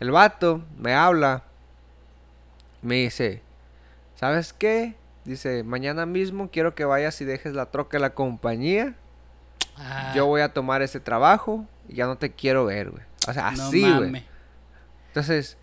El 0.00 0.10
vato 0.10 0.62
me 0.78 0.94
habla. 0.94 1.44
Me 2.82 2.96
dice, 2.96 3.42
¿sabes 4.16 4.52
qué? 4.52 4.94
Dice, 5.24 5.62
mañana 5.64 6.06
mismo 6.06 6.50
quiero 6.52 6.74
que 6.74 6.84
vayas 6.84 7.20
y 7.20 7.24
dejes 7.24 7.54
la 7.54 7.66
troca 7.66 7.96
de 7.96 8.00
la 8.00 8.10
compañía 8.14 8.94
Ah, 9.78 10.12
yo 10.16 10.24
voy 10.26 10.40
a 10.40 10.52
tomar 10.54 10.80
ese 10.82 11.00
trabajo 11.00 11.66
y 11.88 11.96
ya 11.96 12.06
no 12.06 12.16
te 12.16 12.32
quiero 12.32 12.64
ver, 12.64 12.90
güey. 12.90 13.02
O 13.28 13.32
sea, 13.34 13.48
así, 13.48 13.82
güey. 13.92 14.24
Entonces, 15.08 15.58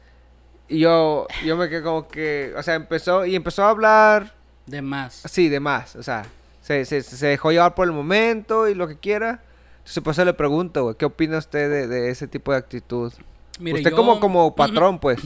y 0.67 0.79
yo, 0.79 1.25
yo 1.43 1.57
me 1.57 1.67
quedé 1.67 1.81
como 1.81 2.07
que, 2.07 2.53
o 2.55 2.61
sea, 2.61 2.75
empezó, 2.75 3.25
y 3.25 3.35
empezó 3.35 3.63
a 3.63 3.69
hablar, 3.71 4.33
De 4.67 4.81
más. 4.83 5.25
así, 5.25 5.49
de 5.49 5.59
más, 5.59 5.95
o 5.95 6.03
sea, 6.03 6.25
se, 6.61 6.85
se, 6.85 7.01
se 7.01 7.25
dejó 7.27 7.51
llevar 7.51 7.73
por 7.73 7.87
el 7.87 7.93
momento 7.93 8.67
y 8.67 8.75
lo 8.75 8.87
que 8.87 8.97
quiera. 8.97 9.41
Entonces, 9.79 10.03
pues 10.03 10.15
yo 10.17 10.25
le 10.25 10.33
pregunto, 10.33 10.83
güey, 10.83 10.95
¿qué 10.95 11.05
opina 11.05 11.37
usted 11.39 11.69
de, 11.69 11.87
de 11.87 12.09
ese 12.11 12.27
tipo 12.27 12.51
de 12.51 12.59
actitud? 12.59 13.11
Mire, 13.59 13.77
usted 13.79 13.89
yo- 13.91 13.95
como, 13.97 14.19
como 14.19 14.55
patrón, 14.55 14.99
pues. 14.99 15.19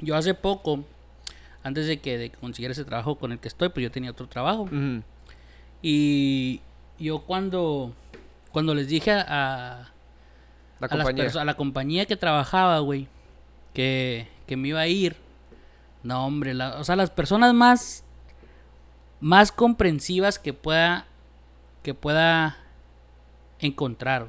Yo 0.00 0.16
hace 0.16 0.34
poco, 0.34 0.84
antes 1.62 1.86
de 1.86 2.00
que, 2.00 2.18
de 2.18 2.30
consiguiera 2.30 2.72
ese 2.72 2.84
trabajo 2.84 3.16
con 3.16 3.32
el 3.32 3.38
que 3.38 3.48
estoy, 3.48 3.68
pues 3.70 3.82
yo 3.84 3.90
tenía 3.90 4.10
otro 4.10 4.28
trabajo. 4.28 4.68
Y 5.82 6.60
yo 6.98 7.20
cuando, 7.20 7.92
cuando 8.52 8.74
les 8.74 8.88
dije 8.88 9.12
a, 9.12 9.90
La 10.80 10.86
a, 10.86 10.96
las 10.96 11.04
a 11.36 11.44
la 11.44 11.54
compañía 11.54 12.06
que 12.06 12.16
trabajaba, 12.16 12.78
güey, 12.80 13.08
que, 13.74 14.28
que 14.46 14.56
me 14.56 14.68
iba 14.68 14.80
a 14.80 14.86
ir, 14.86 15.16
no, 16.02 16.26
hombre, 16.26 16.54
la- 16.54 16.78
o 16.78 16.84
sea, 16.84 16.96
las 16.96 17.10
personas 17.10 17.54
más, 17.54 18.04
más 19.20 19.52
comprensivas 19.52 20.38
que 20.38 20.52
pueda, 20.54 21.06
que 21.82 21.94
pueda 21.94 22.56
encontrar. 23.60 24.28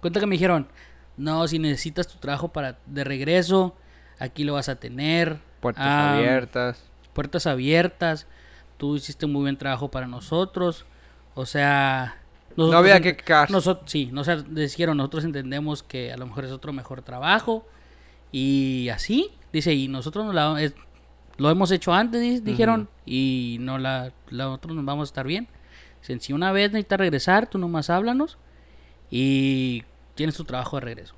Cuenta 0.00 0.20
que 0.20 0.26
me 0.26 0.34
dijeron, 0.34 0.68
no, 1.16 1.46
si 1.48 1.58
necesitas 1.58 2.06
tu 2.06 2.18
trabajo 2.18 2.48
para 2.48 2.78
de 2.86 3.04
regreso, 3.04 3.74
aquí 4.18 4.44
lo 4.44 4.54
vas 4.54 4.68
a 4.68 4.76
tener. 4.76 5.38
Puertas 5.60 5.84
Ah, 5.86 6.16
abiertas. 6.18 6.82
puertas 7.12 7.46
abiertas. 7.46 8.26
Tú 8.76 8.96
hiciste 8.96 9.26
muy 9.26 9.42
buen 9.42 9.56
trabajo 9.56 9.90
para 9.90 10.06
nosotros. 10.06 10.86
O 11.34 11.46
sea, 11.46 12.16
No 12.56 12.72
había 12.76 13.00
que 13.00 13.16
quejarse. 13.16 13.52
Nosotros, 13.52 13.90
sí, 13.90 14.10
nos 14.12 14.28
dijeron, 14.48 14.96
nosotros 14.96 15.24
entendemos 15.24 15.82
que 15.82 16.12
a 16.12 16.16
lo 16.16 16.26
mejor 16.26 16.44
es 16.44 16.50
otro 16.52 16.72
mejor 16.72 17.02
trabajo. 17.02 17.66
Y 18.32 18.88
así, 18.90 19.30
dice, 19.52 19.72
y 19.74 19.88
nosotros 19.88 20.24
nos 20.26 20.34
la- 20.34 20.60
es- 20.62 20.74
lo 21.38 21.50
hemos 21.50 21.70
hecho 21.70 21.92
antes, 21.94 22.20
di- 22.20 22.40
dijeron, 22.40 22.88
y 23.06 23.58
no 23.60 23.78
la, 23.78 24.12
nosotros 24.30 24.74
nos 24.76 24.84
vamos 24.84 25.08
a 25.08 25.10
estar 25.10 25.26
bien. 25.26 25.48
Dicen, 26.00 26.20
si 26.20 26.32
una 26.32 26.52
vez 26.52 26.70
necesitas 26.72 26.98
regresar, 26.98 27.48
tú 27.48 27.58
nomás 27.58 27.90
háblanos 27.90 28.38
y 29.10 29.84
tienes 30.18 30.34
tu 30.36 30.44
trabajo 30.44 30.76
de 30.76 30.80
regreso. 30.80 31.14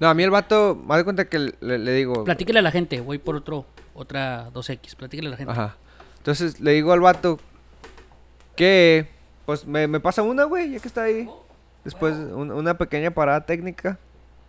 No, 0.00 0.08
a 0.08 0.14
mí 0.14 0.22
el 0.24 0.30
vato, 0.30 0.74
me 0.74 0.96
doy 0.96 1.04
cuenta 1.04 1.26
que 1.28 1.38
le, 1.38 1.78
le 1.78 1.92
digo... 1.92 2.24
Platíquele 2.24 2.58
a 2.58 2.62
la 2.62 2.72
gente, 2.72 3.00
voy 3.00 3.18
por 3.18 3.36
otro, 3.36 3.64
otra 3.94 4.50
2X, 4.52 4.96
platíquele 4.96 5.28
a 5.28 5.30
la 5.30 5.36
gente. 5.36 5.52
Ajá. 5.52 5.76
Entonces 6.18 6.58
le 6.60 6.72
digo 6.72 6.92
al 6.92 6.98
vato 7.00 7.38
que, 8.56 9.06
pues 9.46 9.64
me, 9.64 9.86
me 9.86 10.00
pasa 10.00 10.22
una, 10.22 10.42
güey, 10.44 10.72
ya 10.72 10.80
que 10.80 10.88
está 10.88 11.04
ahí. 11.04 11.28
Después 11.84 12.14
un- 12.16 12.50
una 12.50 12.76
pequeña 12.76 13.12
parada 13.12 13.46
técnica, 13.46 13.98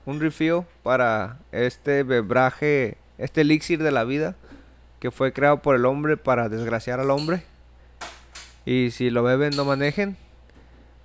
un 0.06 0.20
refill 0.20 0.64
para 0.84 1.38
este 1.52 2.02
bebraje, 2.04 2.98
este 3.20 3.42
elixir 3.42 3.82
de 3.84 3.92
la 3.92 4.04
vida 4.04 4.36
que 5.00 5.12
fue 5.12 5.32
creado 5.34 5.62
por 5.62 5.76
el 5.76 5.86
hombre 5.86 6.18
para 6.18 6.50
desgraciar 6.50 7.00
al 7.00 7.12
hombre. 7.12 7.44
Y 8.66 8.92
si 8.92 9.10
lo 9.12 9.24
beben, 9.24 9.56
no 9.56 9.66
manejen. 9.66 10.18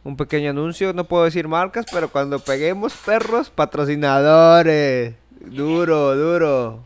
Un 0.07 0.17
pequeño 0.17 0.51
anuncio, 0.51 0.93
no 0.93 1.03
puedo 1.03 1.25
decir 1.25 1.49
marcas, 1.49 1.85
pero 1.93 2.09
cuando 2.09 2.39
peguemos 2.39 2.95
perros, 2.95 3.51
patrocinadores. 3.51 5.17
Duro, 5.41 6.15
duro. 6.15 6.85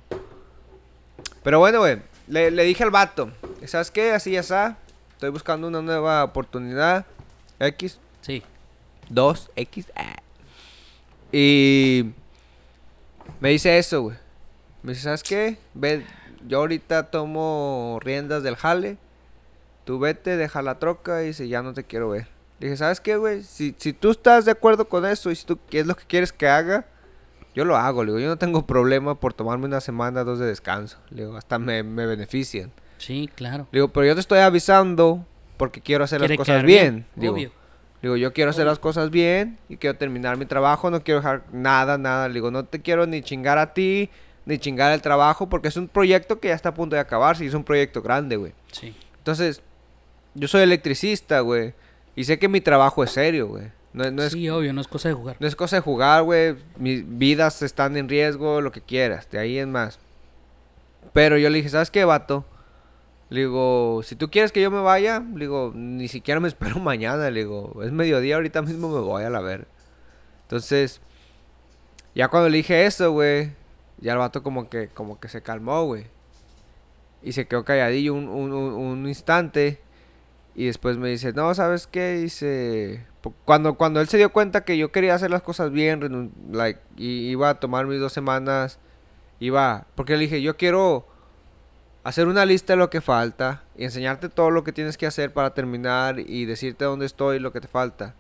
Pero 1.43 1.59
bueno, 1.59 1.81
güey, 1.81 1.99
le, 2.29 2.51
le 2.51 2.65
dije 2.65 2.83
al 2.83 2.91
vato, 2.91 3.31
¿sabes 3.67 3.91
qué? 3.91 4.13
Así 4.13 4.31
ya 4.33 4.41
está. 4.41 4.79
Estoy 5.13 5.29
buscando 5.29 5.69
una 5.69 5.83
nueva 5.83 6.25
oportunidad. 6.25 7.05
X, 7.59 7.99
Sí. 8.23 8.43
2, 9.11 9.51
X. 9.55 9.93
ah. 9.97 10.17
Y 11.31 12.07
me 13.39 13.51
dice 13.51 13.77
eso, 13.77 14.01
güey. 14.01 14.17
Me 14.83 14.93
dice, 14.93 15.05
¿sabes 15.05 15.23
qué? 15.23 15.59
Ve, 15.75 16.07
yo 16.49 16.57
ahorita 16.61 17.11
tomo 17.11 17.99
riendas 18.03 18.43
del 18.43 18.57
jale. 18.57 18.97
Tú 19.85 19.99
vete, 19.99 20.39
deja 20.39 20.63
la 20.63 20.79
troca 20.79 21.23
y 21.23 21.27
dice, 21.27 21.49
ya 21.49 21.61
no 21.63 21.75
te 21.75 21.85
quiero 21.85 22.09
ver. 22.09 22.40
Dije, 22.61 22.77
¿sabes 22.77 23.01
qué, 23.01 23.17
güey? 23.17 23.43
Si, 23.43 23.75
si 23.79 23.93
tú 23.93 24.11
estás 24.11 24.45
de 24.45 24.51
acuerdo 24.53 24.89
con 24.89 25.07
eso 25.07 25.31
y 25.31 25.37
si 25.37 25.45
tú 25.47 25.59
qué 25.71 25.81
es 25.81 25.87
lo 25.87 25.97
que 25.97 26.05
quieres 26.05 26.33
que 26.33 26.47
haga, 26.47 26.85
yo 27.55 27.65
lo 27.65 27.77
hago. 27.77 28.05
Le 28.05 28.11
digo, 28.13 28.21
yo 28.21 28.29
no 28.29 28.37
tengo 28.37 28.67
problema 28.67 29.15
por 29.19 29.33
tomarme 29.33 29.65
una 29.67 29.81
semana, 29.81 30.25
dos 30.25 30.39
de 30.39 30.47
descanso. 30.47 30.99
Le 31.11 31.25
digo, 31.25 31.37
hasta 31.37 31.59
me, 31.59 31.83
me 31.83 32.07
benefician. 32.07 32.71
Sí, 32.99 33.31
claro. 33.35 33.67
Le 33.73 33.79
digo, 33.79 33.89
pero 33.89 34.07
yo 34.07 34.15
te 34.15 34.21
estoy 34.21 34.41
avisando 34.41 35.25
porque 35.57 35.81
quiero 35.81 36.05
hacer 36.05 36.21
las 36.21 36.31
cosas 36.37 36.63
bien. 36.63 37.07
Digo, 37.17 37.33
obvio. 37.33 37.51
digo, 38.03 38.17
yo 38.17 38.33
quiero 38.33 38.51
hacer 38.51 38.63
Obvio. 38.63 38.73
las 38.73 38.79
cosas 38.79 39.11
bien 39.11 39.59
y 39.71 39.79
quiero 39.79 39.97
terminar 39.97 40.37
mi 40.37 40.45
trabajo, 40.47 40.91
no 40.91 41.03
quiero 41.03 41.21
dejar 41.21 41.43
nada, 41.53 41.97
nada. 41.97 42.29
Le 42.29 42.35
digo, 42.35 42.51
no 42.51 42.67
te 42.67 42.81
quiero 42.83 43.07
ni 43.07 43.23
chingar 43.23 43.57
a 43.57 43.73
ti, 43.73 44.11
ni 44.45 44.59
chingar 44.59 44.93
el 44.93 45.01
trabajo, 45.01 45.49
porque 45.49 45.69
es 45.69 45.77
un 45.77 45.89
proyecto 45.89 46.41
que 46.41 46.49
ya 46.49 46.55
está 46.55 46.71
a 46.71 46.75
punto 46.75 46.95
de 46.95 47.01
acabarse 47.01 47.45
y 47.45 47.49
es 47.49 47.55
un 47.55 47.65
proyecto 47.65 48.03
grande, 48.03 48.37
güey. 48.37 48.53
Sí. 48.73 48.95
Entonces, 49.19 49.63
yo 50.35 50.47
soy 50.47 50.63
electricista, 50.63 51.41
güey, 51.41 51.75
y 52.17 52.25
sé 52.25 52.39
que 52.39 52.49
mi 52.49 52.61
trabajo 52.61 53.03
es 53.05 53.11
serio, 53.13 53.49
güey. 53.49 53.69
No, 53.93 54.09
no 54.11 54.23
es 54.23 54.33
sí, 54.33 54.49
obvio, 54.49 54.73
no 54.73 54.81
es 54.81 54.87
cosa 54.89 55.09
de 55.09 55.15
jugar. 55.15 55.37
no 55.41 55.47
es 55.47 55.57
cosa 55.57 55.77
de 55.77 55.83
jugar, 55.83 56.23
güey. 56.23 56.57
Mis 56.77 57.03
vidas 57.19 57.61
están 57.63 57.97
en 57.97 58.09
riesgo, 58.09 58.61
lo 58.61 58.71
que 58.73 58.81
quieras. 58.81 59.29
De 59.31 59.39
ahí 59.39 59.59
en 59.59 59.73
más. 59.73 59.99
Pero 61.13 61.39
yo 61.39 61.51
le 61.51 61.57
dije, 61.57 61.71
¿sabes 61.71 61.91
qué, 61.91 62.05
vato? 62.05 62.45
Le 63.31 63.41
digo, 63.41 64.03
si 64.05 64.15
tú 64.17 64.31
quieres 64.31 64.53
que 64.53 64.61
yo 64.61 64.71
me 64.71 64.81
vaya, 64.81 65.21
le 65.21 65.41
digo, 65.41 65.73
ni 65.75 66.07
siquiera 66.09 66.39
me 66.41 66.49
espero 66.49 66.79
mañana. 66.79 67.31
Le 67.31 67.41
digo, 67.41 67.81
es 67.83 67.91
mediodía, 67.91 68.37
ahorita 68.37 68.63
mismo 68.63 68.89
me 68.91 69.01
voy 69.01 69.25
a 69.25 69.31
la 69.31 69.41
ver. 69.41 69.67
Entonces, 70.43 71.01
ya 72.15 72.29
cuando 72.29 72.49
le 72.49 72.59
dije 72.59 72.87
eso, 72.87 73.11
güey, 73.13 73.53
ya 73.99 74.13
el 74.13 74.19
vato 74.19 74.43
como 74.43 74.69
que, 74.69 74.89
como 74.89 75.19
que 75.19 75.29
se 75.29 75.43
calmó, 75.43 75.85
güey. 75.85 76.07
Y 77.23 77.33
se 77.33 77.47
quedó 77.47 77.65
calladillo 77.65 78.15
un, 78.15 78.29
un, 78.29 78.53
un- 78.53 78.73
un 78.75 79.09
instante. 79.09 79.81
Y 80.61 80.67
después 80.67 80.99
me 80.99 81.09
dice, 81.09 81.33
no, 81.33 81.55
¿sabes 81.55 81.87
qué? 81.87 82.17
Dice, 82.17 83.07
cuando, 83.47 83.79
cuando 83.79 83.99
él 84.03 84.09
se 84.09 84.19
dio 84.19 84.31
cuenta 84.31 84.63
que 84.63 84.77
yo 84.77 84.93
quería 84.93 85.15
hacer 85.15 85.31
las 85.31 85.41
cosas 85.41 85.73
bien, 85.73 86.33
like, 86.53 86.79
y 86.99 87.31
iba 87.31 87.49
a 87.49 87.55
tomar 87.59 87.87
mis 87.87 87.99
dos 87.99 88.13
semanas, 88.13 88.79
iba, 89.39 89.87
porque 89.95 90.19
le 90.19 90.25
dije, 90.25 90.43
yo 90.43 90.59
quiero 90.59 91.09
hacer 92.05 92.29
una 92.29 92.45
lista 92.45 92.75
de 92.75 92.77
lo 92.77 92.91
que 92.91 93.01
falta 93.01 93.65
y 93.75 93.85
enseñarte 93.85 94.29
todo 94.29 94.51
lo 94.51 94.63
que 94.63 94.73
tienes 94.75 94.99
que 94.99 95.07
hacer 95.07 95.33
para 95.33 95.55
terminar 95.55 96.21
y 96.21 96.45
decirte 96.45 96.85
dónde 96.85 97.07
estoy 97.07 97.39
y 97.39 97.41
lo 97.41 97.55
que 97.55 97.63
te 97.63 97.69
falta. 97.69 98.15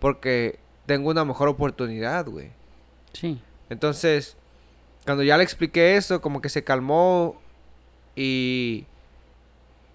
Porque 0.00 0.58
tengo 0.86 1.10
una 1.10 1.24
mejor 1.24 1.46
oportunidad, 1.46 2.26
güey. 2.26 2.50
Sí. 3.12 3.40
Entonces, 3.70 4.36
cuando 5.04 5.22
ya 5.22 5.36
le 5.36 5.44
expliqué 5.44 5.96
eso, 5.96 6.20
como 6.20 6.40
que 6.40 6.48
se 6.48 6.64
calmó 6.64 7.40
y, 8.16 8.84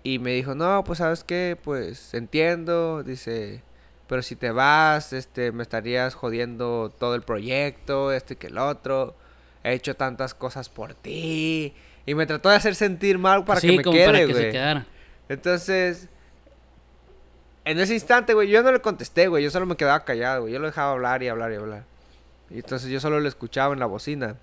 y 0.03 0.19
me 0.19 0.31
dijo, 0.31 0.55
no, 0.55 0.83
pues 0.83 0.99
sabes 0.99 1.23
qué, 1.23 1.57
pues 1.61 2.13
entiendo, 2.13 3.03
dice, 3.03 3.61
pero 4.07 4.21
si 4.21 4.35
te 4.35 4.51
vas, 4.51 5.13
este, 5.13 5.51
me 5.51 5.63
estarías 5.63 6.15
jodiendo 6.15 6.91
todo 6.97 7.15
el 7.15 7.21
proyecto, 7.21 8.11
este 8.11 8.35
que 8.35 8.47
el 8.47 8.57
otro, 8.57 9.15
he 9.63 9.73
hecho 9.73 9.95
tantas 9.95 10.33
cosas 10.33 10.69
por 10.69 10.93
ti. 10.93 11.73
Y 12.05 12.15
me 12.15 12.25
trató 12.25 12.49
de 12.49 12.55
hacer 12.55 12.75
sentir 12.75 13.17
mal 13.17 13.45
para 13.45 13.59
sí, 13.59 13.67
que 13.69 13.77
me 13.77 13.83
como 13.83 13.97
para 13.97 14.17
quede, 14.19 14.27
que 14.27 14.33
se 14.33 14.51
quedara. 14.51 14.85
Entonces, 15.27 16.09
en 17.65 17.79
ese 17.79 17.93
instante, 17.93 18.33
güey, 18.33 18.49
yo 18.49 18.63
no 18.63 18.71
le 18.71 18.81
contesté, 18.81 19.27
güey. 19.27 19.43
Yo 19.43 19.51
solo 19.51 19.67
me 19.67 19.75
quedaba 19.75 20.03
callado, 20.03 20.41
güey. 20.41 20.53
Yo 20.53 20.59
lo 20.59 20.65
dejaba 20.65 20.93
hablar 20.93 21.21
y 21.21 21.27
hablar 21.27 21.51
y 21.51 21.55
hablar. 21.55 21.83
Y 22.49 22.55
entonces 22.55 22.89
yo 22.89 22.99
solo 22.99 23.19
lo 23.19 23.27
escuchaba 23.27 23.73
en 23.73 23.79
la 23.79 23.85
bocina. 23.85 24.37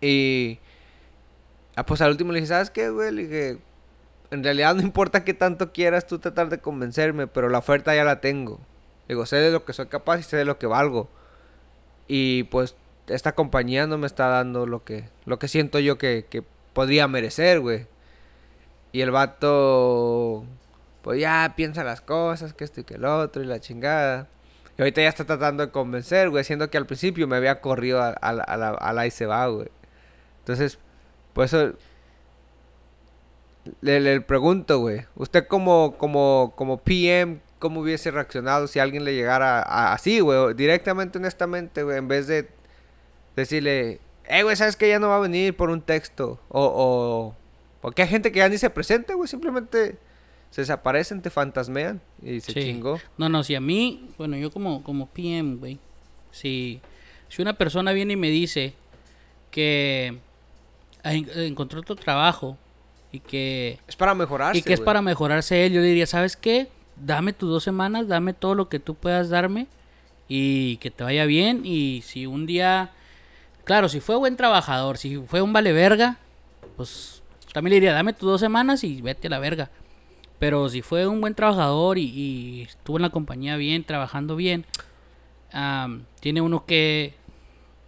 Y. 0.00 0.58
Ah, 1.76 1.84
pues 1.84 2.00
al 2.00 2.10
último 2.12 2.32
le 2.32 2.38
dije, 2.40 2.48
¿sabes 2.48 2.70
qué, 2.70 2.88
güey? 2.88 3.12
Le 3.12 3.22
dije, 3.22 3.58
en 4.30 4.44
realidad 4.44 4.74
no 4.74 4.82
importa 4.82 5.24
qué 5.24 5.34
tanto 5.34 5.72
quieras 5.72 6.06
tú 6.06 6.18
tratar 6.18 6.48
de 6.48 6.58
convencerme, 6.58 7.26
pero 7.26 7.48
la 7.48 7.58
oferta 7.58 7.94
ya 7.94 8.04
la 8.04 8.20
tengo. 8.20 8.60
Digo, 9.08 9.26
sé 9.26 9.36
de 9.36 9.50
lo 9.50 9.64
que 9.64 9.72
soy 9.72 9.86
capaz 9.86 10.20
y 10.20 10.22
sé 10.22 10.36
de 10.36 10.44
lo 10.44 10.58
que 10.58 10.66
valgo. 10.66 11.08
Y 12.06 12.44
pues 12.44 12.76
esta 13.08 13.32
compañía 13.32 13.86
no 13.86 13.98
me 13.98 14.06
está 14.06 14.28
dando 14.28 14.66
lo 14.66 14.84
que, 14.84 15.08
lo 15.26 15.38
que 15.38 15.48
siento 15.48 15.80
yo 15.80 15.98
que, 15.98 16.26
que 16.30 16.42
podría 16.72 17.08
merecer, 17.08 17.60
güey. 17.60 17.86
Y 18.92 19.00
el 19.00 19.10
vato, 19.10 20.44
pues 21.02 21.20
ya 21.20 21.54
piensa 21.56 21.84
las 21.84 22.00
cosas, 22.00 22.54
que 22.54 22.64
esto 22.64 22.80
y 22.80 22.84
que 22.84 22.94
el 22.94 23.04
otro 23.04 23.42
y 23.42 23.46
la 23.46 23.60
chingada. 23.60 24.28
Y 24.78 24.82
ahorita 24.82 25.02
ya 25.02 25.08
está 25.08 25.24
tratando 25.24 25.66
de 25.66 25.72
convencer, 25.72 26.30
güey, 26.30 26.44
siendo 26.44 26.70
que 26.70 26.78
al 26.78 26.86
principio 26.86 27.26
me 27.26 27.36
había 27.36 27.60
corrido 27.60 28.00
a, 28.00 28.08
a, 28.08 28.30
a 28.30 28.56
la, 28.56 28.70
a 28.70 28.92
la 28.92 29.06
y 29.06 29.10
se 29.10 29.26
güey. 29.26 29.68
Entonces, 30.40 30.78
por 31.32 31.44
eso 31.44 31.74
le, 33.80 34.00
le 34.00 34.20
pregunto, 34.20 34.78
güey, 34.80 35.02
usted 35.16 35.46
como, 35.46 35.96
como, 35.98 36.52
como 36.56 36.78
PM, 36.78 37.40
¿cómo 37.58 37.80
hubiese 37.80 38.10
reaccionado 38.10 38.66
si 38.66 38.78
alguien 38.78 39.04
le 39.04 39.14
llegara 39.14 39.60
a- 39.62 39.92
así, 39.92 40.20
güey? 40.20 40.54
Directamente, 40.54 41.18
honestamente, 41.18 41.82
güey, 41.82 41.98
en 41.98 42.08
vez 42.08 42.26
de 42.26 42.48
decirle, 43.36 44.00
eh, 44.28 44.42
güey, 44.42 44.56
¿sabes 44.56 44.76
que 44.76 44.88
ya 44.88 44.98
no 44.98 45.08
va 45.08 45.16
a 45.16 45.20
venir 45.20 45.56
por 45.56 45.70
un 45.70 45.82
texto? 45.82 46.40
O, 46.48 46.62
o, 46.74 47.36
porque 47.80 48.02
hay 48.02 48.08
gente 48.08 48.32
que 48.32 48.38
ya 48.38 48.48
ni 48.48 48.58
se 48.58 48.70
presenta, 48.70 49.14
güey, 49.14 49.28
simplemente 49.28 49.96
se 50.50 50.62
desaparecen, 50.62 51.22
te 51.22 51.30
fantasmean 51.30 52.00
y 52.22 52.40
se 52.40 52.52
Sí. 52.52 52.60
chingó. 52.62 52.98
No, 53.18 53.28
no, 53.28 53.44
si 53.44 53.54
a 53.54 53.60
mí, 53.60 54.08
bueno, 54.18 54.36
yo 54.36 54.50
como, 54.50 54.82
como 54.82 55.06
PM, 55.06 55.56
güey, 55.56 55.78
si, 56.32 56.80
si 57.28 57.40
una 57.42 57.56
persona 57.56 57.92
viene 57.92 58.14
y 58.14 58.16
me 58.16 58.30
dice 58.30 58.74
que 59.50 60.18
en- 61.04 61.28
encontró 61.40 61.80
otro 61.80 61.94
trabajo 61.96 62.56
y 63.12 63.20
que, 63.20 63.78
Es 63.88 63.96
para 63.96 64.14
mejorarse, 64.14 64.58
y 64.58 64.62
que 64.62 64.72
es 64.72 64.80
güey. 64.80 64.84
para 64.86 65.02
mejorarse 65.02 65.66
él, 65.66 65.72
yo 65.72 65.80
le 65.80 65.86
diría, 65.88 66.06
¿sabes 66.06 66.36
qué? 66.36 66.68
Dame 66.96 67.32
tus 67.32 67.48
dos 67.50 67.64
semanas, 67.64 68.08
dame 68.08 68.32
todo 68.34 68.54
lo 68.54 68.68
que 68.68 68.78
tú 68.78 68.94
puedas 68.94 69.30
darme 69.30 69.66
y 70.28 70.76
que 70.78 70.90
te 70.90 71.02
vaya 71.04 71.24
bien. 71.24 71.62
Y 71.64 72.02
si 72.04 72.26
un 72.26 72.46
día, 72.46 72.90
claro, 73.64 73.88
si 73.88 74.00
fue 74.00 74.16
buen 74.16 74.36
trabajador, 74.36 74.96
si 74.98 75.16
fue 75.16 75.42
un 75.42 75.52
vale 75.52 75.72
verga, 75.72 76.18
pues 76.76 77.22
también 77.52 77.70
le 77.72 77.76
diría, 77.76 77.92
dame 77.92 78.12
tus 78.12 78.28
dos 78.28 78.40
semanas 78.40 78.84
y 78.84 79.00
vete 79.02 79.26
a 79.26 79.30
la 79.30 79.38
verga. 79.38 79.70
Pero 80.38 80.68
si 80.68 80.80
fue 80.82 81.06
un 81.06 81.20
buen 81.20 81.34
trabajador 81.34 81.98
y, 81.98 82.04
y 82.04 82.62
estuvo 82.62 82.96
en 82.96 83.02
la 83.02 83.10
compañía 83.10 83.56
bien, 83.56 83.84
trabajando 83.84 84.36
bien, 84.36 84.64
am, 85.52 86.04
tiene 86.20 86.40
uno 86.40 86.64
que 86.64 87.14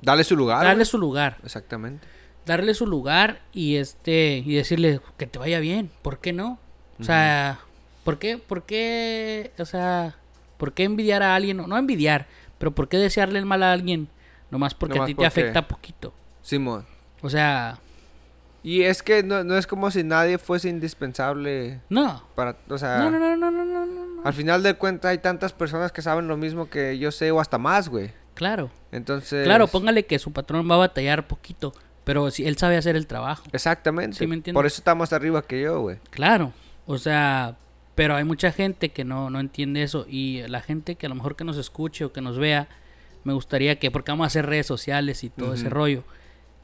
Dale 0.01 0.25
su 0.25 0.37
lugar. 0.37 0.59
darle 0.65 0.75
güey. 0.83 0.87
su 0.87 0.99
lugar 0.99 1.37
Exactamente. 1.45 2.07
Darle 2.47 2.75
su 2.75 2.87
lugar 2.87 3.41
y 3.53 3.77
este 3.77 4.43
y 4.45 4.55
decirle 4.55 5.01
que 5.17 5.27
te 5.27 5.39
vaya 5.39 5.59
bien, 5.61 5.91
¿por 6.03 6.19
qué 6.19 6.33
no? 6.33 6.59
O 7.01 7.05
sea, 7.05 7.61
¿por 8.05 8.19
qué 8.19 8.39
por 8.39 8.65
qué, 8.65 9.53
o 9.59 9.65
sea, 9.65 10.17
por 10.57 10.73
qué 10.73 10.85
envidiar 10.85 11.23
a 11.23 11.35
alguien? 11.35 11.57
No, 11.57 11.67
no 11.67 11.77
envidiar, 11.77 12.27
pero 12.59 12.73
¿por 12.73 12.89
qué 12.89 12.97
desearle 12.99 13.39
el 13.39 13.47
mal 13.47 13.63
a 13.63 13.73
alguien 13.73 14.09
nomás 14.51 14.75
porque 14.75 14.95
Nomás 14.97 15.07
a 15.07 15.09
ti 15.09 15.15
porque- 15.15 15.25
te 15.31 15.41
afecta 15.41 15.67
poquito? 15.69 16.13
Simón. 16.43 16.85
O 17.23 17.31
sea, 17.31 17.79
Y 18.65 18.83
es 18.83 19.03
que 19.03 19.23
no, 19.25 19.43
no 19.45 19.57
es 19.57 19.67
como 19.67 19.91
si 19.91 20.05
nadie 20.05 20.39
fuese 20.39 20.69
indispensable 20.69 21.81
no. 21.89 22.23
para, 22.35 22.57
o 22.69 22.79
sea, 22.79 22.99
No, 22.99 23.11
no, 23.11 23.19
no, 23.19 23.37
no, 23.37 23.51
no, 23.51 23.65
no, 23.65 23.87
no, 23.87 24.07
no. 24.07 24.23
al 24.25 24.33
final 24.33 24.63
de 24.63 24.75
cuentas 24.75 25.11
hay 25.11 25.19
tantas 25.19 25.53
personas 25.53 25.91
que 25.93 26.03
saben 26.03 26.29
lo 26.29 26.37
mismo 26.37 26.69
que 26.71 26.99
yo 26.99 27.11
sé 27.11 27.31
o 27.33 27.41
hasta 27.41 27.59
más, 27.59 27.89
güey. 27.89 28.13
Claro. 28.35 28.71
Entonces, 28.93 29.45
Claro, 29.45 29.67
póngale 29.67 30.07
que 30.07 30.19
su 30.19 30.33
patrón 30.33 30.69
va 30.71 30.77
a 30.77 30.79
batallar 30.79 31.27
poquito, 31.27 31.73
pero 32.05 32.31
si 32.31 32.47
él 32.47 32.57
sabe 32.57 32.77
hacer 32.77 32.97
el 32.97 33.07
trabajo. 33.07 33.45
Exactamente. 33.53 34.17
¿Sí 34.17 34.27
me 34.27 34.35
entiendes? 34.35 34.59
Por 34.59 34.67
eso 34.67 34.79
está 34.79 34.95
más 34.95 35.13
arriba 35.13 35.43
que 35.43 35.61
yo, 35.61 35.81
güey. 35.81 35.99
Claro, 36.11 36.53
o 36.87 36.99
sea, 36.99 37.57
pero 37.95 38.17
hay 38.17 38.25
mucha 38.25 38.53
gente 38.53 38.91
que 38.91 39.05
no, 39.05 39.31
no 39.31 39.41
entiende 39.41 39.83
eso 39.83 40.07
y 40.09 40.43
la 40.49 40.61
gente 40.61 40.97
que 40.97 41.07
a 41.07 41.09
lo 41.09 41.15
mejor 41.15 41.37
que 41.37 41.45
nos 41.45 41.57
escuche 41.59 42.05
o 42.05 42.13
que 42.13 42.21
nos 42.21 42.39
vea, 42.39 42.69
me 43.25 43.33
gustaría 43.33 43.79
que, 43.79 43.91
porque 43.91 44.11
vamos 44.11 44.25
a 44.25 44.27
hacer 44.29 44.47
redes 44.47 44.67
sociales 44.67 45.23
y 45.25 45.31
todo 45.31 45.55
ese 45.55 45.69
rollo, 45.69 46.03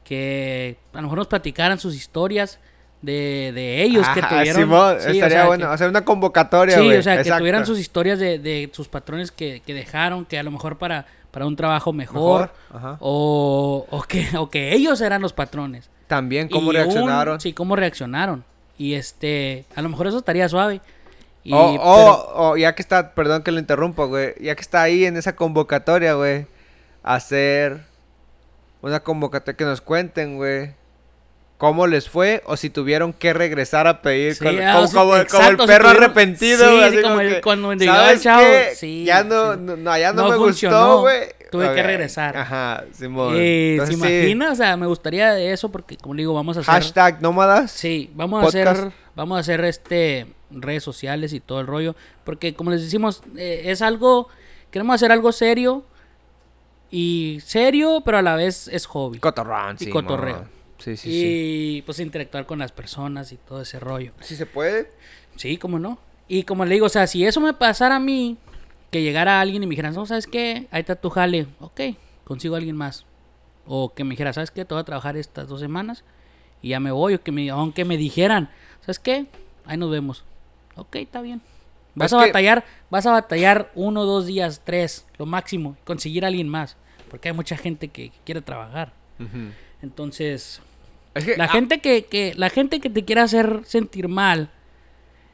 que 0.03 0.77
a 0.93 0.97
lo 0.97 1.03
mejor 1.03 1.19
nos 1.19 1.27
platicaran 1.27 1.79
sus 1.79 1.95
historias 1.95 2.59
de, 3.01 3.51
de 3.53 3.83
ellos 3.83 4.05
que 4.09 4.21
tuvieron... 4.21 4.61
Simón, 4.61 4.97
sí, 4.99 5.07
o 5.07 5.11
estaría 5.11 5.29
sea, 5.37 5.45
bueno. 5.45 5.71
hacer 5.71 5.87
una 5.87 6.03
convocatoria, 6.03 6.77
Sí, 6.77 6.93
o 6.93 7.01
sea, 7.01 7.23
que 7.23 7.31
tuvieran 7.31 7.65
sus 7.65 7.79
historias 7.79 8.19
de, 8.19 8.39
de 8.39 8.69
sus 8.73 8.89
patrones 8.89 9.31
que, 9.31 9.61
que 9.65 9.73
dejaron, 9.73 10.25
que 10.25 10.37
a 10.37 10.43
lo 10.43 10.51
mejor 10.51 10.77
para, 10.77 11.05
para 11.31 11.45
un 11.45 11.55
trabajo 11.55 11.93
mejor, 11.93 12.41
Mejor, 12.41 12.51
ajá. 12.73 12.97
o, 13.01 13.85
o, 13.89 14.01
que, 14.03 14.27
o 14.37 14.49
que 14.49 14.73
ellos 14.73 14.99
eran 15.01 15.21
los 15.21 15.33
patrones. 15.33 15.89
También 16.07 16.49
cómo 16.49 16.65
Y 16.65 16.69
un- 16.69 16.73
reaccionaron. 16.75 17.39
sí, 17.39 17.53
cómo 17.53 17.75
reaccionaron. 17.75 18.43
Y 18.77 18.93
este, 18.95 19.65
a 19.75 19.81
lo 19.81 19.89
mejor 19.89 20.07
eso 20.07 20.17
estaría 20.17 20.47
suave. 20.49 20.81
Y, 21.43 21.53
o, 21.53 21.57
pero- 21.73 21.83
o- 21.83 22.49
o 22.51 22.57
ya 22.57 22.73
que 22.75 22.81
está, 22.81 23.13
perdón 23.13 23.43
que 23.43 23.51
lo 23.51 23.59
interrumpa, 23.59 24.05
güey. 24.05 24.33
Ya 24.41 24.55
que 24.55 24.61
está 24.61 24.81
ahí 24.81 25.05
en 25.05 25.17
esa 25.17 25.35
convocatoria, 25.35 26.13
güey. 26.15 26.47
Hacer 27.03 27.81
una 28.81 28.99
convocatoria 29.01 29.55
que 29.57 29.65
nos 29.65 29.81
cuenten, 29.81 30.37
güey. 30.37 30.73
¿Cómo 31.59 31.85
les 31.87 32.09
fue? 32.09 32.41
O 32.45 32.55
si 32.57 32.69
tuvieron 32.71 33.11
que 33.13 33.33
regresar 33.33 33.85
a 33.85 34.01
pedir. 34.01 34.33
Sí, 34.33 34.43
con- 34.45 34.59
ah, 34.61 34.81
como, 34.91 35.15
el- 35.17 35.27
como 35.27 35.43
si 35.43 35.49
perro 35.49 35.65
tuvieron- 35.65 35.87
arrepentido, 35.91 36.69
sí, 36.69 36.83
así 36.83 37.01
como 37.01 37.19
el- 37.19 37.35
que, 37.35 37.41
cuando 37.41 37.73
llegaba 37.73 37.99
¿sabes 37.99 38.15
el 38.17 38.23
chavo, 38.23 38.41
qué? 38.43 38.75
sí, 38.75 39.03
ya 39.03 39.23
no, 39.25 39.55
no, 39.57 39.75
no, 39.75 39.97
ya 39.97 40.13
no, 40.13 40.23
No 40.23 40.29
me 40.31 40.35
funcionó, 40.37 40.77
gustó, 40.85 41.01
güey. 41.01 41.19
tuve 41.51 41.75
que 41.75 41.83
regresar. 41.83 42.35
Ajá, 42.37 42.85
Simón. 42.93 43.33
Eh, 43.37 43.73
Entonces, 43.73 43.99
¿Se 43.99 44.07
sí. 44.07 44.13
imagina? 44.19 44.51
O 44.53 44.55
sea, 44.55 44.77
me 44.77 44.87
gustaría 44.87 45.33
de 45.33 45.51
eso 45.51 45.69
porque, 45.69 45.97
como 45.97 46.15
le 46.15 46.21
digo, 46.21 46.33
vamos 46.33 46.55
a 46.55 46.61
hacer... 46.61 46.73
Hashtag 46.73 47.21
nómadas. 47.21 47.71
Sí, 47.71 48.09
vamos 48.15 48.41
a 48.41 48.47
hacer, 48.47 48.91
vamos 49.15 49.35
a 49.35 49.41
hacer 49.41 49.63
este 49.65 50.27
redes 50.51 50.81
sociales 50.81 51.33
y 51.33 51.41
todo 51.41 51.59
el 51.59 51.67
rollo, 51.67 51.93
porque 52.23 52.53
como 52.55 52.71
les 52.71 52.81
decimos, 52.83 53.21
eh, 53.37 53.63
es 53.65 53.81
algo, 53.81 54.29
queremos 54.71 54.95
hacer 54.95 55.11
algo 55.11 55.31
serio 55.33 55.83
y 56.89 57.39
serio, 57.45 58.01
pero 58.03 58.17
a 58.17 58.21
la 58.21 58.35
vez 58.35 58.67
es 58.69 58.85
hobby. 58.85 59.19
Cotorrón, 59.19 59.75
Y 59.79 59.85
sí. 59.85 59.89
cotorreo. 59.91 60.45
Sí, 60.79 60.97
sí. 60.97 61.09
y 61.11 61.81
pues 61.83 61.99
interactuar 61.99 62.45
con 62.45 62.59
las 62.59 62.71
personas 62.71 63.31
y 63.31 63.37
todo 63.37 63.61
ese 63.61 63.79
rollo. 63.79 64.13
Si 64.21 64.35
se 64.35 64.45
puede. 64.45 64.89
Sí, 65.35 65.57
cómo 65.57 65.77
no. 65.79 65.99
Y 66.27 66.43
como 66.43 66.65
le 66.65 66.73
digo, 66.75 66.85
o 66.85 66.89
sea, 66.89 67.07
si 67.07 67.25
eso 67.25 67.39
me 67.41 67.53
pasara 67.53 67.95
a 67.97 67.99
mí, 67.99 68.37
que 68.91 69.01
llegara 69.01 69.39
alguien 69.39 69.63
y 69.63 69.67
me 69.67 69.71
dijera, 69.71 69.91
no, 69.91 70.05
¿sabes 70.05 70.27
qué? 70.27 70.67
Ahí 70.71 70.81
está 70.81 70.95
tu 70.95 71.09
jale. 71.09 71.47
Ok, 71.59 71.81
consigo 72.23 72.55
a 72.55 72.57
alguien 72.57 72.75
más. 72.75 73.05
O 73.65 73.93
que 73.93 74.03
me 74.03 74.11
dijera, 74.11 74.33
¿sabes 74.33 74.51
qué? 74.51 74.65
Te 74.65 74.73
voy 74.73 74.81
a 74.81 74.85
trabajar 74.85 75.15
estas 75.17 75.47
dos 75.47 75.59
semanas 75.59 76.03
y 76.61 76.69
ya 76.69 76.79
me 76.79 76.91
voy. 76.91 77.13
O 77.15 77.21
que 77.23 77.31
me, 77.31 77.49
aunque 77.49 77.85
me 77.85 77.97
dijeran, 77.97 78.49
¿sabes 78.81 78.99
qué? 78.99 79.27
Ahí 79.65 79.77
nos 79.77 79.89
vemos. 79.91 80.23
Ok, 80.75 80.95
está 80.97 81.21
bien. 81.21 81.41
Vas 81.95 82.07
Es 82.11 82.13
a 82.13 82.19
que- 82.19 82.25
batallar, 82.27 82.65
vas 82.89 83.05
a 83.05 83.11
batallar 83.11 83.71
uno, 83.75 84.05
dos 84.05 84.25
días, 84.27 84.61
tres, 84.63 85.05
lo 85.17 85.25
máximo, 85.25 85.75
conseguir 85.85 86.23
a 86.23 86.27
alguien 86.27 86.47
más. 86.47 86.77
Porque 87.09 87.29
hay 87.29 87.35
mucha 87.35 87.57
gente 87.57 87.87
que, 87.89 88.09
que 88.09 88.17
quiere 88.23 88.41
trabajar. 88.41 88.93
Entonces, 89.81 90.61
Es 91.13 91.25
que, 91.25 91.37
la 91.37 91.45
ah, 91.45 91.47
gente 91.49 91.79
que, 91.79 92.05
que, 92.05 92.33
la 92.35 92.49
gente 92.49 92.79
que 92.79 92.89
te 92.89 93.03
quiere 93.03 93.21
hacer 93.21 93.61
sentir 93.65 94.07
mal 94.07 94.51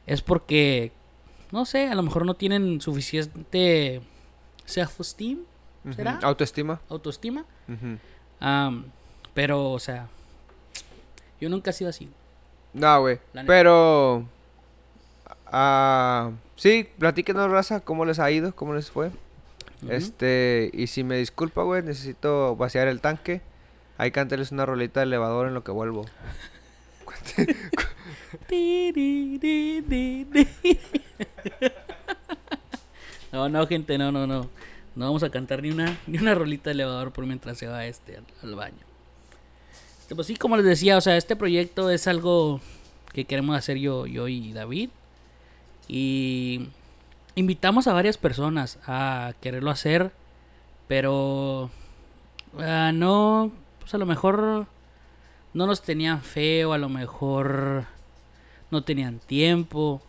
es 0.06 0.22
porque, 0.22 0.92
no 1.52 1.64
sé, 1.64 1.88
a 1.88 1.94
lo 1.94 2.02
mejor 2.02 2.24
no 2.24 2.34
tienen 2.34 2.80
suficiente 2.80 4.00
self-esteem, 4.64 5.40
¿será? 5.94 6.18
Autoestima. 6.22 6.80
autoestima. 6.88 7.44
Am, 8.40 8.86
pero, 9.34 9.72
o 9.72 9.78
sea, 9.78 10.08
yo 11.40 11.48
nunca 11.48 11.70
he 11.70 11.72
sido 11.72 11.90
así. 11.90 12.08
No, 12.72 13.00
güey. 13.00 13.18
Pero. 13.46 14.26
Ah, 15.46 16.32
sí, 16.56 16.88
platíquenos, 16.98 17.50
raza, 17.50 17.80
cómo 17.80 18.04
les 18.04 18.18
ha 18.18 18.30
ido, 18.30 18.54
cómo 18.54 18.74
les 18.74 18.90
fue. 18.90 19.10
Este, 19.88 20.70
y 20.72 20.86
si 20.88 21.04
me 21.04 21.16
disculpa, 21.18 21.62
güey, 21.62 21.82
necesito 21.82 22.56
vaciar 22.56 22.88
el 22.88 23.00
tanque. 23.00 23.42
Ahí 23.98 24.10
cánteles 24.10 24.52
una 24.52 24.66
rolita 24.66 25.00
de 25.00 25.06
elevador 25.06 25.48
en 25.48 25.54
lo 25.54 25.64
que 25.64 25.72
vuelvo. 25.72 26.06
No, 33.32 33.48
no, 33.48 33.66
gente, 33.66 33.98
no, 33.98 34.12
no, 34.12 34.26
no. 34.26 34.48
No 34.94 35.04
vamos 35.04 35.22
a 35.22 35.30
cantar 35.30 35.62
ni 35.62 35.70
una, 35.70 35.98
ni 36.06 36.16
una 36.18 36.34
rolita 36.34 36.70
de 36.70 36.74
elevador 36.74 37.12
por 37.12 37.26
mientras 37.26 37.58
se 37.58 37.66
va 37.66 37.84
este 37.84 38.16
al, 38.16 38.24
al 38.42 38.54
baño. 38.54 38.86
Este, 40.00 40.14
pues 40.14 40.28
sí, 40.28 40.36
como 40.36 40.56
les 40.56 40.64
decía, 40.64 40.96
o 40.96 41.00
sea, 41.00 41.16
este 41.16 41.36
proyecto 41.36 41.90
es 41.90 42.06
algo 42.06 42.60
que 43.12 43.24
queremos 43.24 43.56
hacer 43.56 43.76
yo, 43.76 44.06
yo 44.06 44.28
y 44.28 44.52
David. 44.52 44.90
Y 45.88 46.68
invitamos 47.34 47.88
a 47.88 47.92
varias 47.92 48.16
personas 48.16 48.78
a 48.86 49.34
quererlo 49.40 49.70
hacer, 49.70 50.12
pero 50.88 51.70
ah, 52.58 52.92
no, 52.94 53.52
pues 53.86 53.94
a 53.94 53.98
lo 53.98 54.06
mejor 54.06 54.66
no 55.54 55.66
nos 55.68 55.80
tenían 55.80 56.20
fe 56.20 56.64
o 56.64 56.72
a 56.72 56.78
lo 56.78 56.88
mejor 56.88 57.84
no 58.72 58.82
tenían 58.82 59.20
tiempo. 59.20 60.02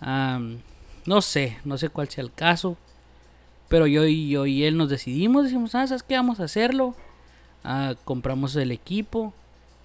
no 0.00 1.20
sé, 1.20 1.58
no 1.66 1.76
sé 1.76 1.90
cuál 1.90 2.08
sea 2.08 2.24
el 2.24 2.32
caso. 2.32 2.78
Pero 3.68 3.86
yo 3.86 4.06
y, 4.06 4.30
yo 4.30 4.46
y 4.46 4.64
él 4.64 4.78
nos 4.78 4.88
decidimos, 4.88 5.44
decimos, 5.44 5.74
ah, 5.74 5.86
¿sabes 5.86 6.02
qué? 6.02 6.16
Vamos 6.16 6.40
a 6.40 6.44
hacerlo. 6.44 6.94
Ah, 7.62 7.94
compramos 8.06 8.56
el 8.56 8.72
equipo. 8.72 9.34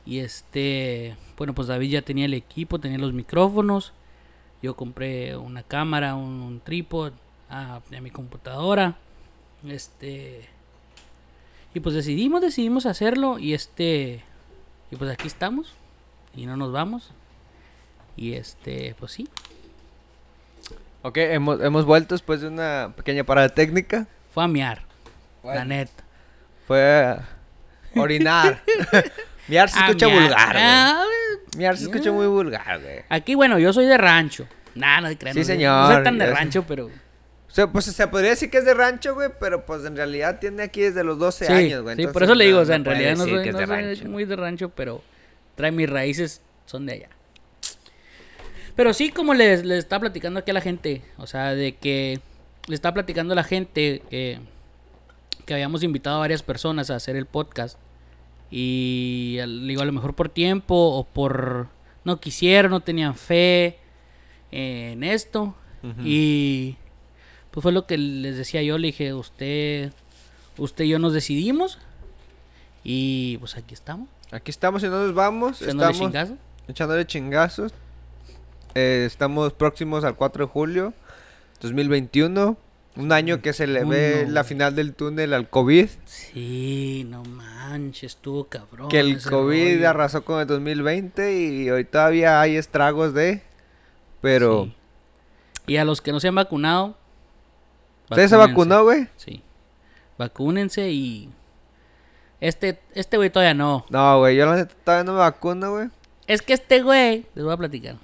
Y 0.05 0.20
este, 0.20 1.17
bueno, 1.38 1.53
pues 1.53 1.67
David 1.67 1.89
ya 1.89 2.01
tenía 2.01 2.24
el 2.24 2.34
equipo, 2.34 2.80
tenía 2.80 2.99
los 2.99 3.11
micrófonos. 3.11 3.91
Yo 4.61 4.78
compré 4.78 5.36
una 5.36 5.63
cámara, 5.63 6.15
un, 6.15 6.41
un 6.41 6.61
trípode, 6.61 7.11
ah, 7.49 7.82
tenía 7.84 7.99
mi 7.99 8.11
computadora. 8.11 8.97
Este, 9.67 10.47
y 11.74 11.80
pues 11.80 11.95
decidimos, 11.95 12.41
decidimos 12.41 12.86
hacerlo. 12.86 13.39
Y 13.39 13.53
este, 13.53 14.24
y 14.91 14.95
pues 14.95 15.11
aquí 15.11 15.28
estamos. 15.28 15.74
Y 16.36 16.45
no 16.45 16.57
nos 16.57 16.72
vamos. 16.72 17.11
Y 18.15 18.34
este, 18.34 18.95
pues 18.99 19.11
sí, 19.13 19.28
Ok, 21.01 21.15
hemos, 21.17 21.61
hemos 21.61 21.86
vuelto 21.86 22.13
después 22.15 22.41
de 22.41 22.47
una 22.49 22.91
pequeña 22.97 23.24
parada 23.24 23.47
técnica. 23.49 24.05
fue 24.34 24.43
a 24.43 24.47
miar. 24.49 24.82
La 25.43 25.63
neta. 25.63 26.03
Fue 26.67 27.01
a 27.01 27.26
orinar. 27.95 28.61
Miar 29.47 29.67
se 29.70 29.80
A 29.80 29.86
escucha 29.88 30.05
miar. 30.07 30.22
vulgar. 30.22 30.55
Ah, 30.59 31.03
Miar 31.57 31.76
se 31.78 31.86
escucha 31.86 32.11
muy 32.11 32.28
vulgar, 32.28 32.82
güey. 32.82 32.99
Aquí, 33.09 33.34
bueno, 33.34 33.57
yo 33.57 33.74
soy 33.74 33.86
de 33.86 33.97
rancho. 33.97 34.45
Nah, 34.76 35.01
no 35.01 35.07
te 35.07 35.17
creas. 35.17 35.36
Sí, 35.36 35.43
señor, 35.43 35.88
No 35.89 35.95
soy 35.95 36.03
tan 36.03 36.17
de 36.20 36.28
rancho, 36.28 36.65
pero. 36.67 36.91
O 37.50 37.52
sea, 37.52 37.68
pues 37.72 37.86
se 37.86 38.08
podría 38.08 38.30
decir 38.32 38.50
que 38.52 38.60
es 38.60 38.66
de 38.66 38.74
rancho, 38.76 39.16
güey, 39.16 39.30
pero 39.39 39.66
pues 39.66 39.84
en 39.84 39.95
realidad 39.95 40.39
tiene 40.39 40.62
aquí 40.64 40.82
desde 40.82 41.04
los 41.04 41.18
12 41.18 41.45
Sí, 41.47 41.52
años, 41.52 41.82
güey. 41.82 41.95
sí, 41.95 42.06
por 42.08 42.22
eso 42.24 42.36
le 42.36 42.45
digo, 42.45 42.58
no- 42.58 42.64
o 42.64 42.66
sea, 42.66 42.76
en 42.76 42.86
realidad 42.86 43.18
no 43.18 43.24
soy, 43.24 43.41
que 43.43 43.50
es 43.50 43.54
no 43.54 43.60
de 43.60 43.66
rancho. 43.66 44.08
muy 44.08 44.26
de 44.26 44.36
rancho, 44.36 44.70
pero 44.70 45.02
trae 45.56 45.72
mis 45.72 45.89
raíces, 45.89 46.41
son 46.68 46.86
de 46.86 46.93
allá. 46.93 47.10
Pero 48.76 48.93
sí, 48.93 49.10
como 49.10 49.34
les, 49.34 49.66
les 49.66 49.80
está 49.80 50.00
platicando 50.00 50.39
aquí 50.39 50.52
a 50.52 50.54
la 50.54 50.62
gente, 50.62 51.02
o 51.18 51.28
sea, 51.28 51.54
de 51.56 51.76
que 51.76 52.20
le 52.68 52.76
está 52.76 52.93
platicando 52.93 53.34
a 53.34 53.36
la 53.36 53.43
gente 53.43 54.04
que, 54.10 54.39
que 55.45 55.54
habíamos 55.54 55.84
invitado 55.84 56.18
a 56.18 56.20
varias 56.20 56.43
personas 56.43 56.89
a 56.89 56.95
hacer 56.95 57.16
el 57.16 57.26
podcast. 57.26 57.78
Y 58.52 59.38
digo, 59.68 59.82
a 59.82 59.86
lo 59.86 59.91
mejor 59.91 60.16
por 60.16 60.30
tiempo 60.30 60.76
o 60.76 61.04
por 61.04 61.68
no 62.04 62.20
quisieron, 62.20 62.72
no 62.72 62.80
tenían 62.80 63.16
fe 63.16 63.80
en 64.52 65.04
esto. 65.04 65.56
Y 66.04 66.76
pues 67.52 67.62
fue 67.64 67.72
lo 67.72 67.86
que 67.86 67.97
les 67.97 68.38
decía 68.38 68.62
yo, 68.64 68.78
le 68.78 68.88
dije, 68.88 69.14
usted, 69.14 69.91
usted 70.58 70.86
y 70.86 70.89
yo 70.89 71.00
nos 71.00 71.14
decidimos. 71.14 71.80
Y 72.84 73.38
pues 73.39 73.58
aquí 73.58 73.74
estamos, 73.74 74.08
Aquí 74.32 74.52
estamos 74.52 74.84
y 74.84 74.88
no 74.88 75.04
nos 75.04 75.14
vamos. 75.14 75.62
echándole 75.62 75.91
Estamos 75.91 75.97
chingazo. 76.12 76.38
echándole 76.68 77.06
chingazos. 77.08 77.74
Eh, 78.76 79.04
estamos 79.08 79.54
próximos 79.54 80.04
al 80.04 80.16
4 80.16 80.45
de 80.45 80.52
julio 80.52 80.93
2021. 81.62 82.56
Un 82.95 83.12
año 83.12 83.41
que 83.41 83.54
se 83.54 83.66
le 83.66 83.84
ve 83.86 84.22
Uno, 84.24 84.32
la 84.34 84.43
final 84.43 84.76
del 84.76 84.93
túnel 84.93 85.34
al 85.34 85.50
COVID. 85.50 85.88
Sí, 86.06 87.06
no 87.10 87.24
manches, 87.24 88.14
estuvo 88.16 88.45
cabrón. 88.45 88.89
que 88.89 89.00
el 89.00 89.22
COVID 89.22 89.76
rollo. 89.78 89.89
arrasó 89.89 90.24
con 90.26 90.41
el 90.41 90.47
2020 90.47 91.39
y 91.39 91.70
hoy 91.70 91.86
todavía 91.86 92.41
hay 92.41 92.56
estragos 92.58 93.14
de... 93.14 93.41
Pero... 94.22 94.66
Sí. 94.66 94.76
Y 95.68 95.78
a 95.78 95.86
los 95.86 96.02
que 96.02 96.12
no 96.12 96.20
se 96.20 96.28
han 96.28 96.36
vacunado. 96.36 96.97
¿Usted 98.10 98.28
se 98.28 98.36
vacunó, 98.36 98.84
güey? 98.84 99.07
Sí. 99.18 99.43
Vacúnense 100.18 100.89
y. 100.89 101.30
Este, 102.41 102.80
este 102.93 103.18
güey 103.18 103.30
todavía 103.30 103.53
no. 103.53 103.86
No, 103.89 104.20
güey, 104.20 104.36
yo 104.36 104.45
la 104.45 104.55
neta 104.55 104.74
todavía 104.84 105.03
no 105.03 105.14
me 105.14 105.20
vacuno, 105.20 105.72
güey. 105.72 105.89
Es 106.28 106.41
que 106.41 106.53
este 106.53 106.82
güey, 106.82 107.26
les 107.36 107.43
voy 107.43 107.53
a 107.53 107.57
platicar. 107.57 107.95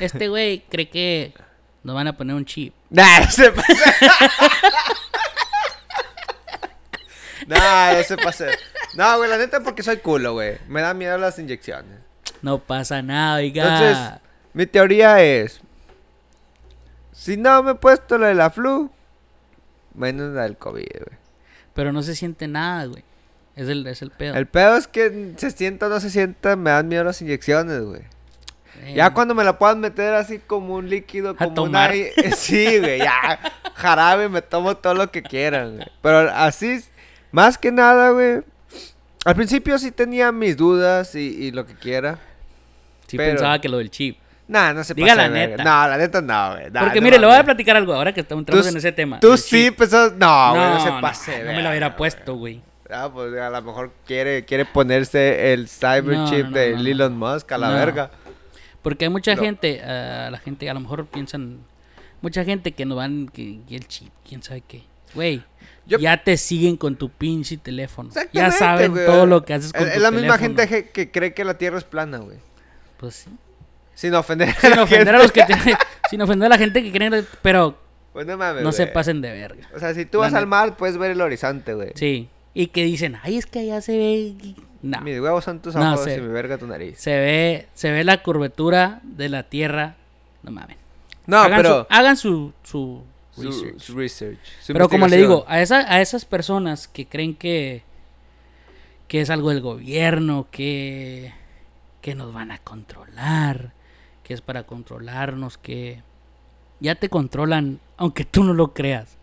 Este 0.00 0.28
güey 0.28 0.64
cree 0.68 0.88
que 0.88 1.34
nos 1.82 1.94
van 1.94 2.08
a 2.08 2.16
poner 2.16 2.36
un 2.36 2.44
chip. 2.44 2.74
Nah, 2.90 3.18
ese 3.18 3.52
pase. 3.52 3.74
nah, 7.46 7.92
ese 7.92 8.16
pase. 8.16 8.48
No, 8.94 9.18
güey, 9.18 9.28
la 9.28 9.36
neta 9.36 9.60
porque 9.60 9.82
soy 9.82 9.98
culo, 9.98 10.32
güey. 10.32 10.56
Me 10.68 10.80
da 10.80 10.94
miedo 10.94 11.18
las 11.18 11.38
inyecciones. 11.38 11.98
No 12.40 12.58
pasa 12.58 13.02
nada, 13.02 13.36
oiga. 13.36 13.62
Entonces, 13.62 14.22
mi 14.54 14.66
teoría 14.66 15.22
es... 15.22 15.60
Si 17.12 17.36
no 17.36 17.62
me 17.62 17.72
he 17.72 17.74
puesto 17.74 18.16
la 18.16 18.28
de 18.28 18.34
la 18.34 18.48
flu, 18.48 18.90
menos 19.98 20.34
la 20.34 20.42
del 20.44 20.56
COVID, 20.56 20.84
güey. 21.06 21.18
Pero 21.74 21.92
no 21.92 22.02
se 22.02 22.16
siente 22.16 22.48
nada, 22.48 22.86
güey. 22.86 23.04
Es 23.56 23.68
el, 23.68 23.86
es 23.86 24.02
el 24.02 24.10
pedo. 24.10 24.34
El 24.36 24.46
pedo 24.46 24.76
es 24.76 24.86
que 24.86 25.32
se 25.36 25.50
sienta 25.50 25.86
o 25.86 25.88
no 25.88 26.00
se 26.00 26.10
sienta, 26.10 26.54
me 26.56 26.70
dan 26.70 26.88
miedo 26.88 27.04
las 27.04 27.20
inyecciones, 27.22 27.80
güey. 27.82 28.02
Eh, 28.82 28.94
Ya 28.94 29.12
cuando 29.12 29.34
me 29.34 29.42
la 29.44 29.58
puedan 29.58 29.80
meter 29.80 30.14
así 30.14 30.38
como 30.38 30.74
un 30.76 30.88
líquido, 30.88 31.36
como 31.36 31.54
tomar. 31.54 31.92
una... 31.92 32.30
Sí, 32.36 32.78
güey, 32.78 32.98
ya. 32.98 33.40
Jarabe, 33.74 34.28
me 34.28 34.42
tomo 34.42 34.76
todo 34.76 34.94
lo 34.94 35.10
que 35.10 35.22
quieran, 35.22 35.76
güey. 35.76 35.88
Pero 36.02 36.18
así, 36.32 36.80
más 37.32 37.58
que 37.58 37.72
nada, 37.72 38.10
güey. 38.10 38.42
Al 39.24 39.34
principio 39.34 39.76
sí 39.78 39.90
tenía 39.90 40.30
mis 40.32 40.56
dudas 40.56 41.14
y, 41.16 41.20
y 41.46 41.50
lo 41.50 41.66
que 41.66 41.74
quiera. 41.74 42.18
Sí 43.08 43.16
pero- 43.16 43.32
pensaba 43.32 43.60
que 43.60 43.68
lo 43.68 43.78
del 43.78 43.90
chip. 43.90 44.16
Nah, 44.48 44.72
no 44.72 44.82
se 44.82 44.94
Diga 44.94 45.08
pase 45.08 45.16
la 45.18 45.28
verga. 45.28 45.56
neta. 45.58 45.64
No, 45.64 45.88
la 45.88 45.96
neta 45.98 46.20
no, 46.22 46.52
güey. 46.54 46.70
Nah, 46.70 46.80
Porque 46.80 47.00
no 47.00 47.04
mire, 47.04 47.18
le 47.18 47.26
voy 47.26 47.36
a 47.36 47.44
platicar 47.44 47.76
algo 47.76 47.92
ahora 47.94 48.12
que 48.14 48.20
estamos 48.22 48.40
entrando 48.42 48.66
en 48.66 48.76
ese 48.78 48.92
tema. 48.92 49.20
Tú 49.20 49.36
sí 49.36 49.70
pensás... 49.70 50.14
No, 50.16 50.50
güey, 50.54 50.62
no, 50.70 50.80
se 50.82 50.90
pase. 51.02 51.38
no 51.40 51.44
me 51.50 51.54
verga, 51.56 51.70
hubiera 51.70 51.96
puesto, 51.96 52.34
güey. 52.34 52.62
Ah, 52.90 53.10
pues 53.12 53.34
a 53.38 53.50
lo 53.50 53.62
mejor 53.62 53.92
quiere, 54.06 54.46
quiere 54.46 54.64
ponerse 54.64 55.52
el 55.52 55.68
cyber 55.68 56.16
No, 56.16 56.30
chip 56.30 56.44
no, 56.44 56.50
no, 56.50 56.56
de. 56.56 56.72
Elon 56.90 57.18
Musk 57.18 57.52
a 57.52 57.58
la 57.58 57.68
verga. 57.68 58.10
Porque 58.80 59.04
hay 59.04 59.10
mucha 59.10 59.36
gente, 59.36 59.82
ah, 59.84 60.28
la 60.32 60.38
gente 60.38 60.70
a 60.70 60.72
lo 60.72 60.80
mejor 60.80 61.04
piensan, 61.06 61.58
mucha 62.22 62.42
gente 62.44 62.72
que 62.72 62.86
no 62.86 62.96
van, 62.96 63.28
que, 63.28 63.60
que 63.68 63.76
el 63.76 63.86
chip, 63.86 64.10
quién 64.26 64.42
sabe 64.42 64.62
qué. 64.66 64.84
Güey, 65.14 65.42
Yo- 65.84 65.98
ya 65.98 66.22
te 66.24 66.38
siguen 66.38 66.78
con 66.78 66.96
tu 66.96 67.10
pinche 67.10 67.58
teléfono. 67.58 68.08
Ya 68.32 68.50
saben 68.50 68.92
güey. 68.92 69.04
todo 69.04 69.26
lo 69.26 69.44
que 69.44 69.52
haces 69.52 69.74
con 69.74 69.82
tu 69.82 69.88
es 69.88 70.00
la 70.00 70.10
misma 70.10 70.38
teléfono. 70.38 70.66
gente 70.66 70.90
que 70.90 71.10
cree 71.10 71.34
que 71.34 71.44
la 71.44 71.58
Tierra 71.58 71.76
es 71.76 71.84
plana, 71.84 72.16
güey. 72.18 72.38
Pues 72.96 73.14
sí. 73.16 73.30
Sin 73.98 74.14
ofender. 74.14 74.54
Sin 74.60 74.70
la 74.70 74.82
ofender 74.84 75.14
a 75.16 75.18
los 75.18 75.32
que 75.32 75.42
tienen- 75.46 75.76
sin 76.08 76.22
ofender 76.22 76.46
a 76.46 76.50
la 76.50 76.58
gente 76.58 76.82
que 76.84 76.92
creen, 76.92 77.26
pero 77.42 77.76
Pues 78.12 78.26
no 78.26 78.36
mames, 78.36 78.62
no 78.62 78.70
se 78.70 78.86
pasen 78.86 79.20
de 79.20 79.32
verga. 79.32 79.68
O 79.74 79.78
sea, 79.80 79.92
si 79.92 80.06
tú 80.06 80.18
La 80.18 80.26
vas 80.26 80.34
al 80.34 80.46
mar, 80.46 80.76
puedes 80.76 80.96
ver 80.98 81.10
el 81.10 81.20
horizonte, 81.20 81.74
güey. 81.74 81.90
Sí. 81.96 82.28
Y 82.54 82.68
que 82.68 82.84
dicen, 82.84 83.18
ay, 83.24 83.36
es 83.38 83.46
que 83.46 83.58
allá 83.58 83.80
se 83.80 83.96
ve. 83.98 84.34
No. 84.82 85.00
Mis 85.00 85.18
huevos 85.20 85.42
son 85.44 85.60
tus 85.60 85.74
No, 85.74 85.94
ojos 85.94 86.04
sé. 86.04 86.16
y 86.16 86.20
mi 86.20 86.28
verga 86.28 86.58
tu 86.58 86.66
nariz. 86.68 86.96
Se 86.98 87.10
ve, 87.10 87.66
se 87.74 87.90
ve 87.90 88.04
la 88.04 88.22
curvatura 88.22 89.00
de 89.02 89.28
la 89.28 89.42
tierra. 89.42 89.96
No 90.44 90.52
mames. 90.52 90.76
No, 91.26 91.38
hagan 91.38 91.56
pero- 91.60 91.80
Su, 91.80 91.86
hagan 91.90 92.16
su, 92.16 92.52
su 92.62 93.02
research. 93.36 93.78
su 93.80 93.96
research. 93.96 94.38
su 94.62 94.72
Pero 94.72 94.88
como 94.88 95.08
le 95.08 95.16
digo, 95.16 95.44
a, 95.48 95.60
esa, 95.60 95.92
a 95.92 96.00
esas 96.00 96.24
personas 96.24 96.86
que 96.86 97.06
creen 97.06 97.34
que, 97.34 97.82
que 99.08 99.20
es 99.20 99.30
algo 99.30 99.50
del 99.50 99.60
gobierno, 99.60 100.46
que, 100.52 101.32
que 102.00 102.14
nos 102.14 102.32
van 102.32 102.50
a 102.52 102.58
controlar, 102.58 103.72
que 104.28 104.34
es 104.34 104.42
para 104.42 104.64
controlarnos, 104.64 105.56
que 105.58 106.02
ya 106.80 106.94
te 106.94 107.08
controlan, 107.08 107.80
aunque 107.96 108.24
tú 108.26 108.44
no 108.44 108.52
lo 108.54 108.74
creas. 108.74 109.16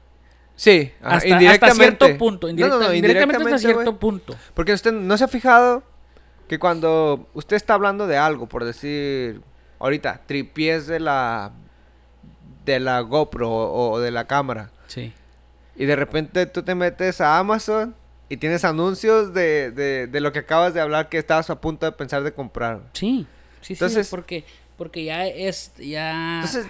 Sí, 0.56 0.92
ajá, 1.02 1.18
Hasta, 1.52 1.72
cierto 1.72 2.18
punto. 2.18 2.48
No, 2.48 2.54
indirecta- 2.54 2.70
no, 2.80 2.80
no, 2.88 2.94
indirectamente 2.94 3.44
hasta 3.44 3.58
cierto 3.60 3.98
punto. 4.00 4.36
Porque 4.56 4.74
usted 4.74 4.92
no 4.92 5.16
se 5.18 5.24
ha 5.26 5.28
fijado 5.28 5.84
que 6.48 6.58
cuando 6.60 7.28
usted 7.36 7.56
está 7.56 7.76
hablando 7.76 8.08
de 8.08 8.18
algo, 8.18 8.48
por 8.48 8.64
decir, 8.66 9.42
ahorita, 9.80 10.22
tripies 10.26 10.88
de 10.88 11.00
la 11.00 11.52
de 12.66 12.80
la 12.80 13.00
GoPro 13.02 13.50
o, 13.52 13.92
o 13.92 14.00
de 14.00 14.10
la 14.10 14.26
cámara, 14.26 14.72
Sí. 14.88 15.14
y 15.76 15.86
de 15.86 15.96
repente 15.96 16.48
tú 16.48 16.64
te 16.64 16.74
metes 16.74 17.22
a 17.22 17.38
Amazon 17.38 17.94
y 18.28 18.38
tienes 18.38 18.66
anuncios 18.66 19.36
de, 19.36 19.70
de, 19.70 20.08
de 20.08 20.20
lo 20.20 20.32
que 20.32 20.40
acabas 20.40 20.74
de 20.74 20.82
hablar 20.82 21.10
que 21.10 21.20
estabas 21.20 21.52
a 21.52 21.62
punto 21.62 21.86
de 21.86 21.92
pensar 21.92 22.24
de 22.24 22.34
comprar. 22.34 22.82
Sí, 22.94 23.28
sí, 23.62 23.74
Entonces- 23.74 24.08
sí, 24.08 24.12
porque, 24.12 24.46
porque 24.78 25.04
ya 25.04 25.26
es, 25.28 25.72
ya... 25.78 26.36
Entonces, 26.36 26.66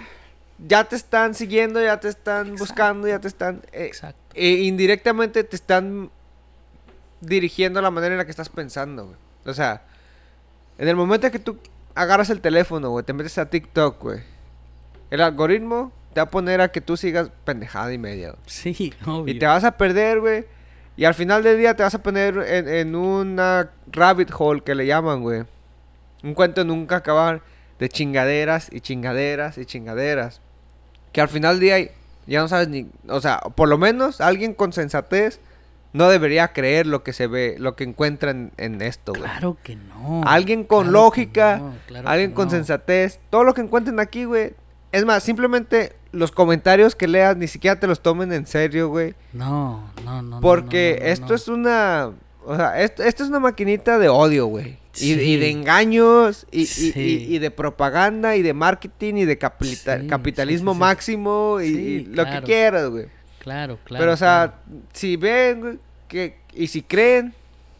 ya 0.66 0.84
te 0.84 0.96
están 0.96 1.34
siguiendo, 1.34 1.82
ya 1.82 2.00
te 2.00 2.08
están 2.08 2.46
Exacto. 2.48 2.58
buscando, 2.64 3.08
ya 3.08 3.20
te 3.20 3.28
están... 3.28 3.62
eh, 3.72 3.84
Exacto. 3.86 4.18
e 4.34 4.48
indirectamente 4.64 5.44
te 5.44 5.56
están 5.56 6.10
dirigiendo 7.20 7.80
la 7.82 7.90
manera 7.90 8.14
en 8.14 8.18
la 8.18 8.24
que 8.24 8.30
estás 8.30 8.48
pensando, 8.48 9.04
güey. 9.06 9.16
O 9.44 9.54
sea, 9.54 9.82
en 10.78 10.88
el 10.88 10.96
momento 10.96 11.30
que 11.30 11.38
tú 11.38 11.58
agarras 11.94 12.30
el 12.30 12.40
teléfono, 12.40 12.90
güey, 12.90 13.04
te 13.04 13.12
metes 13.12 13.38
a 13.38 13.48
TikTok, 13.48 14.02
güey. 14.02 14.20
El 15.10 15.20
algoritmo 15.20 15.92
te 16.12 16.20
va 16.20 16.24
a 16.24 16.30
poner 16.30 16.60
a 16.60 16.68
que 16.72 16.80
tú 16.80 16.96
sigas 16.96 17.30
pendejada 17.44 17.92
y 17.92 17.98
media, 17.98 18.30
güey. 18.30 18.42
Sí, 18.46 18.94
obvio. 19.06 19.34
Y 19.34 19.38
te 19.38 19.46
vas 19.46 19.64
a 19.64 19.76
perder, 19.76 20.20
güey. 20.20 20.44
Y 20.96 21.04
al 21.04 21.14
final 21.14 21.42
del 21.42 21.58
día 21.58 21.74
te 21.76 21.82
vas 21.82 21.94
a 21.94 22.02
poner 22.02 22.38
en, 22.38 22.68
en 22.68 22.94
una 22.96 23.70
rabbit 23.92 24.30
hole 24.36 24.62
que 24.62 24.74
le 24.74 24.86
llaman, 24.86 25.20
güey. 25.20 25.44
Un 26.22 26.32
cuento 26.34 26.64
nunca 26.64 26.96
acabar 26.96 27.42
de 27.78 27.88
chingaderas 27.88 28.68
y 28.72 28.80
chingaderas 28.80 29.58
y 29.58 29.66
chingaderas. 29.66 30.40
Que 31.12 31.20
al 31.20 31.28
final 31.28 31.58
del 31.58 31.60
día 31.60 31.90
ya 32.26 32.40
no 32.40 32.48
sabes 32.48 32.68
ni... 32.68 32.88
O 33.08 33.20
sea, 33.20 33.40
por 33.40 33.68
lo 33.68 33.78
menos 33.78 34.20
alguien 34.20 34.54
con 34.54 34.72
sensatez 34.72 35.40
no 35.92 36.08
debería 36.08 36.52
creer 36.52 36.86
lo 36.86 37.02
que 37.02 37.12
se 37.12 37.26
ve, 37.26 37.56
lo 37.58 37.74
que 37.74 37.84
encuentra 37.84 38.30
en, 38.30 38.82
esto, 38.82 39.12
güey. 39.12 39.22
Claro 39.24 39.56
que 39.62 39.76
no. 39.76 40.22
Alguien 40.26 40.64
con 40.64 40.84
Claro 40.84 41.04
lógica, 41.04 41.58
no, 41.58 41.74
claro 41.86 42.08
alguien 42.08 42.32
con 42.32 42.46
no. 42.46 42.50
sensatez, 42.50 43.18
todo 43.30 43.44
lo 43.44 43.54
que 43.54 43.62
encuentren 43.62 43.98
aquí, 43.98 44.24
güey. 44.24 44.52
Es 44.92 45.04
más, 45.04 45.22
simplemente 45.22 45.94
los 46.12 46.32
comentarios 46.32 46.94
que 46.94 47.08
leas 47.08 47.36
ni 47.36 47.48
siquiera 47.48 47.80
te 47.80 47.86
los 47.86 48.00
tomen 48.00 48.32
en 48.32 48.46
serio, 48.46 48.88
güey. 48.88 49.14
No, 49.32 49.90
no, 50.04 50.22
no. 50.22 50.40
Porque 50.40 50.98
no, 51.00 51.06
esto 51.06 51.34
es 51.34 51.48
una. 51.48 52.12
O 52.46 52.56
sea, 52.56 52.80
esto, 52.80 53.02
esto 53.02 53.22
es 53.24 53.28
una 53.28 53.40
maquinita 53.40 53.98
de 53.98 54.08
odio, 54.08 54.46
güey. 54.46 54.76
Y, 54.98 55.36
de 55.36 55.50
engaños, 55.50 56.46
y, 56.50 56.62
y- 56.62 56.66
Sí. 56.66 56.92
y- 56.96 57.34
y 57.34 57.38
de 57.38 57.50
propaganda, 57.50 58.34
y 58.36 58.42
de 58.42 58.54
marketing, 58.54 59.14
y 59.16 59.24
de 59.26 59.38
Sí, 59.60 60.06
capitalismo 60.08 60.72
máximo, 60.74 61.58
y, 61.60 62.06
lo 62.06 62.24
que 62.24 62.40
quieras, 62.42 62.88
güey. 62.88 63.06
Claro, 63.40 63.78
claro. 63.84 64.00
Pero, 64.02 64.12
o 64.12 64.16
sea, 64.16 64.54
claro. 64.66 64.82
si 64.94 65.16
ven, 65.16 65.60
güey, 65.60 65.78
que, 66.08 66.38
y 66.54 66.68
si 66.68 66.82
creen, 66.82 67.34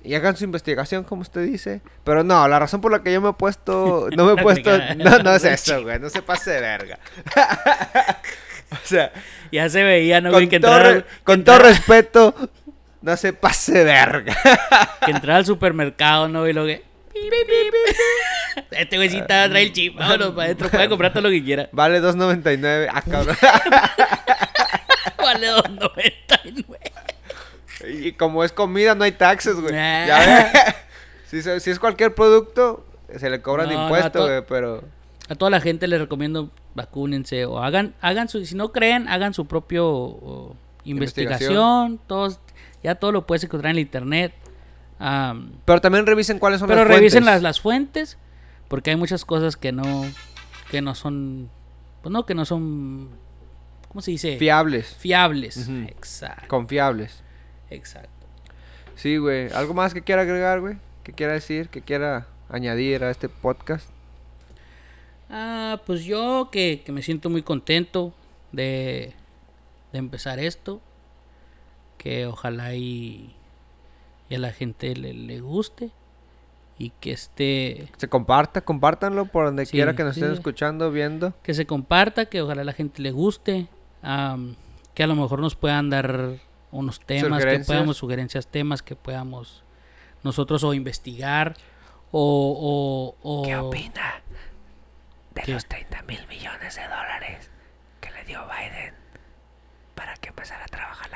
y 0.05 0.15
hagan 0.15 0.37
su 0.37 0.45
investigación, 0.45 1.05
como 1.05 1.23
usted 1.23 1.45
dice. 1.47 1.81
Pero 2.05 2.23
no, 2.23 2.47
la 2.47 2.59
razón 2.59 2.81
por 2.81 2.93
la 2.93 3.03
que 3.03 3.13
yo 3.13 3.21
me 3.21 3.31
he 3.31 3.33
puesto. 3.33 4.09
No 4.17 4.27
me 4.27 4.33
he 4.35 4.37
puesto. 4.43 4.71
No, 4.97 5.19
no 5.21 5.35
es 5.35 5.45
eso, 5.45 5.83
güey. 5.83 5.99
No 5.99 6.11
se 6.11 6.23
pase 6.23 6.51
de 6.53 6.61
verga. 6.61 6.99
o 8.73 8.77
sea. 8.87 9.13
Ya 9.53 9.69
se 9.69 9.83
veía, 9.83 10.21
¿no, 10.21 10.31
con 10.31 10.41
güey? 10.41 10.49
Que 10.49 10.61
todo, 10.61 10.77
entraba, 10.77 10.95
re- 10.97 11.03
que 11.05 11.25
con 11.25 11.45
todo 11.45 11.59
respeto, 11.61 12.35
no 13.07 13.17
se 13.17 13.33
pase 13.33 13.85
verga. 13.85 14.37
que 15.07 15.13
entraba 15.13 15.39
al 15.39 15.47
supermercado, 15.47 16.29
¿no? 16.29 16.49
Y 16.49 16.53
lo 16.53 16.67
que... 16.67 16.83
Este 18.73 18.97
güey 18.97 19.09
sí 19.09 19.19
estaba 19.19 19.49
trae 19.49 19.63
el 19.63 19.73
chip. 19.73 19.97
Vámonos 19.97 20.31
para 20.31 20.47
adentro. 20.47 20.69
Puede 20.69 20.89
comprar 20.89 21.13
todo 21.13 21.23
lo 21.23 21.31
que 21.31 21.45
quiera. 21.45 21.69
Vale 21.73 22.03
2.99. 22.03 22.89
Ah, 22.93 23.03
cabrón. 23.03 23.37
Vale 25.19 25.53
2.99. 25.53 26.77
y 27.87 28.13
como 28.13 28.43
es 28.43 28.51
comida, 28.53 28.97
no 28.97 29.05
hay 29.05 29.13
taxes, 29.13 29.55
güey. 29.55 29.73
Ya 29.73 30.45
ve. 31.31 31.61
si, 31.61 31.71
es 31.71 31.79
cualquier 31.79 32.15
producto, 32.15 32.87
se 33.17 33.31
le 33.31 33.41
cobran 33.41 33.69
No, 33.69 33.85
impuestos, 33.85 34.13
to- 34.13 34.27
güey, 34.27 34.43
pero. 34.49 34.83
A 35.29 35.37
toda 35.37 35.51
la 35.51 35.61
gente 35.61 35.87
les 35.87 36.01
recomiendo 36.01 36.51
vacúnense 36.75 37.45
o 37.47 37.63
hagan, 37.63 37.95
hagan 38.01 38.29
su, 38.29 38.45
si 38.45 38.57
no 38.57 38.73
creen, 38.73 39.09
hagan 39.09 39.33
su 39.33 39.47
propio 39.47 39.87
o, 39.87 40.57
investigación. 40.85 41.53
Investigación. 41.53 42.01
Todos, 42.07 42.41
ya 42.83 42.95
todo 42.95 43.13
lo 43.13 43.27
puedes 43.27 43.45
encontrar 43.45 43.71
en 43.71 43.77
el 43.79 43.83
internet. 43.83 44.33
Pero 45.65 45.81
también 45.81 46.07
revisen 46.07 46.39
cuáles 46.39 46.61
son 46.61 46.69
pero 46.69 46.85
las 46.85 46.89
revisen 46.89 47.25
las, 47.25 47.35
fuentes. 47.35 47.43
las 47.43 47.61
fuentes, 47.61 48.19
porque 48.69 48.91
hay 48.91 48.97
muchas 48.97 49.25
cosas 49.25 49.57
que 49.57 49.73
no, 49.73 50.07
que 50.71 50.81
no 50.81 50.95
son, 50.95 51.51
pues 52.03 52.13
no, 52.13 52.25
que 52.25 52.35
no 52.35 52.45
son, 52.45 53.11
¿cómo 53.89 54.01
se 54.01 54.13
dice? 54.13 54.39
Fiables, 54.39 54.97
Fiables. 54.99 55.57
Ujú. 55.57 55.87
Exacto, 55.89 56.49
confiables. 56.49 57.23
exacto. 57.71 58.11
Sí, 58.95 59.19
güey. 59.19 59.53
¿Algo 59.53 59.75
más 59.75 59.93
que 59.93 60.03
quiera 60.03 60.23
agregar, 60.23 60.61
güey? 60.61 60.77
¿Que 61.05 61.13
quiera 61.13 61.35
decir? 61.35 61.69
¿Que 61.69 61.83
quiera 61.83 62.27
añadir 62.49 63.05
a 63.05 63.11
este 63.11 63.29
podcast? 63.29 63.87
Ah, 65.29 65.83
pues 65.85 66.05
yo 66.05 66.49
que, 66.51 66.83
que 66.85 66.93
me 66.93 67.03
siento 67.03 67.29
muy 67.29 67.43
contento 67.43 68.15
de, 68.53 69.13
de 69.93 69.99
empezar 69.99 70.39
esto. 70.39 70.81
Que 72.07 72.27
ojalá 72.27 72.73
y, 72.75 73.35
y 74.29 74.35
a 74.37 74.39
la 74.39 74.53
gente 74.53 74.95
le, 74.95 75.13
le 75.13 75.41
guste. 75.41 75.91
Y 76.79 76.91
que 77.01 77.11
esté. 77.11 77.89
Se 77.97 78.07
comparta, 78.09 78.61
compártanlo 78.61 79.25
por 79.27 79.47
donde 79.47 79.67
Sí, 79.67 79.73
quiera 79.73 79.97
que 79.97 80.05
nos 80.05 80.15
sí. 80.15 80.21
estén 80.21 80.35
escuchando, 80.35 80.93
viendo. 80.93 81.35
Que 81.43 81.53
se 81.53 81.67
comparta, 81.67 82.27
que 82.27 82.43
ojalá 82.43 82.63
a 82.63 82.65
la 82.65 82.73
gente 82.75 83.03
le 83.03 83.11
guste. 83.11 83.67
am, 84.03 84.55
que 84.95 85.03
a 85.03 85.07
lo 85.09 85.17
mejor 85.17 85.41
nos 85.41 85.57
puedan 85.57 85.91
dar 85.91 86.35
unos 86.71 87.01
temas, 87.01 87.45
que 87.45 87.59
podamos, 87.61 87.97
sugerencias, 87.97 88.47
temas 88.47 88.83
que 88.83 88.95
podamos 88.95 89.65
nosotros 90.23 90.63
o 90.63 90.75
investigar. 90.75 91.55
O. 92.13 93.17
o, 93.23 93.29
o 93.29 93.67
opina 93.67 94.23
de 95.35 95.43
¿Qué? 95.43 95.57
30 95.57 96.03
mil 96.03 96.25
millones 96.29 96.77
de 96.77 96.83
dólares 96.83 97.51
que 98.01 98.11
le 98.13 98.25
dio 98.25 98.41
Biden 98.47 98.95
para 99.97 100.15
que 100.17 100.29
empezara 100.29 100.65
a 100.65 100.69
trabajar 100.69 101.11
la? 101.11 101.16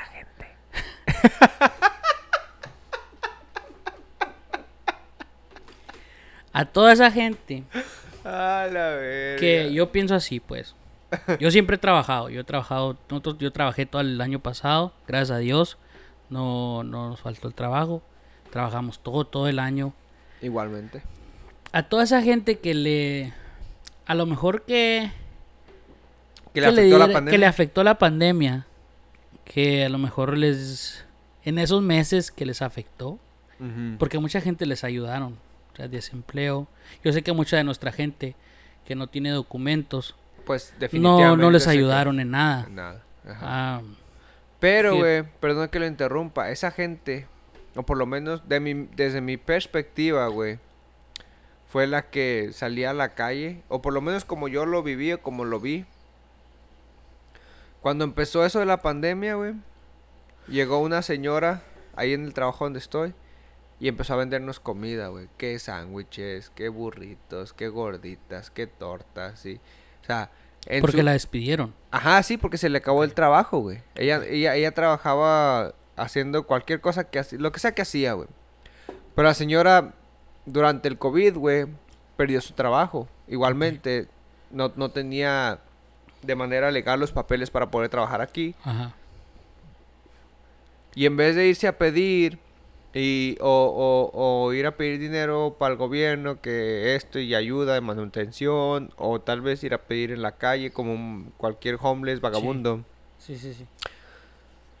a 6.53 6.65
toda 6.65 6.93
esa 6.93 7.11
gente. 7.11 7.63
A 8.23 8.67
la 8.71 8.91
verga. 8.91 9.39
Que 9.39 9.73
yo 9.73 9.91
pienso 9.91 10.15
así, 10.15 10.39
pues. 10.39 10.75
Yo 11.39 11.51
siempre 11.51 11.75
he 11.75 11.79
trabajado. 11.79 12.29
Yo 12.29 12.41
he 12.41 12.43
trabajado. 12.43 12.97
Yo 13.39 13.51
trabajé 13.51 13.85
todo 13.85 14.01
el 14.01 14.19
año 14.21 14.39
pasado. 14.39 14.93
Gracias 15.07 15.31
a 15.31 15.39
Dios. 15.39 15.77
No, 16.29 16.83
no 16.83 17.09
nos 17.09 17.19
faltó 17.19 17.47
el 17.47 17.53
trabajo. 17.53 18.01
Trabajamos 18.49 18.99
todo, 18.99 19.25
todo 19.25 19.47
el 19.47 19.59
año. 19.59 19.93
Igualmente. 20.41 21.01
A 21.71 21.83
toda 21.83 22.03
esa 22.03 22.21
gente 22.21 22.59
que 22.59 22.73
le. 22.73 23.33
A 24.05 24.15
lo 24.15 24.25
mejor 24.25 24.63
que. 24.63 25.11
Que 26.53 26.61
le 26.61 26.89
la 26.89 27.25
que 27.25 27.37
le 27.37 27.45
afectó 27.45 27.83
la 27.83 27.97
pandemia. 27.97 28.65
Que 29.45 29.85
a 29.85 29.89
lo 29.89 29.97
mejor 29.97 30.37
les. 30.37 31.05
En 31.43 31.57
esos 31.57 31.81
meses 31.81 32.31
que 32.31 32.45
les 32.45 32.61
afectó. 32.61 33.19
Porque 33.99 34.17
mucha 34.17 34.41
gente 34.41 34.65
les 34.65 34.83
ayudaron. 34.83 35.37
O 35.73 35.75
sea, 35.75 35.87
desempleo. 35.87 36.67
Yo 37.03 37.13
sé 37.13 37.21
que 37.21 37.31
mucha 37.31 37.57
de 37.57 37.63
nuestra 37.63 37.91
gente 37.91 38.35
que 38.85 38.95
no 38.95 39.07
tiene 39.07 39.29
documentos. 39.29 40.15
Pues 40.45 40.71
No, 40.73 40.79
definitivamente. 40.79 41.41
no 41.43 41.51
les 41.51 41.63
sé 41.63 41.69
que- 41.71 41.77
ayudaron 41.77 42.19
en 42.19 42.31
nada. 42.31 42.67
Nada. 42.71 43.03
Ajá. 43.23 43.39
Ah, 43.43 43.81
Pero, 44.59 44.95
güey, 44.97 45.23
perdón 45.39 45.69
que 45.69 45.79
lo 45.79 45.85
interrumpa. 45.85 46.49
Esa 46.49 46.71
gente, 46.71 47.27
o 47.75 47.83
por 47.83 47.97
lo 47.97 48.05
menos 48.07 48.47
de 48.49 48.59
mi, 48.59 48.73
desde 48.95 49.21
mi 49.21 49.37
perspectiva, 49.37 50.25
güey, 50.27 50.57
fue 51.67 51.85
la 51.87 52.09
que 52.09 52.49
salía 52.53 52.89
a 52.89 52.93
la 52.93 53.13
calle, 53.13 53.61
o 53.69 53.81
por 53.83 53.93
lo 53.93 54.01
menos 54.01 54.25
como 54.25 54.47
yo 54.47 54.65
lo 54.65 54.81
viví 54.83 55.13
o 55.13 55.21
como 55.21 55.45
lo 55.45 55.59
vi. 55.59 55.85
Cuando 57.81 58.03
empezó 58.03 58.45
eso 58.45 58.59
de 58.59 58.65
la 58.65 58.81
pandemia, 58.81 59.35
güey, 59.35 59.53
llegó 60.47 60.79
una 60.79 61.01
señora 61.01 61.61
ahí 61.95 62.13
en 62.13 62.25
el 62.25 62.33
trabajo 62.33 62.65
donde 62.65 62.79
estoy 62.79 63.13
y 63.79 63.87
empezó 63.87 64.13
a 64.13 64.17
vendernos 64.17 64.59
comida, 64.59 65.07
güey. 65.07 65.27
Qué 65.37 65.57
sándwiches, 65.59 66.51
qué 66.55 66.69
burritos, 66.69 67.53
qué 67.53 67.67
gorditas, 67.67 68.51
qué 68.51 68.67
tortas, 68.67 69.39
sí. 69.39 69.59
O 70.01 70.05
sea, 70.05 70.29
en 70.67 70.81
porque 70.81 70.97
su- 70.97 71.03
la 71.03 71.13
despidieron. 71.13 71.73
Ajá, 71.89 72.21
sí, 72.23 72.37
porque 72.37 72.57
se 72.57 72.69
le 72.69 72.77
acabó 72.77 73.03
el 73.03 73.13
trabajo, 73.13 73.59
güey. 73.59 73.81
Ella, 73.95 74.21
ella, 74.27 74.55
ella 74.55 74.71
trabajaba 74.71 75.73
haciendo 75.95 76.45
cualquier 76.45 76.79
cosa 76.81 77.05
que 77.05 77.19
hacía, 77.19 77.39
lo 77.39 77.51
que 77.51 77.59
sea 77.59 77.73
que 77.73 77.81
hacía, 77.81 78.13
güey. 78.13 78.27
Pero 79.15 79.27
la 79.27 79.33
señora, 79.33 79.93
durante 80.45 80.87
el 80.87 80.97
COVID, 80.97 81.35
güey, 81.37 81.65
perdió 82.17 82.39
su 82.41 82.53
trabajo. 82.53 83.07
Igualmente, 83.27 84.07
no, 84.51 84.71
no 84.75 84.89
tenía 84.91 85.59
de 86.21 86.35
manera 86.35 86.69
legal 86.69 86.99
los 86.99 87.11
papeles 87.11 87.49
para 87.49 87.71
poder 87.71 87.89
trabajar 87.89 88.21
aquí. 88.21 88.53
Ajá. 88.63 88.93
Y 90.95 91.05
en 91.05 91.15
vez 91.17 91.35
de 91.35 91.47
irse 91.47 91.67
a 91.67 91.77
pedir 91.77 92.37
y, 92.93 93.37
o, 93.39 93.47
o- 94.13 94.45
o 94.45 94.53
ir 94.53 94.65
a 94.65 94.75
pedir 94.75 94.99
dinero 94.99 95.55
para 95.57 95.71
el 95.73 95.77
gobierno, 95.77 96.41
que 96.41 96.95
esto 96.95 97.19
y 97.19 97.33
ayuda 97.35 97.73
de 97.75 97.81
manutención, 97.81 98.91
o 98.97 99.21
tal 99.21 99.39
vez 99.41 99.63
ir 99.63 99.73
a 99.73 99.77
pedir 99.83 100.11
en 100.11 100.21
la 100.21 100.33
calle 100.33 100.71
como 100.71 100.93
un- 100.93 101.31
cualquier 101.37 101.77
homeless 101.81 102.19
vagabundo. 102.19 102.83
Sí, 103.17 103.37
sí, 103.37 103.53
sí. 103.53 103.65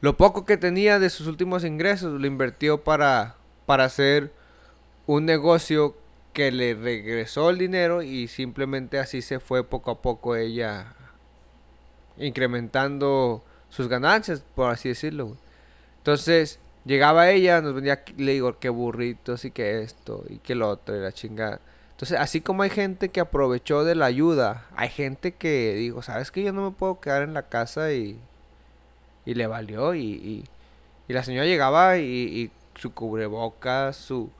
Lo 0.01 0.17
poco 0.17 0.45
que 0.45 0.57
tenía 0.57 0.99
de 0.99 1.09
sus 1.09 1.27
últimos 1.27 1.63
ingresos 1.63 2.19
lo 2.19 2.27
invirtió 2.27 2.83
para, 2.83 3.35
para 3.65 3.85
hacer 3.85 4.33
un 5.05 5.25
negocio 5.25 5.95
que 6.33 6.51
le 6.51 6.73
regresó 6.73 7.49
el 7.49 7.57
dinero 7.59 8.01
y 8.01 8.27
simplemente 8.27 8.99
así 8.99 9.21
se 9.21 9.39
fue 9.39 9.63
poco 9.63 9.91
a 9.91 10.01
poco 10.01 10.35
ella 10.35 10.95
incrementando 12.17 13.43
sus 13.69 13.87
ganancias, 13.87 14.43
por 14.55 14.69
así 14.71 14.89
decirlo. 14.89 15.27
güey. 15.27 15.37
Entonces, 16.01 16.59
llegaba 16.85 17.29
ella, 17.29 17.61
nos 17.61 17.75
vendía, 17.75 18.03
le 18.17 18.33
digo, 18.33 18.57
que 18.59 18.69
burritos 18.69 19.45
y 19.45 19.51
que 19.51 19.83
esto 19.83 20.23
y 20.29 20.37
que 20.39 20.55
lo 20.55 20.69
otro 20.69 20.95
y 20.97 20.99
la 20.99 21.11
chingada. 21.11 21.59
Entonces, 21.91 22.17
así 22.19 22.41
como 22.41 22.63
hay 22.63 22.71
gente 22.71 23.09
que 23.09 23.19
aprovechó 23.19 23.83
de 23.83 23.93
la 23.95 24.07
ayuda, 24.07 24.65
hay 24.75 24.89
gente 24.89 25.33
que 25.33 25.75
digo, 25.75 26.01
¿sabes 26.01 26.31
que 26.31 26.43
Yo 26.43 26.53
no 26.53 26.63
me 26.63 26.75
puedo 26.75 26.99
quedar 26.99 27.21
en 27.23 27.35
la 27.35 27.43
casa 27.49 27.93
y, 27.93 28.19
y 29.25 29.33
le 29.35 29.47
valió. 29.47 29.93
Y, 29.93 30.01
y, 30.01 30.45
y 31.07 31.13
la 31.13 31.23
señora 31.23 31.45
llegaba 31.45 31.97
y, 31.97 32.03
y 32.03 32.51
su 32.75 32.93
cubrebocas, 32.93 33.95
su, 33.97 34.31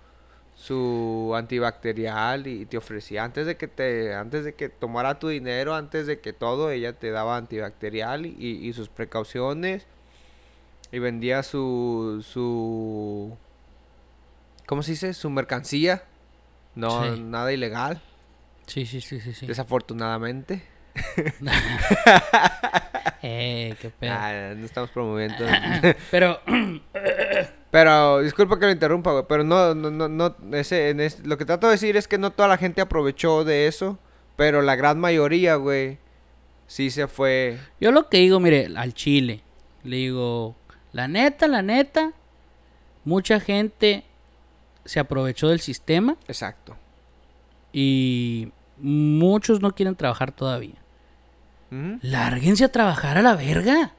su 0.55 1.33
antibacterial 1.35 2.47
y 2.47 2.65
te 2.65 2.77
ofrecía 2.77 3.23
antes 3.23 3.45
de 3.45 3.57
que 3.57 3.67
te 3.67 4.13
antes 4.13 4.45
de 4.45 4.53
que 4.55 4.69
tomara 4.69 5.19
tu 5.19 5.29
dinero 5.29 5.75
antes 5.75 6.07
de 6.07 6.19
que 6.19 6.33
todo 6.33 6.71
ella 6.71 6.93
te 6.93 7.11
daba 7.11 7.37
antibacterial 7.37 8.25
y, 8.25 8.33
y 8.37 8.73
sus 8.73 8.89
precauciones 8.89 9.87
y 10.91 10.99
vendía 10.99 11.43
su 11.43 12.25
su 12.27 13.35
cómo 14.65 14.83
se 14.83 14.91
dice 14.91 15.13
su 15.13 15.29
mercancía 15.29 16.03
no 16.75 17.15
Sí. 17.15 17.21
nada 17.21 17.51
ilegal 17.53 18.01
Sí, 18.67 18.85
sí, 18.85 19.01
sí, 19.01 19.19
sí. 19.19 19.33
sí. 19.33 19.45
desafortunadamente 19.47 20.63
Eh, 23.23 23.75
qué 23.79 23.89
pedo. 23.91 24.13
Ah, 24.15 24.53
no 24.57 24.65
estamos 24.65 24.89
promoviendo 24.89 25.45
Pero, 26.11 26.39
Pero, 27.71 28.19
disculpa 28.21 28.59
que 28.59 28.65
lo 28.65 28.71
interrumpa, 28.71 29.11
güey, 29.11 29.25
pero 29.29 29.43
no, 29.43 29.73
no, 29.75 29.89
no, 29.91 30.09
no, 30.09 30.35
ese, 30.57 30.89
en 30.89 30.99
es- 30.99 31.25
lo 31.25 31.37
que 31.37 31.45
trato 31.45 31.67
de 31.67 31.73
decir 31.73 31.95
es 31.95 32.07
que 32.07 32.17
no 32.17 32.31
toda 32.31 32.49
la 32.49 32.57
gente 32.57 32.81
aprovechó 32.81 33.45
de 33.45 33.67
eso, 33.67 33.97
pero 34.35 34.61
la 34.61 34.75
gran 34.75 34.99
mayoría, 34.99 35.55
güey, 35.55 35.97
sí 36.67 36.89
se 36.91 37.07
fue. 37.07 37.59
yo 37.79 37.91
lo 37.93 38.09
que 38.09 38.17
digo, 38.17 38.39
mire, 38.41 38.67
al 38.75 38.93
chile, 38.93 39.41
le 39.83 39.95
digo, 39.97 40.55
la 40.93 41.07
neta, 41.07 41.47
la 41.47 41.61
neta, 41.61 42.11
mucha 43.05 43.39
gente 43.39 44.03
se 44.85 44.99
aprovechó 44.99 45.49
del 45.49 45.59
sistema 45.59 46.17
Exacto. 46.27 46.75
y 47.73 48.51
muchos 48.77 49.61
no 49.61 49.73
quieren 49.75 49.95
trabajar 49.95 50.31
todavía. 50.31 50.75
Ujú, 51.71 51.99
Lárguense 52.01 52.65
a 52.65 52.71
trabajar 52.71 53.17
a 53.17 53.21
la 53.21 53.35
verga. 53.35 53.93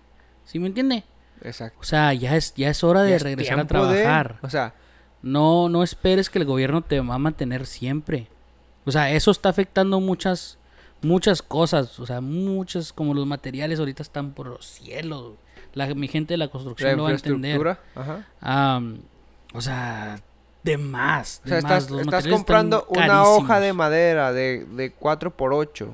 ¿Sí 0.45 0.59
me 0.59 0.67
entiende? 0.67 1.05
Exacto. 1.43 1.79
O 1.81 1.85
sea, 1.85 2.13
ya 2.13 2.37
es, 2.37 2.55
ya 2.55 2.69
es 2.69 2.85
hora 2.85 3.03
de 3.03 3.15
es 3.17 3.23
regresar 3.23 3.59
a 3.59 3.63
de- 3.63 3.69
trabajar. 3.69 4.39
O 4.43 4.51
sea, 4.51 4.75
No, 5.23 5.69
no 5.69 5.85
esperes 5.85 6.29
que 6.31 6.41
el 6.41 6.45
gobierno 6.45 6.83
te 6.83 7.01
va 7.01 7.15
a 7.15 7.19
mantener 7.19 7.65
siempre. 7.67 8.27
O 8.85 8.91
sea, 8.91 9.13
eso 9.13 9.31
está 9.31 9.49
afectando 9.51 10.01
muchas, 10.01 10.59
muchas 11.01 11.43
cosas. 11.43 12.01
O 12.01 12.07
sea, 12.07 12.21
muchas, 12.21 12.93
como 12.93 13.15
los 13.15 13.25
materiales 13.27 13.79
ahorita 13.79 14.03
están 14.03 14.33
por 14.33 14.49
los 14.49 14.67
cielos. 14.67 15.23
güey. 15.23 15.37
La, 15.75 15.95
mi 15.95 16.09
gente 16.09 16.35
de 16.35 16.39
la 16.39 16.47
la 16.47 16.51
construcción 16.51 16.97
lo 16.97 17.05
va 17.05 17.11
a 17.11 17.13
entender. 17.13 17.79
Ajá. 17.95 18.27
Am, 18.41 18.99
o 19.55 19.61
sea, 19.61 20.21
de 20.63 20.77
más. 20.79 21.41
O 21.45 21.49
De 21.49 21.61
sea, 21.61 21.63
más. 21.63 21.73
estás, 21.85 21.91
Los 21.91 22.01
estás 22.03 22.27
comprando 22.27 22.87
una 22.89 23.25
hoja 23.25 23.59
de 23.61 23.73
madera 23.73 24.33
de, 24.33 24.65
de 24.67 24.95
4x8 24.95 25.89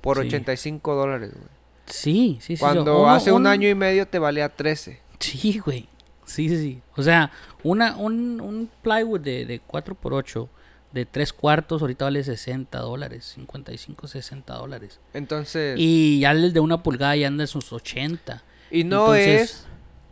por 0.00 0.20
Sí. 0.20 0.26
85 0.28 0.94
dólares, 0.94 1.30
güey. 1.32 1.44
Sí, 1.86 2.38
sí, 2.40 2.56
sí. 2.56 2.60
Cuando 2.60 3.00
Uno- 3.02 3.10
hace 3.10 3.32
un 3.32 3.42
un- 3.42 3.46
año 3.46 3.68
y 3.68 3.74
medio 3.74 4.06
te 4.06 4.18
valía 4.18 4.48
13. 4.48 5.00
Sí, 5.20 5.58
güey. 5.64 5.88
Sí, 6.24 6.48
sí, 6.48 6.56
sí. 6.58 6.82
O 6.96 7.02
sea, 7.02 7.30
una, 7.62 7.96
un, 7.96 8.40
un 8.40 8.68
plywood 8.82 9.20
de, 9.20 9.46
de 9.46 9.60
4x8 9.62 10.48
de 10.92 11.06
3 11.06 11.32
cuartos 11.32 11.80
ahorita 11.82 12.06
vale 12.06 12.24
60 12.24 12.78
dólares. 12.80 13.32
55, 13.36 14.08
60 14.08 14.54
dólares. 14.54 14.98
Entonces, 15.14 15.76
Y 15.78 16.20
ya 16.20 16.32
el 16.32 16.52
de 16.52 16.60
una 16.60 16.82
pulgada 16.82 17.14
ya 17.16 17.28
anda 17.28 17.44
en 17.44 17.48
sus 17.48 17.72
80. 17.72 18.42
Y 18.70 18.84
no 18.84 19.14
Entonces- 19.14 19.40
es, 19.42 19.66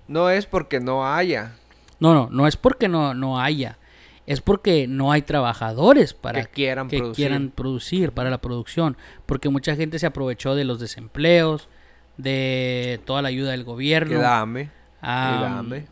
no 0.08 0.30
es 0.30 0.46
porque 0.46 0.80
no 0.80 1.06
haya. 1.12 1.52
No, 2.00 2.12
no, 2.14 2.28
no 2.30 2.46
es 2.46 2.56
porque 2.56 2.88
no, 2.88 3.14
no 3.14 3.40
haya. 3.40 3.78
Es 4.26 4.40
porque 4.40 4.86
no 4.88 5.12
hay 5.12 5.22
trabajadores 5.22 6.14
para 6.14 6.42
Que 6.42 6.50
quieran 6.50 6.88
que 6.88 6.96
producir. 6.98 7.16
quieran 7.26 7.50
producir 7.50 8.12
para 8.12 8.30
la 8.30 8.38
producción. 8.38 8.96
Porque 9.26 9.48
mucha 9.50 9.76
gente 9.76 9.98
se 9.98 10.06
aprovechó 10.06 10.54
de 10.54 10.64
los 10.64 10.80
desempleos, 10.80 11.68
de 12.16 13.00
toda 13.04 13.22
la 13.22 13.28
ayuda 13.28 13.50
del 13.50 13.64
gobierno. 13.64 14.16
Que 14.16 14.22
dame, 14.22 14.70
Am, 15.02 15.38
y 15.38 15.42
dame. 15.42 15.86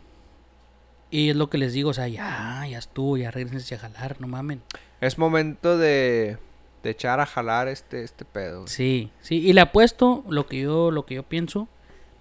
Y 1.10 1.28
es 1.30 1.36
lo 1.36 1.50
que 1.50 1.58
les 1.58 1.74
digo, 1.74 1.90
o 1.90 1.94
sea, 1.94 2.08
ya, 2.08 2.64
ya 2.68 2.78
estuvo, 2.78 3.16
ya 3.18 3.30
regresense 3.30 3.74
a 3.74 3.78
jalar, 3.78 4.18
no 4.20 4.26
mamen. 4.28 4.62
Es 5.02 5.18
momento 5.18 5.76
de, 5.76 6.38
de 6.82 6.90
echar 6.90 7.20
a 7.20 7.26
jalar 7.26 7.68
este, 7.68 8.02
este 8.02 8.24
pedo. 8.24 8.66
Sí, 8.66 9.10
sí, 9.20 9.36
y 9.46 9.52
le 9.52 9.60
apuesto 9.60 10.24
lo 10.28 10.46
que 10.46 10.60
yo, 10.62 10.90
lo 10.90 11.04
que 11.04 11.16
yo 11.16 11.22
pienso, 11.22 11.68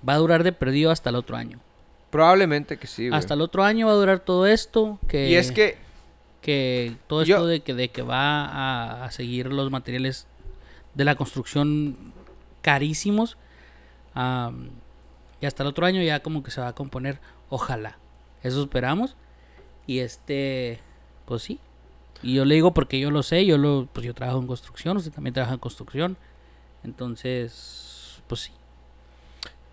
va 0.08 0.14
a 0.14 0.18
durar 0.18 0.43
de 0.43 0.52
perdido 0.52 0.91
hasta 0.91 1.10
el 1.10 1.16
otro 1.16 1.36
año. 1.38 1.60
Probablemente 2.10 2.78
que 2.78 2.88
sí, 2.88 3.08
güey. 3.08 3.18
Hasta 3.18 3.34
el 3.36 3.41
otro 3.41 3.64
año 3.64 3.88
va 3.88 3.93
a 3.93 3.95
durar 3.95 4.20
todo 4.20 4.45
esto, 4.47 4.99
que, 5.08 5.30
Y 5.30 5.36
es 5.36 5.52
que, 5.52 5.78
que 6.41 6.95
todo 7.08 7.24
yo- 7.24 7.36
esto 7.38 7.47
de 7.47 7.62
que, 7.62 7.74
de 7.74 7.89
que 7.89 8.02
va 8.02 8.45
a, 8.45 9.06
a 9.06 9.12
seguir 9.12 9.47
los 9.47 9.72
materiales 9.72 10.28
de 10.93 11.06
la 11.06 11.16
construcción 11.16 12.14
carísimos. 12.62 13.38
am, 14.14 14.70
y 15.39 15.45
hasta 15.45 15.64
el 15.64 15.68
otro 15.70 15.86
año 15.86 16.02
ya 16.04 16.22
como 16.22 16.43
que 16.43 16.52
se 16.52 16.62
va 16.62 16.68
a 16.68 16.76
componer, 16.76 17.20
ojalá. 17.49 17.97
Eso 18.43 18.62
esperamos. 18.62 19.16
Y 19.88 19.99
este, 19.99 20.80
pues 21.26 21.41
sí. 21.43 21.60
Y 22.22 22.36
yo 22.36 22.45
le 22.45 22.54
digo 22.56 22.74
porque 22.74 22.99
yo 22.99 23.10
lo 23.10 23.24
sé, 23.24 23.45
yo 23.45 23.58
lo, 23.58 23.88
pues 23.91 24.06
yo 24.06 24.14
trabajo 24.14 24.38
en 24.39 24.45
construcción, 24.47 24.97
usted 24.97 25.12
también 25.12 25.34
trabaja 25.34 25.54
en 25.56 25.60
construcción. 25.60 26.18
Entonces, 26.84 28.22
pues 28.28 28.41
sí. 28.41 28.52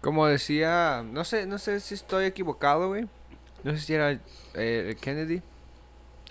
Como 0.00 0.26
decía, 0.26 1.04
no 1.10 1.24
sé, 1.24 1.46
no 1.46 1.58
sé 1.58 1.80
si 1.80 1.94
estoy 1.94 2.26
equivocado, 2.26 2.88
güey. 2.88 3.06
No 3.64 3.72
sé 3.72 3.78
si 3.78 3.94
era 3.94 4.18
eh, 4.54 4.96
Kennedy. 5.00 5.42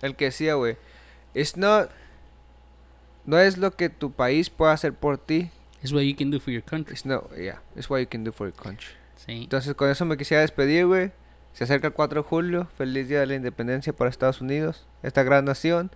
El 0.02 0.16
que 0.16 0.26
decía, 0.26 0.56
güey, 0.56 0.78
it's 1.34 1.58
not, 1.58 1.90
no 3.26 3.40
es 3.40 3.58
lo 3.58 3.72
que 3.72 3.90
tu 3.90 4.12
país 4.12 4.50
puede 4.50 4.72
hacer 4.74 4.94
por 4.94 5.18
ti. 5.18 5.50
Es 5.84 5.92
what 5.92 6.02
you 6.02 6.16
can 6.16 6.32
do 6.32 6.40
for 6.40 6.52
your 6.54 6.64
country. 6.64 6.94
It's 6.94 7.06
no, 7.06 7.30
yeah, 7.36 7.62
it's 7.76 7.90
what 7.90 8.00
you 8.00 8.08
can 8.08 8.24
do 8.24 8.32
for 8.32 8.48
your 8.48 8.56
country. 8.56 8.90
Sí. 9.26 9.44
Entonces 9.44 9.74
con 9.76 9.90
eso 9.90 10.06
me 10.06 10.18
quisiera 10.18 10.42
despedir, 10.42 10.86
güey. 10.86 11.12
Se 11.54 11.64
acerca 11.64 11.88
el 11.88 11.94
4 11.94 12.22
de 12.22 12.28
julio. 12.28 12.68
Feliz 12.78 13.08
Día 13.08 13.20
de 13.20 13.26
la 13.26 13.36
Independencia 13.36 13.92
para 13.92 14.10
Estados 14.10 14.42
Unidos. 14.42 14.86
Esta 15.04 15.24
gran 15.24 15.46
nación. 15.46 15.92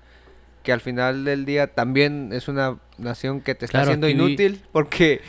Que 0.64 0.72
al 0.74 0.82
final 0.82 1.24
del 1.24 1.46
día 1.46 1.74
también 1.74 2.32
es 2.34 2.48
una 2.48 2.80
nación 2.98 3.42
que 3.42 3.56
te 3.56 3.66
está 3.66 3.80
Claro, 3.80 3.92
haciendo 3.92 4.10
inútil. 4.10 4.64
Porque 4.72 5.22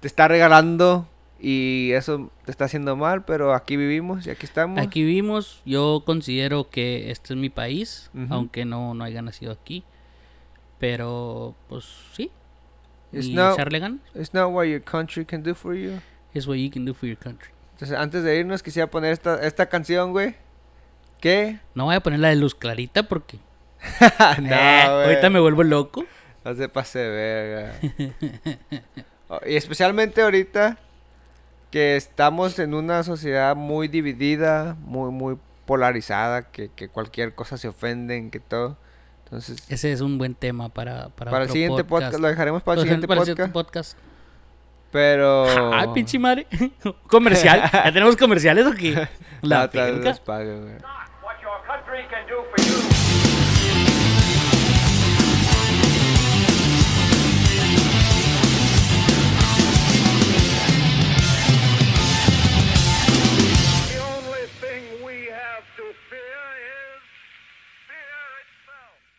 te 0.00 0.06
está 0.06 0.28
regalando 0.28 1.08
y 1.40 1.92
eso 1.92 2.30
te 2.44 2.50
está 2.50 2.66
haciendo 2.66 2.96
mal. 2.96 3.24
Pero 3.24 3.54
aquí 3.54 3.76
vivimos 3.76 4.26
y 4.26 4.30
aquí 4.30 4.46
estamos. 4.46 4.78
Aquí 4.78 5.02
vivimos, 5.04 5.60
yo 5.64 6.02
considero 6.06 6.68
que 6.70 7.10
este 7.10 7.34
es 7.34 7.38
mi 7.38 7.48
país, 7.50 8.10
Ujú. 8.14 8.32
aunque 8.34 8.64
no, 8.64 8.94
no 8.94 9.04
haya 9.04 9.22
nacido 9.22 9.52
aquí. 9.52 9.84
Pero, 10.78 11.54
pues 11.68 11.84
sí. 12.14 12.30
It's 13.12 13.26
y 13.26 13.34
not- 13.34 13.54
echarle 13.54 13.80
ganas 13.80 14.00
It's 14.14 14.32
not 14.32 14.52
what 14.52 14.64
your 14.66 14.82
country 14.82 15.24
can 15.24 15.42
do 15.42 15.54
for 15.54 15.74
you. 15.74 16.00
es 16.32 16.46
what 16.46 16.56
you 16.56 16.70
can 16.70 16.84
do 16.84 16.94
for 16.94 17.08
your 17.08 17.18
country. 17.18 17.50
Entonces 17.72 17.98
antes 17.98 18.22
de 18.22 18.38
irnos 18.38 18.62
quisiera 18.62 18.88
poner 18.88 19.12
esta, 19.12 19.44
esta 19.46 19.68
canción, 19.68 20.12
güey. 20.12 20.36
¿Qué? 21.20 21.58
No 21.74 21.86
voy 21.86 21.96
a 21.96 22.00
poner 22.00 22.20
la 22.20 22.28
de 22.28 22.36
luz 22.36 22.54
clarita 22.54 23.02
porque 23.02 23.38
no, 24.40 24.46
eh, 24.54 24.82
ahorita 24.82 25.28
me 25.30 25.40
vuelvo 25.40 25.64
loco. 25.64 26.04
No 26.44 26.54
se 26.54 26.68
pase 26.68 26.98
verga. 27.08 27.74
Oh, 29.32 29.38
y 29.46 29.54
especialmente 29.54 30.22
ahorita 30.22 30.76
que 31.70 31.96
estamos 31.96 32.58
en 32.58 32.74
una 32.74 33.02
sociedad 33.02 33.56
muy 33.56 33.88
dividida, 33.88 34.76
muy, 34.80 35.10
muy 35.10 35.36
polarizada, 35.66 36.50
que, 36.50 36.70
que 36.74 36.88
cualquier 36.88 37.34
cosa 37.34 37.56
se 37.56 37.68
ofenden, 37.68 38.30
que 38.30 38.40
todo. 38.40 38.76
Entonces, 39.24 39.62
Ese 39.68 39.92
es 39.92 40.00
un 40.00 40.18
buen 40.18 40.34
tema 40.34 40.68
para, 40.68 41.10
para, 41.10 41.30
para 41.30 41.44
el 41.44 41.50
siguiente 41.50 41.84
podcast. 41.84 42.18
lo 42.18 42.26
dejaremos 42.26 42.62
para 42.62 42.80
el 42.80 42.82
siguiente 42.82 43.06
para 43.06 43.22
podcast. 43.52 43.96
Pero. 44.90 45.46
Ay, 45.72 45.88
pinche 45.94 46.18
madre. 46.18 46.46
Comercial. 47.06 47.62
¿Ya 47.72 47.92
tenemos 47.92 48.16
comerciales 48.16 48.66
o 48.66 48.72
qué? 48.72 49.08
La 49.42 49.64
Otra 49.64 49.86